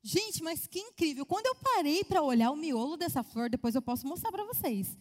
Gente, 0.00 0.42
mas 0.42 0.66
que 0.66 0.78
incrível. 0.78 1.24
Quando 1.24 1.46
eu 1.46 1.54
parei 1.54 2.04
para 2.04 2.22
olhar 2.22 2.50
o 2.50 2.56
miolo 2.56 2.96
dessa 2.96 3.22
flor, 3.22 3.48
depois 3.48 3.74
eu 3.74 3.82
posso 3.82 4.06
mostrar 4.06 4.30
para 4.30 4.44
vocês. 4.44 4.96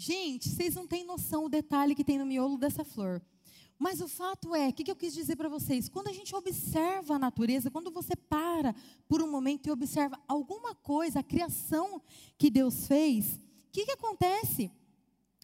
Gente, 0.00 0.48
vocês 0.48 0.76
não 0.76 0.86
têm 0.86 1.04
noção 1.04 1.44
o 1.44 1.48
detalhe 1.48 1.92
que 1.92 2.04
tem 2.04 2.18
no 2.18 2.24
miolo 2.24 2.56
dessa 2.56 2.84
flor. 2.84 3.20
Mas 3.76 4.00
o 4.00 4.06
fato 4.06 4.54
é, 4.54 4.68
o 4.68 4.72
que, 4.72 4.84
que 4.84 4.90
eu 4.92 4.96
quis 4.96 5.12
dizer 5.12 5.34
para 5.34 5.48
vocês? 5.48 5.88
Quando 5.88 6.06
a 6.06 6.12
gente 6.12 6.34
observa 6.36 7.16
a 7.16 7.18
natureza, 7.18 7.68
quando 7.68 7.90
você 7.90 8.14
para 8.14 8.72
por 9.08 9.20
um 9.20 9.28
momento 9.28 9.66
e 9.66 9.72
observa 9.72 10.16
alguma 10.28 10.72
coisa, 10.72 11.18
a 11.18 11.22
criação 11.22 12.00
que 12.38 12.48
Deus 12.48 12.86
fez, 12.86 13.34
o 13.34 13.72
que, 13.72 13.86
que 13.86 13.92
acontece? 13.92 14.70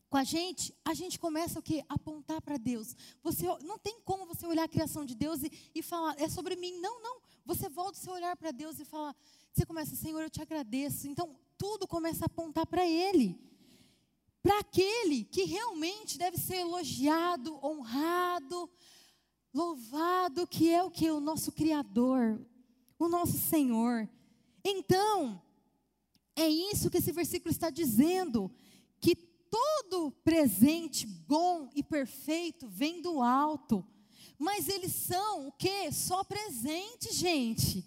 com 0.08 0.18
a 0.18 0.22
gente, 0.22 0.72
a 0.84 0.94
gente 0.94 1.18
começa 1.18 1.58
o 1.58 1.62
quê? 1.62 1.84
Apontar 1.88 2.40
para 2.40 2.56
Deus. 2.56 2.94
Você 3.20 3.46
não 3.64 3.76
tem 3.76 3.98
como 4.04 4.24
você 4.24 4.46
olhar 4.46 4.62
a 4.62 4.68
criação 4.68 5.04
de 5.04 5.12
Deus 5.12 5.42
e, 5.42 5.50
e 5.74 5.82
falar, 5.82 6.14
é 6.20 6.28
sobre 6.28 6.54
mim. 6.54 6.78
Não, 6.78 7.02
não. 7.02 7.20
Você 7.44 7.68
volta 7.68 7.98
o 7.98 8.00
seu 8.00 8.12
olhar 8.12 8.36
para 8.36 8.52
Deus 8.52 8.78
e 8.78 8.84
fala, 8.84 9.12
você 9.52 9.66
começa, 9.66 9.96
Senhor, 9.96 10.22
eu 10.22 10.30
te 10.30 10.40
agradeço. 10.40 11.08
Então, 11.08 11.34
tudo 11.58 11.88
começa 11.88 12.24
a 12.24 12.26
apontar 12.26 12.64
para 12.64 12.86
Ele. 12.86 13.36
Para 14.44 14.60
aquele 14.60 15.24
que 15.24 15.42
realmente 15.42 16.16
deve 16.16 16.38
ser 16.38 16.58
elogiado, 16.58 17.58
honrado, 17.64 18.70
louvado, 19.52 20.46
que 20.46 20.70
é 20.70 20.84
o 20.84 20.90
que? 20.90 21.10
O 21.10 21.18
nosso 21.18 21.50
Criador, 21.50 22.40
o 22.96 23.08
nosso 23.08 23.38
Senhor. 23.38 24.08
Então, 24.62 25.42
é 26.36 26.48
isso 26.48 26.88
que 26.90 26.98
esse 26.98 27.10
versículo 27.10 27.50
está 27.50 27.70
dizendo 27.70 28.48
todo 29.54 30.10
presente 30.24 31.06
bom 31.06 31.70
e 31.76 31.82
perfeito 31.82 32.66
vem 32.68 33.00
do 33.00 33.22
alto. 33.22 33.86
Mas 34.36 34.68
eles 34.68 34.92
são 34.92 35.46
o 35.46 35.52
quê? 35.52 35.92
Só 35.92 36.24
presente, 36.24 37.14
gente. 37.14 37.84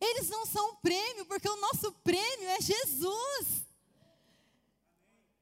Eles 0.00 0.30
não 0.30 0.46
são 0.46 0.76
prêmio, 0.76 1.26
porque 1.26 1.48
o 1.48 1.60
nosso 1.60 1.92
prêmio 2.02 2.48
é 2.48 2.60
Jesus. 2.62 3.66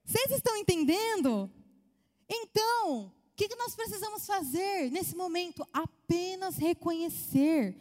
Vocês 0.09 0.31
estão 0.31 0.57
entendendo? 0.57 1.51
Então, 2.27 3.13
o 3.13 3.37
que, 3.37 3.55
nós 3.57 3.77
precisamos 3.77 4.25
fazer 4.25 4.91
nesse 4.91 5.15
momento? 5.15 5.63
Apenas 5.71 6.57
reconhecer. 6.57 7.77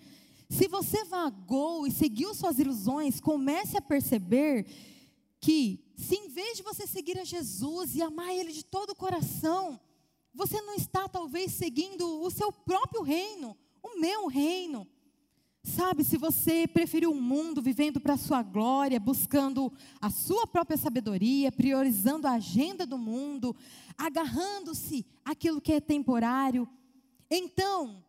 Se 0.49 0.67
você 0.67 1.05
vagou 1.05 1.87
e 1.87 1.91
seguiu 1.91 2.35
suas 2.35 2.59
ilusões, 2.59 3.21
comece 3.21 3.77
a 3.77 3.81
perceber 3.81 4.65
que 5.39 5.79
se 5.95 6.15
em 6.15 6.27
vez 6.27 6.57
de 6.57 6.63
você 6.63 6.85
seguir 6.85 7.17
a 7.17 7.23
Jesus 7.23 7.95
e 7.95 8.01
amar 8.01 8.35
Ele 8.35 8.51
de 8.51 8.65
todo 8.65 8.89
o 8.89 8.95
coração, 8.95 9.79
você 10.33 10.61
não 10.61 10.73
está 10.73 11.07
talvez 11.07 11.53
seguindo 11.53 12.21
o 12.21 12.29
seu 12.29 12.51
próprio 12.51 13.03
reino, 13.03 13.57
o 13.81 13.97
meu 14.01 14.27
reino. 14.27 14.85
Sabe, 15.75 16.05
se 16.05 16.17
você 16.17 16.65
preferiu 16.65 17.11
um 17.11 17.21
mundo 17.21 17.61
vivendo 17.61 17.99
para 17.99 18.13
a 18.13 18.17
sua 18.17 18.41
glória, 18.41 18.97
buscando 19.01 19.71
a 19.99 20.09
sua 20.09 20.47
própria 20.47 20.77
sabedoria, 20.77 21.51
priorizando 21.51 22.25
a 22.25 22.35
agenda 22.35 22.85
do 22.85 22.97
mundo, 22.97 23.53
agarrando-se 23.97 25.05
àquilo 25.25 25.59
que 25.59 25.73
é 25.73 25.81
temporário, 25.81 26.69
então, 27.29 28.01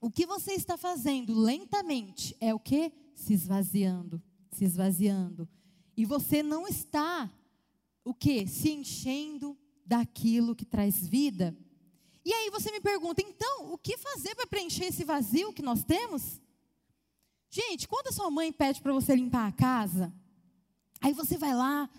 o 0.00 0.10
que 0.10 0.24
você 0.24 0.54
está 0.54 0.78
fazendo 0.78 1.38
lentamente 1.38 2.34
é 2.40 2.54
o 2.54 2.58
que? 2.58 2.90
Se 3.14 3.34
esvaziando, 3.34 4.20
se 4.50 4.64
esvaziando, 4.64 5.46
e 5.94 6.06
você 6.06 6.42
não 6.42 6.66
está 6.66 7.30
o 8.02 8.14
que? 8.14 8.46
Se 8.46 8.70
enchendo 8.70 9.54
daquilo 9.84 10.56
que 10.56 10.64
traz 10.64 11.06
vida. 11.06 11.54
E 12.24 12.32
aí 12.32 12.48
você 12.48 12.72
me 12.72 12.80
pergunta, 12.80 13.20
então, 13.20 13.70
o 13.70 13.76
que 13.76 13.98
fazer 13.98 14.34
para 14.34 14.46
preencher 14.46 14.86
esse 14.86 15.04
vazio 15.04 15.52
que 15.52 15.60
nós 15.60 15.84
temos? 15.84 16.40
Gente, 17.50 17.88
quando 17.88 18.06
a 18.06 18.12
sua 18.12 18.30
mãe 18.30 18.52
pede 18.52 18.80
para 18.80 18.92
você 18.92 19.14
limpar 19.14 19.48
a 19.48 19.52
casa, 19.52 20.14
aí 21.00 21.12
você 21.12 21.36
vai 21.36 21.52
lá, 21.52 21.90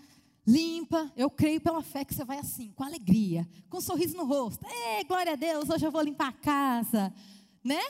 limpa, 0.46 1.12
eu 1.14 1.28
creio 1.28 1.60
pela 1.60 1.82
fé 1.82 2.06
que 2.06 2.14
você 2.14 2.24
vai 2.24 2.38
assim, 2.38 2.72
com 2.72 2.82
alegria, 2.82 3.46
com 3.68 3.76
um 3.76 3.80
sorriso 3.82 4.16
no 4.16 4.24
rosto. 4.24 4.64
Ei, 4.66 5.04
glória 5.04 5.34
a 5.34 5.36
Deus, 5.36 5.68
hoje 5.68 5.84
eu 5.84 5.90
vou 5.92 6.00
limpar 6.00 6.28
a 6.28 6.32
casa, 6.32 7.14
né? 7.62 7.82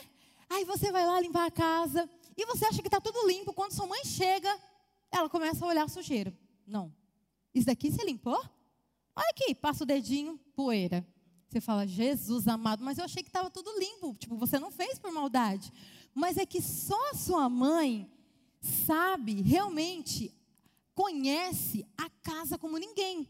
Aí 0.49 0.65
você 0.65 0.91
vai 0.91 1.05
lá 1.05 1.21
limpar 1.21 1.45
a 1.45 1.51
casa 1.51 2.09
e 2.35 2.45
você 2.45 2.65
acha 2.65 2.81
que 2.81 2.87
está 2.89 2.99
tudo 2.99 3.25
limpo. 3.27 3.53
Quando 3.53 3.71
sua 3.71 3.87
mãe 3.87 4.03
chega, 4.03 4.53
ela 5.09 5.29
começa 5.29 5.63
a 5.63 5.67
olhar 5.67 5.89
sujeira. 5.89 6.37
Não. 6.67 6.93
Isso 7.55 7.67
daqui 7.67 7.89
você 7.89 8.03
limpou? 8.03 8.39
Olha 9.15 9.29
aqui, 9.29 9.55
passa 9.55 9.83
o 9.83 9.87
dedinho, 9.87 10.37
poeira. 10.53 11.07
Você 11.47 11.61
fala, 11.61 11.87
Jesus 11.87 12.47
amado, 12.47 12.83
mas 12.83 12.97
eu 12.97 13.05
achei 13.05 13.23
que 13.23 13.29
estava 13.29 13.49
tudo 13.49 13.79
limpo. 13.79 14.15
Tipo, 14.17 14.35
você 14.35 14.59
não 14.59 14.71
fez 14.71 14.99
por 14.99 15.11
maldade. 15.11 15.71
Mas 16.13 16.37
é 16.37 16.45
que 16.45 16.61
só 16.61 17.11
a 17.11 17.15
sua 17.15 17.49
mãe 17.49 18.09
sabe, 18.61 19.41
realmente, 19.41 20.33
conhece 20.93 21.85
a 21.97 22.09
casa 22.09 22.57
como 22.57 22.77
ninguém. 22.77 23.29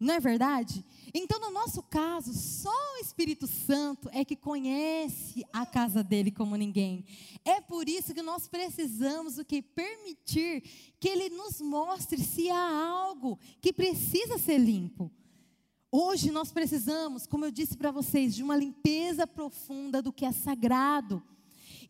Não 0.00 0.14
é 0.14 0.20
verdade? 0.20 0.82
Então, 1.12 1.38
no 1.38 1.50
nosso 1.50 1.82
caso, 1.82 2.32
só 2.32 2.72
o 2.94 3.02
Espírito 3.02 3.46
Santo 3.46 4.08
é 4.12 4.24
que 4.24 4.34
conhece 4.34 5.44
a 5.52 5.66
casa 5.66 6.02
dele 6.02 6.30
como 6.30 6.56
ninguém. 6.56 7.04
É 7.44 7.60
por 7.60 7.86
isso 7.86 8.14
que 8.14 8.22
nós 8.22 8.48
precisamos 8.48 9.36
o 9.36 9.44
que 9.44 9.60
permitir 9.60 10.62
que 10.98 11.06
ele 11.06 11.28
nos 11.28 11.60
mostre 11.60 12.18
se 12.22 12.48
há 12.48 12.86
algo 12.88 13.38
que 13.60 13.74
precisa 13.74 14.38
ser 14.38 14.56
limpo. 14.56 15.12
Hoje 15.92 16.30
nós 16.30 16.50
precisamos, 16.50 17.26
como 17.26 17.44
eu 17.44 17.50
disse 17.50 17.76
para 17.76 17.90
vocês, 17.90 18.34
de 18.34 18.42
uma 18.42 18.56
limpeza 18.56 19.26
profunda 19.26 20.00
do 20.00 20.12
que 20.12 20.24
é 20.24 20.32
sagrado. 20.32 21.22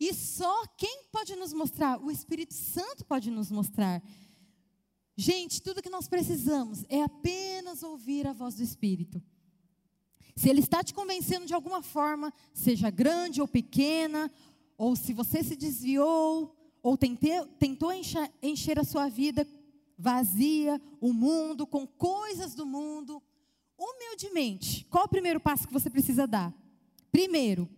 E 0.01 0.15
só 0.15 0.65
quem 0.75 1.03
pode 1.11 1.35
nos 1.35 1.53
mostrar? 1.53 2.01
O 2.03 2.09
Espírito 2.09 2.55
Santo 2.55 3.05
pode 3.05 3.29
nos 3.29 3.51
mostrar. 3.51 4.01
Gente, 5.15 5.61
tudo 5.61 5.81
que 5.83 5.91
nós 5.91 6.07
precisamos 6.07 6.83
é 6.89 7.03
apenas 7.03 7.83
ouvir 7.83 8.25
a 8.25 8.33
voz 8.33 8.55
do 8.55 8.63
Espírito. 8.63 9.21
Se 10.35 10.49
ele 10.49 10.61
está 10.61 10.83
te 10.83 10.91
convencendo 10.91 11.45
de 11.45 11.53
alguma 11.53 11.83
forma, 11.83 12.33
seja 12.51 12.89
grande 12.89 13.41
ou 13.41 13.47
pequena, 13.47 14.31
ou 14.75 14.95
se 14.95 15.13
você 15.13 15.43
se 15.43 15.55
desviou, 15.55 16.55
ou 16.81 16.97
tentou 16.97 17.91
encher 18.41 18.79
a 18.79 18.83
sua 18.83 19.07
vida 19.07 19.47
vazia, 19.95 20.81
o 20.99 21.13
mundo, 21.13 21.67
com 21.67 21.85
coisas 21.85 22.55
do 22.55 22.65
mundo, 22.65 23.21
humildemente, 23.77 24.83
qual 24.85 25.05
o 25.05 25.09
primeiro 25.09 25.39
passo 25.39 25.67
que 25.67 25.73
você 25.73 25.91
precisa 25.91 26.25
dar? 26.25 26.51
Primeiro, 27.11 27.69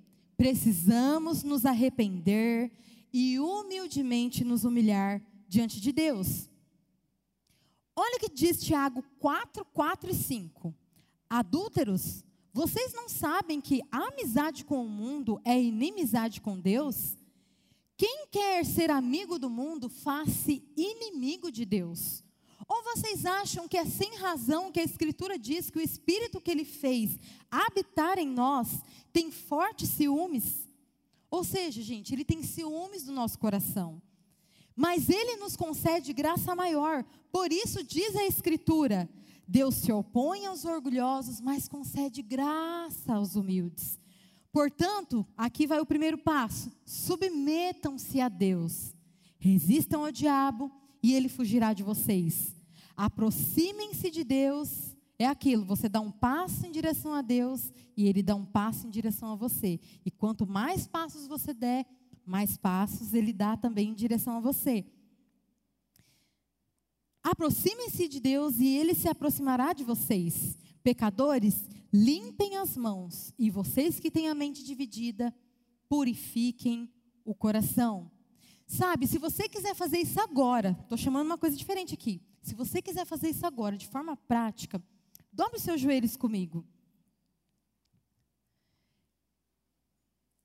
precisamos 0.44 1.41
nos 1.41 1.66
arrepender 1.66 2.70
e 3.14 3.39
humildemente 3.39 4.44
nos 4.44 4.66
humilhar 4.66 5.26
diante 5.48 5.80
de 5.80 5.94
Deus. 5.94 6.50
Olha 7.96 8.18
o 8.18 8.20
que 8.20 8.28
diz 8.28 8.62
Tiago 8.62 9.02
4, 9.20 9.64
4 9.64 10.12
e 10.12 10.14
5. 10.14 10.76
Adúlteros, 11.30 12.26
vocês 12.52 12.94
não 12.94 13.08
sabem 13.08 13.62
que 13.62 13.82
a 13.89 14.10
amizade 14.10 14.66
com 14.66 14.86
o 14.86 14.89
mundo 14.89 15.39
é 15.46 15.58
inimizade 15.58 16.41
com 16.41 16.60
Deus? 16.60 17.18
Quem 17.96 18.28
quer 18.30 18.66
ser 18.66 18.91
amigo 18.91 19.39
do 19.39 19.50
mundo, 19.50 19.88
faz-se 19.88 20.62
inimigo 20.76 21.50
de 21.50 21.64
Deus. 21.64 22.22
Ou 22.68 22.84
vocês 22.84 23.26
acham 23.26 23.68
que 23.68 23.78
é 23.78 23.86
sem 23.86 24.16
razão 24.18 24.72
que 24.72 24.80
a 24.80 24.84
Escritura 24.84 25.38
diz 25.38 25.70
que 25.70 25.80
o 25.80 25.82
Espírito 25.82 26.39
que 26.39 26.51
Ele 26.51 26.66
fez 26.66 27.18
habitar 27.49 28.18
em 28.18 28.28
nós 28.28 28.70
tem 29.11 29.32
fortes 29.32 29.89
ciúmes? 29.89 30.68
Ou 31.30 31.43
seja, 31.43 31.82
gente, 31.82 32.14
Ele 32.14 32.24
tem 32.24 32.43
ciúmes 32.43 33.03
do 33.03 33.11
nosso 33.11 33.39
coração. 33.39 34.01
Mas 34.76 35.09
Ele 35.09 35.36
nos 35.38 35.55
concede 35.55 36.14
graça 36.14 36.55
maior. 36.55 37.03
Por 37.32 37.51
isso 37.51 37.84
diz 37.84 38.16
a 38.16 38.26
Escritura: 38.26 39.09
Deus 39.47 39.76
se 39.76 39.91
opõe 39.91 40.45
aos 40.45 40.66
orgulhosos, 40.66 41.41
mas 41.41 41.68
concede 41.68 42.22
graça 42.22 43.14
aos 43.14 43.36
humildes. 43.36 43.99
Portanto, 44.51 45.26
aqui 45.36 45.66
vai 45.66 45.80
o 45.80 45.86
primeiro 45.86 46.18
passo: 46.18 46.72
submetam-se 46.86 48.22
a 48.22 48.30
Deus, 48.30 48.95
resistam 49.39 50.05
ao 50.05 50.11
diabo 50.11 50.72
e 51.01 51.14
ele 51.14 51.28
fugirá 51.28 51.74
de 51.74 51.84
vocês. 51.84 52.53
Aproximem-se 52.96 54.12
de 54.12 54.24
Deus, 54.24 54.96
é 55.18 55.26
aquilo, 55.26 55.66
você 55.66 55.88
dá 55.88 56.00
um 56.00 56.12
passo 56.12 56.66
em 56.66 56.72
direção 56.72 57.14
a 57.14 57.22
Deus 57.22 57.72
e 57.96 58.08
ele 58.08 58.22
dá 58.22 58.36
um 58.36 58.46
passo 58.46 58.88
em 58.88 58.89
direção 58.89 59.32
a 59.32 59.36
você. 59.36 59.80
E 60.06 60.12
quanto 60.12 60.46
mais 60.46 60.88
passos 60.88 61.28
você 61.28 61.54
der, 61.54 61.86
mais 62.26 62.58
passos 62.58 63.14
ele 63.14 63.34
dá 63.34 63.56
também 63.58 63.89
em 63.89 63.94
direção 63.94 64.38
a 64.38 64.39
você. 64.39 64.86
Aproximem-se 67.24 68.08
de 68.08 68.20
Deus 68.20 68.60
e 68.60 68.68
ele 68.68 68.94
se 68.94 69.08
aproximará 69.08 69.72
de 69.74 69.84
vocês. 69.84 70.58
Pecadores, 70.84 71.70
limpem 71.94 72.58
as 72.58 72.76
mãos, 72.76 73.34
e 73.39 73.50
vocês 73.50 74.00
que 74.00 74.12
têm 74.12 74.28
a 74.28 74.36
mente 74.36 74.64
dividida, 74.66 75.34
purifiquem 75.88 76.91
o 77.24 77.34
coração. 77.34 78.12
Sabe, 78.68 79.08
se 79.08 79.18
você 79.18 79.48
quiser 79.48 79.74
fazer 79.76 80.00
isso 80.00 80.20
agora, 80.20 80.78
estou 80.82 80.98
chamando 80.98 81.28
uma 81.28 81.38
coisa 81.38 81.56
diferente 81.56 81.94
aqui. 81.94 82.22
Se 82.44 82.54
você 82.54 82.82
quiser 82.82 83.06
fazer 83.06 83.30
isso 83.30 83.46
agora, 83.48 83.78
de 83.78 83.88
forma 83.88 84.18
prática, 84.18 84.84
dobre 85.32 85.56
os 85.56 85.64
seus 85.64 85.80
joelhos 85.80 86.18
comigo. 86.18 86.68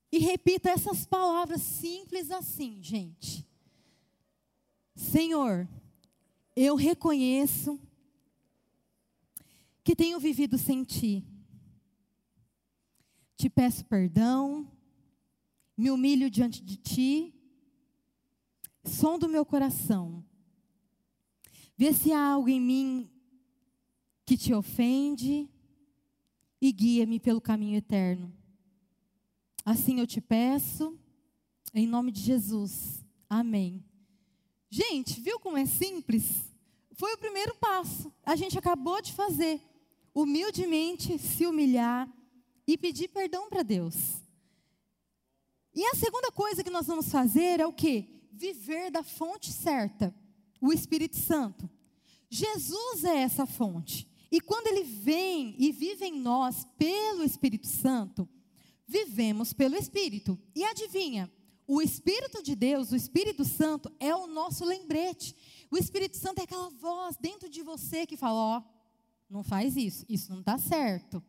E 0.09 0.17
repita 0.17 0.69
essas 0.69 1.05
palavras 1.05 1.61
simples 1.61 2.31
assim, 2.31 2.81
gente. 2.81 3.45
Senhor, 4.95 5.67
eu 6.55 6.75
reconheço 6.75 7.77
que 9.83 9.93
tenho 9.93 10.21
vivido 10.21 10.57
sem 10.57 10.85
ti. 10.85 11.27
Te 13.35 13.49
peço 13.49 13.85
perdão, 13.85 14.71
me 15.75 15.91
humilho 15.91 16.29
diante 16.29 16.63
de 16.63 16.77
ti, 16.77 17.33
som 18.85 19.19
do 19.19 19.27
meu 19.27 19.45
coração. 19.45 20.23
Vê 21.79 21.93
se 21.93 22.11
há 22.11 22.21
algo 22.21 22.49
em 22.49 22.59
mim 22.59 23.09
que 24.25 24.35
te 24.35 24.53
ofende 24.53 25.49
e 26.59 26.73
guia-me 26.73 27.21
pelo 27.21 27.39
caminho 27.39 27.77
eterno. 27.77 28.35
Assim 29.63 29.97
eu 30.01 30.05
te 30.05 30.19
peço, 30.19 30.99
em 31.73 31.87
nome 31.87 32.11
de 32.11 32.19
Jesus. 32.19 33.01
Amém. 33.29 33.81
Gente, 34.69 35.21
viu 35.21 35.39
como 35.39 35.57
é 35.57 35.65
simples? 35.65 36.51
Foi 36.91 37.13
o 37.13 37.17
primeiro 37.17 37.55
passo. 37.55 38.13
A 38.25 38.35
gente 38.35 38.57
acabou 38.57 39.01
de 39.01 39.13
fazer. 39.13 39.61
Humildemente 40.13 41.17
se 41.17 41.45
humilhar 41.45 42.13
e 42.67 42.77
pedir 42.77 43.07
perdão 43.07 43.49
para 43.49 43.63
Deus. 43.63 44.21
E 45.73 45.85
a 45.85 45.95
segunda 45.95 46.29
coisa 46.29 46.61
que 46.61 46.69
nós 46.69 46.87
vamos 46.87 47.09
fazer 47.09 47.61
é 47.61 47.65
o 47.65 47.71
que? 47.71 48.27
Viver 48.33 48.91
da 48.91 49.01
fonte 49.01 49.53
certa, 49.53 50.13
o 50.61 50.71
Espírito 50.71 51.17
Santo. 51.17 51.69
Jesus 52.29 53.03
é 53.03 53.17
essa 53.17 53.45
fonte. 53.45 54.07
E 54.31 54.39
quando 54.39 54.67
ele 54.67 54.83
vem 54.83 55.55
e 55.57 55.71
vive 55.71 56.05
em 56.05 56.19
nós 56.19 56.67
pelo 56.77 57.23
Espírito 57.23 57.67
Santo, 57.67 58.29
vivemos 58.87 59.53
pelo 59.53 59.75
Espírito. 59.75 60.39
E 60.55 60.63
adivinha? 60.63 61.31
O 61.67 61.81
Espírito 61.81 62.41
de 62.41 62.55
Deus, 62.55 62.91
o 62.91 62.95
Espírito 62.95 63.45
Santo, 63.45 63.91
é 63.99 64.15
o 64.15 64.27
nosso 64.27 64.65
lembrete. 64.65 65.35
O 65.71 65.77
Espírito 65.77 66.17
Santo 66.17 66.39
é 66.39 66.43
aquela 66.43 66.69
voz 66.69 67.15
dentro 67.17 67.49
de 67.49 67.61
você 67.61 68.05
que 68.05 68.17
fala: 68.17 68.39
ó, 68.39 68.63
não 69.29 69.43
faz 69.43 69.77
isso, 69.77 70.05
isso 70.09 70.31
não 70.31 70.39
está 70.39 70.57
certo. 70.57 71.23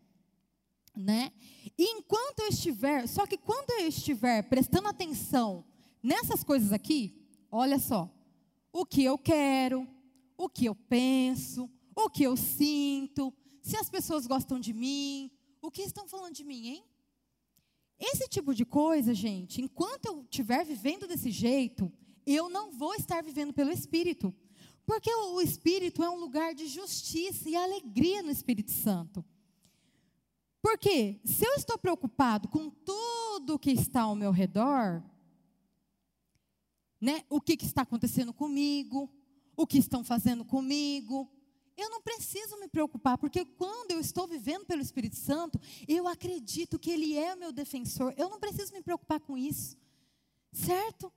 Né? 0.96 1.32
E 1.78 1.84
enquanto 1.84 2.40
eu 2.40 2.48
estiver, 2.48 3.06
só 3.06 3.26
que 3.26 3.36
quando 3.36 3.70
eu 3.70 3.88
estiver 3.88 4.42
prestando 4.44 4.88
atenção 4.88 5.64
nessas 6.02 6.42
coisas 6.42 6.72
aqui, 6.72 7.26
olha 7.50 7.78
só, 7.78 8.10
o 8.72 8.86
que 8.86 9.04
eu 9.04 9.18
quero, 9.18 9.86
o 10.36 10.48
que 10.48 10.66
eu 10.66 10.74
penso, 10.74 11.68
o 11.94 12.08
que 12.08 12.22
eu 12.22 12.36
sinto, 12.36 13.32
se 13.62 13.76
as 13.76 13.90
pessoas 13.90 14.26
gostam 14.26 14.58
de 14.58 14.72
mim, 14.72 15.30
o 15.60 15.70
que 15.70 15.82
estão 15.82 16.08
falando 16.08 16.34
de 16.34 16.44
mim, 16.44 16.66
hein? 16.68 16.84
Esse 17.98 18.26
tipo 18.28 18.54
de 18.54 18.64
coisa, 18.64 19.12
gente, 19.12 19.60
enquanto 19.60 20.06
eu 20.06 20.22
estiver 20.22 20.64
vivendo 20.64 21.06
desse 21.06 21.30
jeito, 21.30 21.92
eu 22.26 22.48
não 22.48 22.72
vou 22.72 22.94
estar 22.94 23.22
vivendo 23.22 23.52
pelo 23.52 23.70
Espírito. 23.70 24.34
Porque 24.86 25.12
o 25.14 25.40
Espírito 25.40 26.02
é 26.02 26.08
um 26.08 26.18
lugar 26.18 26.54
de 26.54 26.66
justiça 26.66 27.48
e 27.48 27.54
alegria 27.54 28.22
no 28.22 28.30
Espírito 28.30 28.70
Santo. 28.70 29.24
Porque 30.62 31.20
se 31.24 31.46
eu 31.46 31.54
estou 31.54 31.78
preocupado 31.78 32.48
com 32.48 32.70
tudo 32.70 33.58
que 33.58 33.70
está 33.70 34.02
ao 34.02 34.16
meu 34.16 34.30
redor, 34.30 35.02
né, 37.00 37.24
o 37.28 37.40
que, 37.40 37.56
que 37.56 37.64
está 37.64 37.82
acontecendo 37.82 38.32
comigo, 38.32 39.10
o 39.56 39.66
que 39.66 39.78
estão 39.78 40.04
fazendo 40.04 40.44
comigo, 40.44 41.30
eu 41.80 41.88
não 41.88 42.02
preciso 42.02 42.58
me 42.58 42.68
preocupar, 42.68 43.16
porque 43.16 43.44
quando 43.44 43.92
eu 43.92 44.00
estou 44.00 44.26
vivendo 44.26 44.66
pelo 44.66 44.82
Espírito 44.82 45.16
Santo, 45.16 45.58
eu 45.88 46.06
acredito 46.06 46.78
que 46.78 46.90
Ele 46.90 47.16
é 47.16 47.34
o 47.34 47.38
meu 47.38 47.52
defensor. 47.52 48.12
Eu 48.18 48.28
não 48.28 48.38
preciso 48.38 48.72
me 48.72 48.82
preocupar 48.82 49.18
com 49.20 49.36
isso. 49.36 49.78
Certo? 50.52 51.10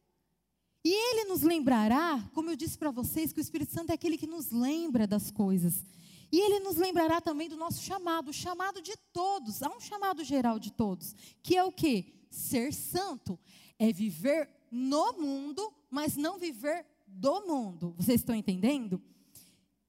E 0.86 0.90
Ele 0.90 1.26
nos 1.26 1.42
lembrará, 1.42 2.30
como 2.34 2.50
eu 2.50 2.56
disse 2.56 2.78
para 2.78 2.92
vocês, 2.92 3.34
que 3.34 3.40
o 3.40 3.42
Espírito 3.42 3.74
Santo 3.74 3.90
é 3.90 3.94
aquele 3.94 4.18
que 4.18 4.28
nos 4.28 4.52
lembra 4.52 5.06
das 5.06 5.32
coisas. 5.32 5.84
E 6.32 6.40
Ele 6.40 6.62
nos 6.62 6.78
lembrará 6.78 7.20
também 7.20 7.50
do 7.50 7.58
nosso 7.58 7.84
chamado, 7.84 8.30
o 8.30 8.34
chamado 8.34 8.82
de 8.82 8.96
todos. 9.12 9.62
Há 9.62 9.70
um 9.70 9.80
chamado 9.80 10.24
geral 10.24 10.60
de 10.60 10.72
todos, 10.72 11.14
que 11.42 11.58
é 11.58 11.64
o 11.64 11.72
que? 11.72 12.26
Ser 12.30 12.74
santo. 12.74 13.38
É 13.78 13.92
viver 13.92 14.50
no 14.74 15.14
mundo, 15.14 15.72
mas 15.88 16.18
não 16.18 16.40
viver 16.40 16.84
do 17.06 17.46
mundo. 17.46 17.94
Vocês 17.96 18.22
estão 18.22 18.34
entendendo? 18.34 19.00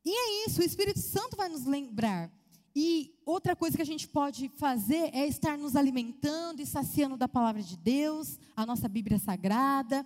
E 0.04 0.10
é 0.10 0.46
isso, 0.46 0.60
o 0.60 0.64
Espírito 0.64 1.00
Santo 1.00 1.36
vai 1.36 1.48
nos 1.48 1.64
lembrar. 1.64 2.30
E 2.76 3.14
outra 3.24 3.56
coisa 3.56 3.76
que 3.76 3.82
a 3.82 3.86
gente 3.86 4.06
pode 4.06 4.48
fazer 4.50 5.10
é 5.14 5.26
estar 5.26 5.56
nos 5.56 5.74
alimentando 5.74 6.60
e 6.60 6.66
saciando 6.66 7.16
da 7.16 7.26
palavra 7.26 7.62
de 7.62 7.78
Deus, 7.78 8.38
a 8.54 8.66
nossa 8.66 8.86
Bíblia 8.86 9.18
Sagrada. 9.18 10.04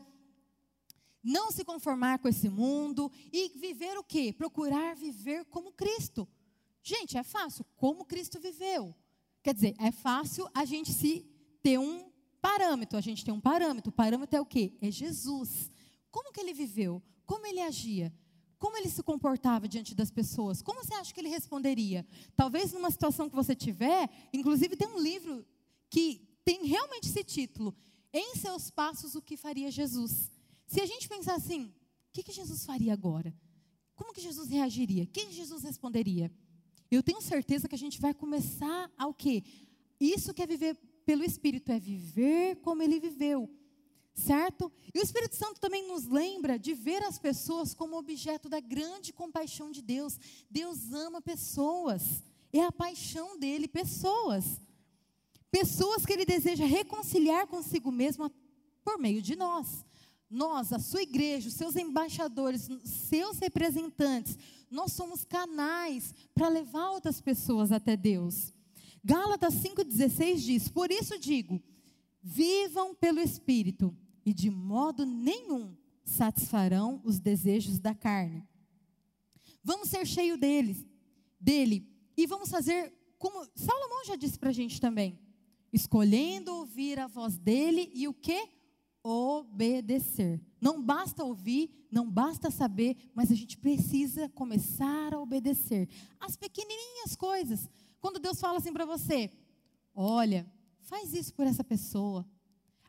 Não 1.24 1.50
se 1.50 1.64
conformar 1.64 2.20
com 2.20 2.28
esse 2.28 2.48
mundo 2.48 3.10
e 3.32 3.48
viver 3.58 3.98
o 3.98 4.04
quê? 4.04 4.32
Procurar 4.32 4.94
viver 4.94 5.44
como 5.46 5.72
Cristo. 5.72 6.28
Gente, 6.82 7.18
é 7.18 7.24
fácil, 7.24 7.66
como 7.74 8.04
Cristo 8.04 8.38
viveu. 8.38 8.94
Quer 9.42 9.54
dizer, 9.54 9.74
é 9.80 9.90
fácil 9.90 10.48
a 10.54 10.64
gente 10.64 10.92
se 10.92 11.26
ter 11.62 11.78
um 11.78 12.07
parâmetro, 12.40 12.98
a 12.98 13.00
gente 13.00 13.24
tem 13.24 13.32
um 13.32 13.40
parâmetro. 13.40 13.90
O 13.90 13.92
parâmetro 13.92 14.36
é 14.36 14.40
o 14.40 14.46
quê? 14.46 14.72
É 14.80 14.90
Jesus. 14.90 15.70
Como 16.10 16.32
que 16.32 16.40
ele 16.40 16.52
viveu? 16.52 17.02
Como 17.26 17.46
ele 17.46 17.60
agia? 17.60 18.12
Como 18.58 18.76
ele 18.76 18.88
se 18.88 19.02
comportava 19.02 19.68
diante 19.68 19.94
das 19.94 20.10
pessoas? 20.10 20.60
Como 20.60 20.82
você 20.82 20.94
acha 20.94 21.14
que 21.14 21.20
ele 21.20 21.28
responderia? 21.28 22.04
Talvez 22.34 22.72
numa 22.72 22.90
situação 22.90 23.28
que 23.28 23.36
você 23.36 23.54
tiver, 23.54 24.10
inclusive 24.32 24.76
tem 24.76 24.88
um 24.88 24.98
livro 24.98 25.46
que 25.88 26.28
tem 26.44 26.64
realmente 26.64 27.08
esse 27.08 27.22
título: 27.22 27.74
Em 28.12 28.34
seus 28.34 28.70
passos, 28.70 29.14
o 29.14 29.22
que 29.22 29.36
faria 29.36 29.70
Jesus? 29.70 30.30
Se 30.66 30.80
a 30.80 30.86
gente 30.86 31.08
pensar 31.08 31.34
assim, 31.34 31.66
o 31.66 31.72
que, 32.12 32.22
que 32.22 32.32
Jesus 32.32 32.64
faria 32.66 32.92
agora? 32.92 33.34
Como 33.94 34.12
que 34.12 34.20
Jesus 34.20 34.48
reagiria? 34.48 35.04
O 35.04 35.06
que 35.06 35.30
Jesus 35.30 35.62
responderia? 35.62 36.30
Eu 36.90 37.02
tenho 37.02 37.20
certeza 37.20 37.68
que 37.68 37.74
a 37.74 37.78
gente 37.78 38.00
vai 38.00 38.14
começar 38.14 38.90
ao 38.96 39.12
quê? 39.12 39.44
Isso 40.00 40.32
que 40.32 40.42
é 40.42 40.46
viver 40.46 40.76
pelo 41.08 41.24
Espírito, 41.24 41.72
é 41.72 41.80
viver 41.80 42.56
como 42.56 42.82
ele 42.82 43.00
viveu 43.00 43.48
certo? 44.12 44.70
E 44.92 44.98
o 44.98 45.02
Espírito 45.02 45.36
Santo 45.36 45.60
também 45.60 45.86
nos 45.86 46.04
lembra 46.06 46.58
de 46.58 46.74
ver 46.74 47.02
as 47.04 47.20
pessoas 47.20 47.72
como 47.72 47.96
objeto 47.96 48.48
da 48.48 48.58
grande 48.58 49.12
compaixão 49.12 49.70
de 49.70 49.80
Deus. 49.80 50.18
Deus 50.50 50.92
ama 50.92 51.22
pessoas, 51.22 52.20
é 52.52 52.60
a 52.64 52.72
paixão 52.72 53.38
dele, 53.38 53.68
pessoas. 53.68 54.60
Pessoas 55.52 56.04
que 56.04 56.12
ele 56.12 56.26
deseja 56.26 56.66
reconciliar 56.66 57.46
consigo 57.46 57.92
mesmo 57.92 58.28
por 58.84 58.98
meio 58.98 59.22
de 59.22 59.36
nós. 59.36 59.84
Nós, 60.28 60.72
a 60.72 60.80
sua 60.80 61.02
igreja, 61.02 61.48
os 61.48 61.54
seus 61.54 61.76
embaixadores, 61.76 62.68
seus 62.84 63.38
representantes, 63.38 64.36
nós 64.68 64.92
somos 64.92 65.24
canais 65.24 66.12
para 66.34 66.48
levar 66.48 66.90
outras 66.90 67.20
pessoas 67.20 67.70
até 67.70 67.96
Deus. 67.96 68.52
Gálatas 69.04 69.54
5,16 69.54 70.36
diz: 70.38 70.68
Por 70.68 70.90
isso 70.90 71.18
digo, 71.18 71.62
vivam 72.22 72.94
pelo 72.94 73.20
Espírito 73.20 73.96
e 74.24 74.32
de 74.32 74.50
modo 74.50 75.06
nenhum 75.06 75.76
satisfarão 76.04 77.00
os 77.04 77.18
desejos 77.18 77.78
da 77.78 77.94
carne. 77.94 78.46
Vamos 79.62 79.88
ser 79.88 80.06
cheios 80.06 80.38
deles, 80.38 80.86
dele 81.40 81.86
e 82.16 82.26
vamos 82.26 82.50
fazer 82.50 82.92
como 83.18 83.46
Salomão 83.54 84.04
já 84.04 84.16
disse 84.16 84.38
para 84.38 84.50
a 84.50 84.52
gente 84.52 84.80
também, 84.80 85.18
escolhendo 85.72 86.54
ouvir 86.54 86.98
a 86.98 87.06
voz 87.06 87.36
dele 87.36 87.90
e 87.92 88.06
o 88.06 88.14
que? 88.14 88.48
Obedecer. 89.02 90.40
Não 90.60 90.82
basta 90.82 91.24
ouvir, 91.24 91.86
não 91.90 92.10
basta 92.10 92.50
saber, 92.50 92.96
mas 93.14 93.32
a 93.32 93.34
gente 93.34 93.56
precisa 93.56 94.28
começar 94.28 95.14
a 95.14 95.20
obedecer. 95.20 95.88
As 96.20 96.36
pequenininhas 96.36 97.16
coisas. 97.16 97.68
Quando 98.00 98.18
Deus 98.18 98.40
fala 98.40 98.58
assim 98.58 98.72
para 98.72 98.86
você: 98.86 99.30
olha, 99.94 100.50
faz 100.80 101.12
isso 101.12 101.34
por 101.34 101.46
essa 101.46 101.64
pessoa. 101.64 102.26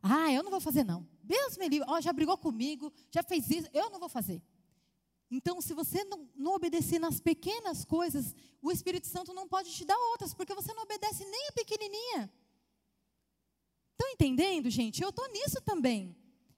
Ah, 0.01 0.32
eu 0.32 0.43
não 0.43 0.51
vou 0.51 0.62
fazer 0.62 0.84
não. 0.84 1.07
Deus 1.24 1.57
me 1.57 1.68
livre, 1.68 1.88
oh, 1.89 2.01
já 2.01 2.12
brigou 2.12 2.38
comigo, 2.38 2.91
já 3.12 3.22
fez 3.22 3.49
isso, 3.49 3.70
eu 3.74 3.89
não 3.89 3.99
vou 3.99 4.10
fazer. 4.10 4.41
Então, 5.30 5.62
se 5.62 5.74
você 5.74 6.03
não, 6.05 6.28
não, 6.36 6.53
obedecer 6.53 6.97
nas 6.97 7.20
pequenas 7.20 7.86
coisas, 7.86 8.34
o 8.62 8.72
Espírito 8.72 9.05
Santo 9.05 9.32
não 9.32 9.47
pode 9.47 9.72
te 9.72 9.86
dar 9.86 9.97
outras, 10.12 10.34
porque 10.34 10.55
você 10.55 10.74
não 10.74 10.84
obedece 10.84 11.24
nem 11.24 11.47
a 11.49 11.51
pequenininha. 11.51 12.34
Estão 13.91 14.10
entendendo, 14.10 14.70
gente? 14.70 15.03
Eu 15.03 15.10
estou 15.10 15.28
nisso 15.30 15.62
também. 15.62 16.16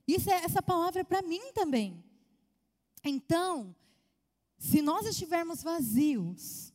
Isso 0.08 0.30
é, 0.30 0.46
essa 0.46 0.62
palavra 0.62 1.02
é 1.02 1.04
para 1.04 1.22
mim 1.22 1.52
também. 1.54 2.02
Então, 3.04 3.76
se 4.58 4.82
nós 4.82 5.06
estivermos 5.06 5.64
vazios, 5.64 6.71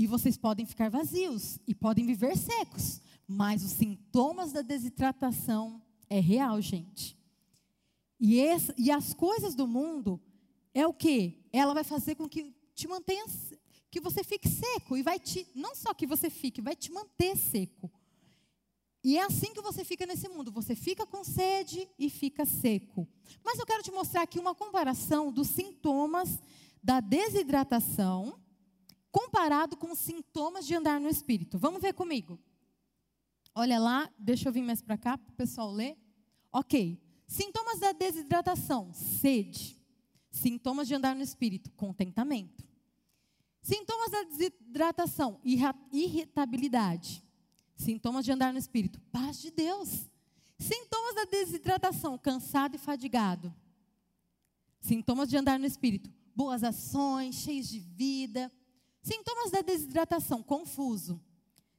e 0.00 0.06
vocês 0.06 0.38
podem 0.38 0.64
ficar 0.64 0.88
vazios 0.88 1.58
e 1.66 1.74
podem 1.74 2.06
viver 2.06 2.34
secos, 2.34 3.02
mas 3.28 3.62
os 3.62 3.72
sintomas 3.72 4.50
da 4.50 4.62
desidratação 4.62 5.82
é 6.08 6.18
real, 6.18 6.58
gente. 6.62 7.14
E, 8.18 8.38
esse, 8.38 8.72
e 8.78 8.90
as 8.90 9.12
coisas 9.12 9.54
do 9.54 9.68
mundo 9.68 10.18
é 10.72 10.86
o 10.86 10.94
que? 10.94 11.46
Ela 11.52 11.74
vai 11.74 11.84
fazer 11.84 12.14
com 12.14 12.26
que 12.26 12.56
te 12.74 12.88
mantenha, 12.88 13.26
que 13.90 14.00
você 14.00 14.24
fique 14.24 14.48
seco 14.48 14.96
e 14.96 15.02
vai 15.02 15.18
te, 15.18 15.46
não 15.54 15.74
só 15.74 15.92
que 15.92 16.06
você 16.06 16.30
fique, 16.30 16.62
vai 16.62 16.74
te 16.74 16.90
manter 16.90 17.36
seco. 17.36 17.92
E 19.04 19.18
é 19.18 19.22
assim 19.22 19.52
que 19.52 19.60
você 19.60 19.84
fica 19.84 20.06
nesse 20.06 20.30
mundo. 20.30 20.50
Você 20.50 20.74
fica 20.74 21.04
com 21.04 21.22
sede 21.22 21.86
e 21.98 22.08
fica 22.08 22.46
seco. 22.46 23.06
Mas 23.44 23.58
eu 23.58 23.66
quero 23.66 23.82
te 23.82 23.92
mostrar 23.92 24.22
aqui 24.22 24.38
uma 24.38 24.54
comparação 24.54 25.30
dos 25.30 25.48
sintomas 25.48 26.38
da 26.82 27.00
desidratação 27.00 28.40
comparado 29.10 29.76
com 29.76 29.92
os 29.92 29.98
sintomas 29.98 30.66
de 30.66 30.74
andar 30.74 31.00
no 31.00 31.08
espírito. 31.08 31.58
Vamos 31.58 31.82
ver 31.82 31.92
comigo. 31.92 32.38
Olha 33.54 33.78
lá, 33.78 34.10
deixa 34.18 34.48
eu 34.48 34.52
vir 34.52 34.62
mais 34.62 34.80
para 34.80 34.96
cá 34.96 35.18
para 35.18 35.32
o 35.32 35.36
pessoal 35.36 35.70
ler. 35.72 35.96
Ok. 36.52 37.00
Sintomas 37.26 37.78
da 37.78 37.92
desidratação: 37.92 38.92
sede. 38.92 39.80
Sintomas 40.30 40.88
de 40.88 40.94
andar 40.94 41.14
no 41.14 41.22
espírito: 41.22 41.70
contentamento. 41.72 42.64
Sintomas 43.62 44.10
da 44.10 44.22
desidratação: 44.22 45.40
irritabilidade. 45.92 47.22
Sintomas 47.76 48.24
de 48.24 48.32
andar 48.32 48.52
no 48.52 48.58
espírito: 48.58 49.00
paz 49.12 49.40
de 49.40 49.50
Deus. 49.50 50.08
Sintomas 50.58 51.14
da 51.14 51.24
desidratação: 51.24 52.16
cansado 52.18 52.76
e 52.76 52.78
fadigado. 52.78 53.54
Sintomas 54.80 55.28
de 55.28 55.36
andar 55.36 55.58
no 55.58 55.66
espírito: 55.66 56.10
boas 56.34 56.62
ações, 56.62 57.34
cheios 57.36 57.68
de 57.68 57.80
vida. 57.80 58.50
Sintomas 59.02 59.50
da 59.50 59.62
desidratação: 59.62 60.42
confuso. 60.42 61.20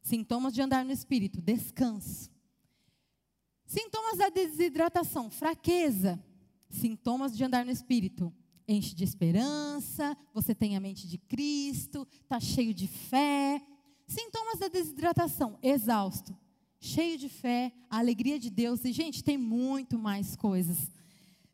Sintomas 0.02 0.54
de 0.54 0.62
andar 0.62 0.84
no 0.84 0.92
espírito: 0.92 1.42
descanso. 1.42 2.30
Sintomas 3.66 4.18
da 4.18 4.30
desidratação: 4.30 5.30
fraqueza. 5.30 6.24
Sintomas 6.70 7.36
de 7.36 7.44
andar 7.44 7.66
no 7.66 7.72
espírito: 7.72 8.34
enche 8.68 8.96
de 8.96 9.04
esperança, 9.04 10.18
você 10.34 10.56
tem 10.56 10.76
a 10.76 10.80
mente 10.80 11.08
de 11.08 11.18
Cristo, 11.18 12.08
está 12.24 12.40
cheio 12.40 12.74
de 12.74 12.88
fé. 12.88 13.62
Sintomas 14.08 14.60
da 14.60 14.68
desidratação: 14.68 15.60
exausto, 15.62 16.36
cheio 16.80 17.18
de 17.18 17.30
fé, 17.30 17.72
a 17.90 18.00
alegria 18.00 18.40
de 18.40 18.50
Deus. 18.50 18.84
E, 18.84 18.92
gente, 18.92 19.24
tem 19.24 19.38
muito 19.38 19.98
mais 19.98 20.36
coisas, 20.36 20.78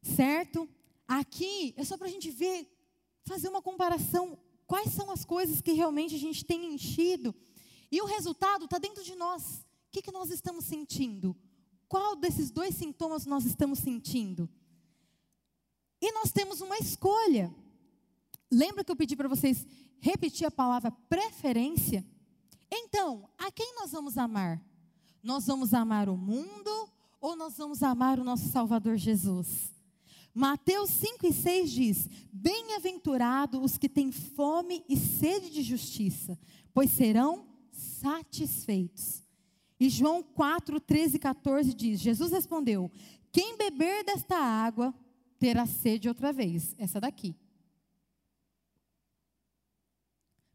certo? 0.01 0.69
Aqui 1.07 1.73
é 1.77 1.83
só 1.83 1.97
para 1.97 2.07
a 2.07 2.11
gente 2.11 2.29
ver, 2.29 2.67
fazer 3.23 3.49
uma 3.49 3.61
comparação. 3.61 4.37
Quais 4.67 4.91
são 4.93 5.09
as 5.09 5.23
coisas 5.23 5.61
que 5.61 5.71
realmente 5.71 6.13
a 6.13 6.19
gente 6.19 6.43
tem 6.43 6.73
enchido? 6.73 7.33
E 7.89 8.01
o 8.01 8.05
resultado 8.05 8.65
está 8.65 8.77
dentro 8.77 9.01
de 9.01 9.15
nós. 9.15 9.65
O 9.87 9.91
que, 9.91 10.01
que 10.01 10.11
nós 10.11 10.29
estamos 10.29 10.65
sentindo? 10.65 11.35
Qual 11.87 12.17
desses 12.17 12.51
dois 12.51 12.75
sintomas 12.75 13.25
nós 13.25 13.45
estamos 13.45 13.79
sentindo? 13.79 14.49
E 16.01 16.11
nós 16.11 16.33
temos 16.33 16.59
uma 16.59 16.77
escolha. 16.77 17.53
Lembra 18.51 18.83
que 18.83 18.91
eu 18.91 18.95
pedi 18.95 19.15
para 19.15 19.29
vocês 19.29 19.65
repetir 20.01 20.45
a 20.45 20.51
palavra 20.51 20.91
preferência? 20.91 22.05
Então, 22.69 23.29
a 23.37 23.49
quem 23.49 23.73
nós 23.75 23.91
vamos 23.91 24.17
amar? 24.17 24.61
Nós 25.23 25.47
vamos 25.47 25.73
amar 25.73 26.09
o 26.09 26.17
mundo 26.17 26.89
ou 27.21 27.37
nós 27.37 27.57
vamos 27.57 27.81
amar 27.81 28.19
o 28.19 28.23
nosso 28.23 28.49
Salvador 28.49 28.97
Jesus? 28.97 29.76
Mateus 30.37 30.91
5 30.91 31.25
e 31.25 31.33
6 31.33 31.71
diz: 31.71 32.09
Bem-aventurados 32.31 33.59
os 33.59 33.75
que 33.75 33.89
têm 33.89 34.11
fome 34.11 34.85
e 34.87 34.95
sede 34.95 35.49
de 35.49 35.63
justiça, 35.63 36.37
pois 36.71 36.91
serão 36.91 37.47
satisfeitos. 37.71 39.23
E 39.79 39.89
João 39.89 40.21
4, 40.21 40.79
13 40.79 41.15
e 41.15 41.19
14 41.19 41.73
diz: 41.73 41.99
Jesus 41.99 42.31
respondeu: 42.31 42.91
Quem 43.31 43.57
beber 43.57 44.03
desta 44.03 44.37
água 44.37 44.93
terá 45.39 45.65
sede 45.65 46.07
outra 46.07 46.31
vez. 46.31 46.75
Essa 46.77 47.01
daqui. 47.01 47.35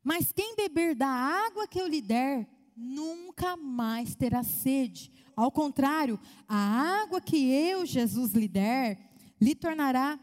Mas 0.01 0.30
quem 0.30 0.55
beber 0.55 0.95
da 0.95 1.09
água 1.09 1.66
que 1.66 1.80
eu 1.80 1.89
lhe 1.89 2.01
der, 2.01 2.49
nunca 2.76 3.57
mais 3.57 4.14
terá 4.14 4.45
sede. 4.45 5.11
Ao 5.35 5.51
contrário, 5.51 6.20
a 6.47 7.03
água 7.03 7.20
que 7.20 7.37
eu, 7.37 7.85
Jesus, 7.85 8.33
lhe 8.33 8.47
der, 8.47 9.12
lhe 9.43 9.57
tornará, 9.57 10.20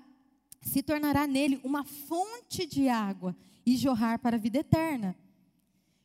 se 0.62 0.82
tornará 0.82 1.28
nele 1.28 1.60
uma 1.62 1.84
fonte 1.84 2.66
de 2.66 2.88
água 2.88 3.36
e 3.66 3.76
jorrar 3.76 4.18
para 4.18 4.38
a 4.38 4.40
vida 4.40 4.60
eterna. 4.60 5.14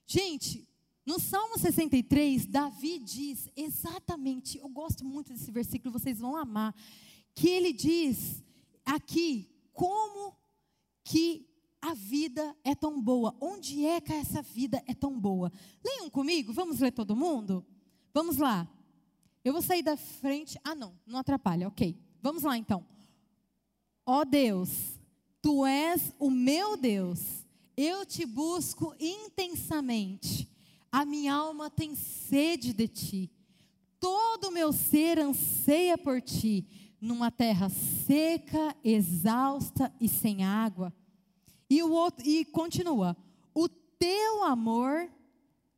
Gente, 0.05 0.69
no 1.07 1.21
Salmo 1.21 1.57
63, 1.57 2.45
Davi 2.47 2.99
diz 2.99 3.49
exatamente, 3.57 4.59
eu 4.59 4.69
gosto 4.69 5.05
muito 5.05 5.33
desse 5.33 5.51
versículo, 5.53 5.97
vocês 5.97 6.19
vão 6.19 6.37
amar, 6.37 6.75
que 7.37 7.49
ele 7.49 7.73
diz 7.73 8.43
aqui 8.85 9.49
como 9.73 10.37
que 11.05 11.49
a 11.81 11.95
vida 11.95 12.57
é 12.65 12.75
tão 12.75 13.01
boa. 13.01 13.37
Onde 13.41 13.87
é 13.87 14.01
que 14.01 14.13
essa 14.13 14.43
vida 14.43 14.83
é 14.87 14.95
tão 14.95 15.21
boa? 15.21 15.53
Leiam 15.85 16.11
comigo, 16.11 16.53
vamos 16.53 16.81
ler 16.81 16.91
todo 16.91 17.15
mundo? 17.15 17.65
Vamos 18.13 18.39
lá. 18.39 18.69
Eu 19.45 19.53
vou 19.53 19.63
sair 19.63 19.85
da 19.85 19.97
frente. 19.97 20.59
Ah, 20.65 20.75
não, 20.75 20.99
não 21.07 21.21
atrapalha, 21.21 21.69
ok. 21.69 21.97
Vamos 22.21 22.43
lá 22.43 22.57
então. 22.59 22.94
Ó 24.07 24.25
Deus, 24.25 24.99
tu 25.41 25.65
és 25.65 26.13
o 26.19 26.31
meu 26.31 26.77
Deus, 26.77 27.45
eu 27.77 28.05
te 28.05 28.27
busco 28.27 28.95
intensamente. 29.01 30.49
A 30.93 31.05
minha 31.05 31.35
alma 31.35 31.71
tem 31.71 31.95
sede 31.95 32.73
de 32.73 32.87
ti. 32.87 33.31
Todo 33.99 34.49
o 34.49 34.51
meu 34.51 34.73
ser 34.73 35.19
anseia 35.19 35.97
por 35.97 36.21
ti, 36.21 36.67
numa 37.01 37.31
terra 37.31 37.69
seca, 37.69 38.77
exausta 38.85 39.93
e 40.01 40.09
sem 40.09 40.45
água. 40.45 40.93
E 41.69 41.83
o 41.83 41.91
outro 41.91 42.27
e 42.27 42.45
continua: 42.45 43.17
O 43.55 43.69
teu 43.69 44.45
amor 44.45 45.11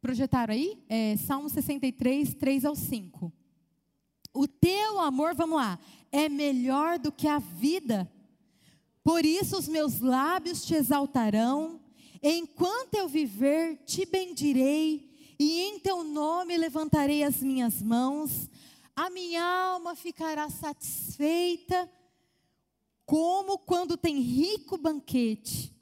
projetaram 0.01 0.53
aí? 0.53 0.83
É, 0.89 1.17
Salmo 1.17 1.49
63, 1.49 2.35
3 2.35 2.65
ao 2.65 2.75
5. 2.75 3.33
O 4.35 4.47
teu 4.47 5.01
amor, 5.01 5.35
vamos 5.35 5.57
lá, 5.57 5.79
é 6.13 6.29
melhor 6.29 6.99
do 6.99 7.11
que 7.11 7.27
a 7.27 7.39
vida. 7.39 8.11
Por 9.07 9.25
isso 9.25 9.57
os 9.57 9.69
meus 9.69 10.01
lábios 10.01 10.65
te 10.65 10.75
exaltarão. 10.75 11.79
Enquanto 12.21 12.97
eu 12.97 13.09
viver, 13.09 13.77
te 13.87 14.05
bendirei 14.05 15.09
e 15.39 15.61
em 15.61 15.79
teu 15.79 16.03
nome 16.03 16.57
levantarei 16.57 17.23
as 17.23 17.41
minhas 17.41 17.81
mãos, 17.81 18.51
a 18.97 19.09
minha 19.09 19.45
alma 19.45 19.95
ficará 19.95 20.51
satisfeita, 20.51 21.89
como 23.05 23.59
quando 23.59 23.97
tem 23.97 24.19
rico 24.19 24.77
banquete, 24.77 25.73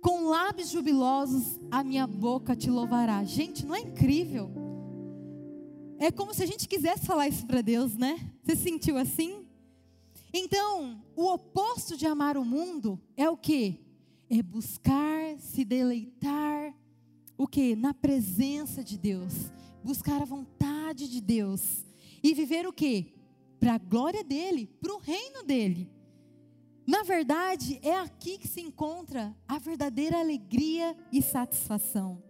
com 0.00 0.26
lábios 0.26 0.68
jubilosos 0.70 1.58
a 1.68 1.82
minha 1.82 2.06
boca 2.06 2.54
te 2.54 2.70
louvará. 2.70 3.24
Gente, 3.24 3.66
não 3.66 3.74
é 3.74 3.80
incrível? 3.80 4.52
É 5.98 6.12
como 6.12 6.32
se 6.32 6.44
a 6.44 6.46
gente 6.46 6.68
quisesse 6.68 7.06
falar 7.06 7.26
isso 7.26 7.44
para 7.44 7.60
Deus, 7.60 7.96
né? 7.96 8.20
Você 8.44 8.54
sentiu 8.54 8.96
assim? 8.96 9.41
Então, 10.32 11.02
o 11.14 11.26
oposto 11.26 11.96
de 11.96 12.06
amar 12.06 12.36
o 12.36 12.44
mundo 12.44 12.98
é 13.16 13.28
o 13.28 13.36
que? 13.36 13.80
É 14.30 14.42
buscar 14.42 15.38
se 15.38 15.64
deleitar 15.64 16.74
o 17.36 17.46
que? 17.46 17.76
Na 17.76 17.92
presença 17.92 18.82
de 18.82 18.96
Deus, 18.96 19.52
buscar 19.84 20.22
a 20.22 20.24
vontade 20.24 21.08
de 21.08 21.20
Deus 21.20 21.84
e 22.22 22.32
viver 22.32 22.66
o 22.66 22.72
que? 22.72 23.14
Para 23.60 23.74
a 23.74 23.78
glória 23.78 24.24
dele, 24.24 24.66
para 24.80 24.94
o 24.94 24.98
reino 24.98 25.42
dele. 25.42 25.90
Na 26.86 27.02
verdade, 27.02 27.78
é 27.82 27.96
aqui 27.98 28.38
que 28.38 28.48
se 28.48 28.60
encontra 28.60 29.36
a 29.46 29.58
verdadeira 29.58 30.18
alegria 30.18 30.96
e 31.12 31.20
satisfação. 31.22 32.22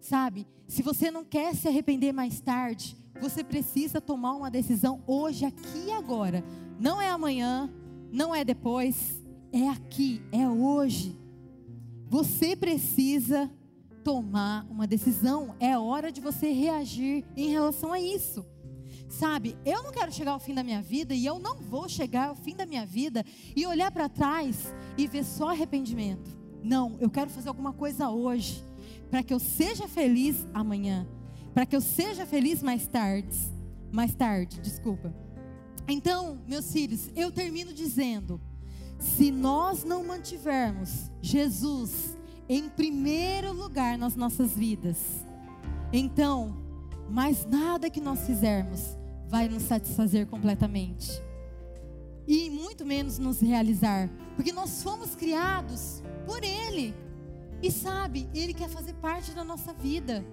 Sabe, 0.00 0.46
se 0.66 0.82
você 0.82 1.10
não 1.10 1.24
quer 1.24 1.54
se 1.54 1.68
arrepender 1.68 2.12
mais 2.12 2.40
tarde, 2.40 2.96
você 3.20 3.44
precisa 3.44 4.00
tomar 4.00 4.34
uma 4.34 4.50
decisão 4.50 5.02
hoje, 5.06 5.44
aqui 5.44 5.86
e 5.86 5.92
agora. 5.92 6.42
Não 6.78 7.00
é 7.00 7.08
amanhã, 7.08 7.72
não 8.10 8.34
é 8.34 8.44
depois, 8.44 9.22
é 9.52 9.68
aqui, 9.68 10.22
é 10.32 10.48
hoje. 10.48 11.18
Você 12.08 12.54
precisa 12.56 13.50
tomar 14.02 14.66
uma 14.68 14.86
decisão, 14.86 15.54
é 15.58 15.78
hora 15.78 16.12
de 16.12 16.20
você 16.20 16.52
reagir 16.52 17.24
em 17.36 17.48
relação 17.48 17.92
a 17.92 18.00
isso. 18.00 18.44
Sabe, 19.08 19.56
eu 19.64 19.82
não 19.82 19.92
quero 19.92 20.12
chegar 20.12 20.32
ao 20.32 20.40
fim 20.40 20.54
da 20.54 20.64
minha 20.64 20.82
vida 20.82 21.14
e 21.14 21.24
eu 21.24 21.38
não 21.38 21.56
vou 21.56 21.88
chegar 21.88 22.28
ao 22.28 22.34
fim 22.34 22.54
da 22.54 22.66
minha 22.66 22.84
vida 22.84 23.24
e 23.54 23.66
olhar 23.66 23.90
para 23.90 24.08
trás 24.08 24.74
e 24.98 25.06
ver 25.06 25.24
só 25.24 25.50
arrependimento. 25.50 26.30
Não, 26.62 26.96
eu 27.00 27.08
quero 27.08 27.30
fazer 27.30 27.48
alguma 27.48 27.72
coisa 27.72 28.10
hoje 28.10 28.64
para 29.10 29.22
que 29.22 29.32
eu 29.32 29.38
seja 29.38 29.86
feliz 29.86 30.46
amanhã, 30.52 31.06
para 31.52 31.64
que 31.64 31.76
eu 31.76 31.80
seja 31.80 32.26
feliz 32.26 32.62
mais 32.62 32.86
tarde, 32.86 33.36
mais 33.92 34.14
tarde, 34.14 34.60
desculpa. 34.60 35.14
Então, 35.86 36.38
meus 36.46 36.72
filhos, 36.72 37.10
eu 37.14 37.30
termino 37.30 37.72
dizendo: 37.72 38.40
se 38.98 39.30
nós 39.30 39.84
não 39.84 40.04
mantivermos 40.04 41.10
Jesus 41.20 42.16
em 42.48 42.68
primeiro 42.68 43.52
lugar 43.52 43.98
nas 43.98 44.16
nossas 44.16 44.52
vidas, 44.52 44.96
então, 45.92 46.56
mais 47.10 47.44
nada 47.46 47.90
que 47.90 48.00
nós 48.00 48.26
fizermos 48.26 48.96
vai 49.28 49.48
nos 49.48 49.64
satisfazer 49.64 50.26
completamente. 50.26 51.22
E 52.26 52.48
muito 52.48 52.86
menos 52.86 53.18
nos 53.18 53.40
realizar, 53.40 54.08
porque 54.34 54.52
nós 54.52 54.82
fomos 54.82 55.14
criados 55.14 56.02
por 56.26 56.42
Ele. 56.42 56.94
E 57.62 57.70
sabe, 57.70 58.28
Ele 58.34 58.54
quer 58.54 58.68
fazer 58.68 58.94
parte 58.94 59.32
da 59.32 59.44
nossa 59.44 59.72
vida. 59.72 60.24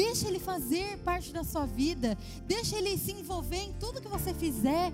Deixa 0.00 0.28
Ele 0.28 0.38
fazer 0.38 0.96
parte 1.04 1.30
da 1.30 1.44
sua 1.44 1.66
vida. 1.66 2.16
Deixa 2.46 2.74
Ele 2.78 2.96
se 2.96 3.12
envolver 3.12 3.64
em 3.64 3.74
tudo 3.74 4.00
que 4.00 4.08
você 4.08 4.32
fizer. 4.32 4.90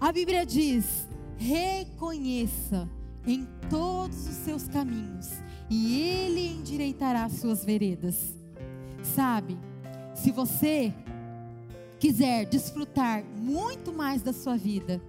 A 0.00 0.10
Bíblia 0.10 0.44
diz: 0.44 1.06
reconheça 1.36 2.88
em 3.24 3.46
todos 3.70 4.26
os 4.26 4.34
seus 4.34 4.66
caminhos, 4.66 5.30
e 5.70 6.00
Ele 6.00 6.44
endireitará 6.48 7.24
as 7.24 7.34
suas 7.34 7.64
veredas. 7.64 8.36
Sabe, 9.14 9.56
se 10.12 10.32
você 10.32 10.92
quiser 12.00 12.46
desfrutar 12.46 13.22
muito 13.38 13.92
mais 13.92 14.22
da 14.22 14.32
sua 14.32 14.56
vida, 14.56 15.00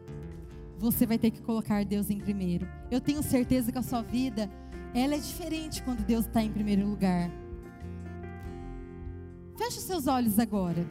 você 0.77 1.07
vai 1.07 1.17
ter 1.17 1.31
que 1.31 1.41
colocar 1.41 1.83
Deus 1.83 2.11
em 2.11 2.19
primeiro. 2.19 2.67
Eu 2.91 3.01
tenho 3.01 3.23
certeza 3.23 3.71
que 3.71 3.79
a 3.79 3.83
sua 3.83 4.03
vida, 4.03 4.47
ela 4.93 5.15
é 5.15 5.17
diferente 5.17 5.81
quando 5.83 6.05
Deus 6.05 6.25
está 6.25 6.43
em 6.43 6.51
primeiro 6.51 6.85
lugar. 6.87 7.29
Feche 9.57 9.79
seus 9.79 10.07
olhos 10.07 10.39
agora. 10.39 10.85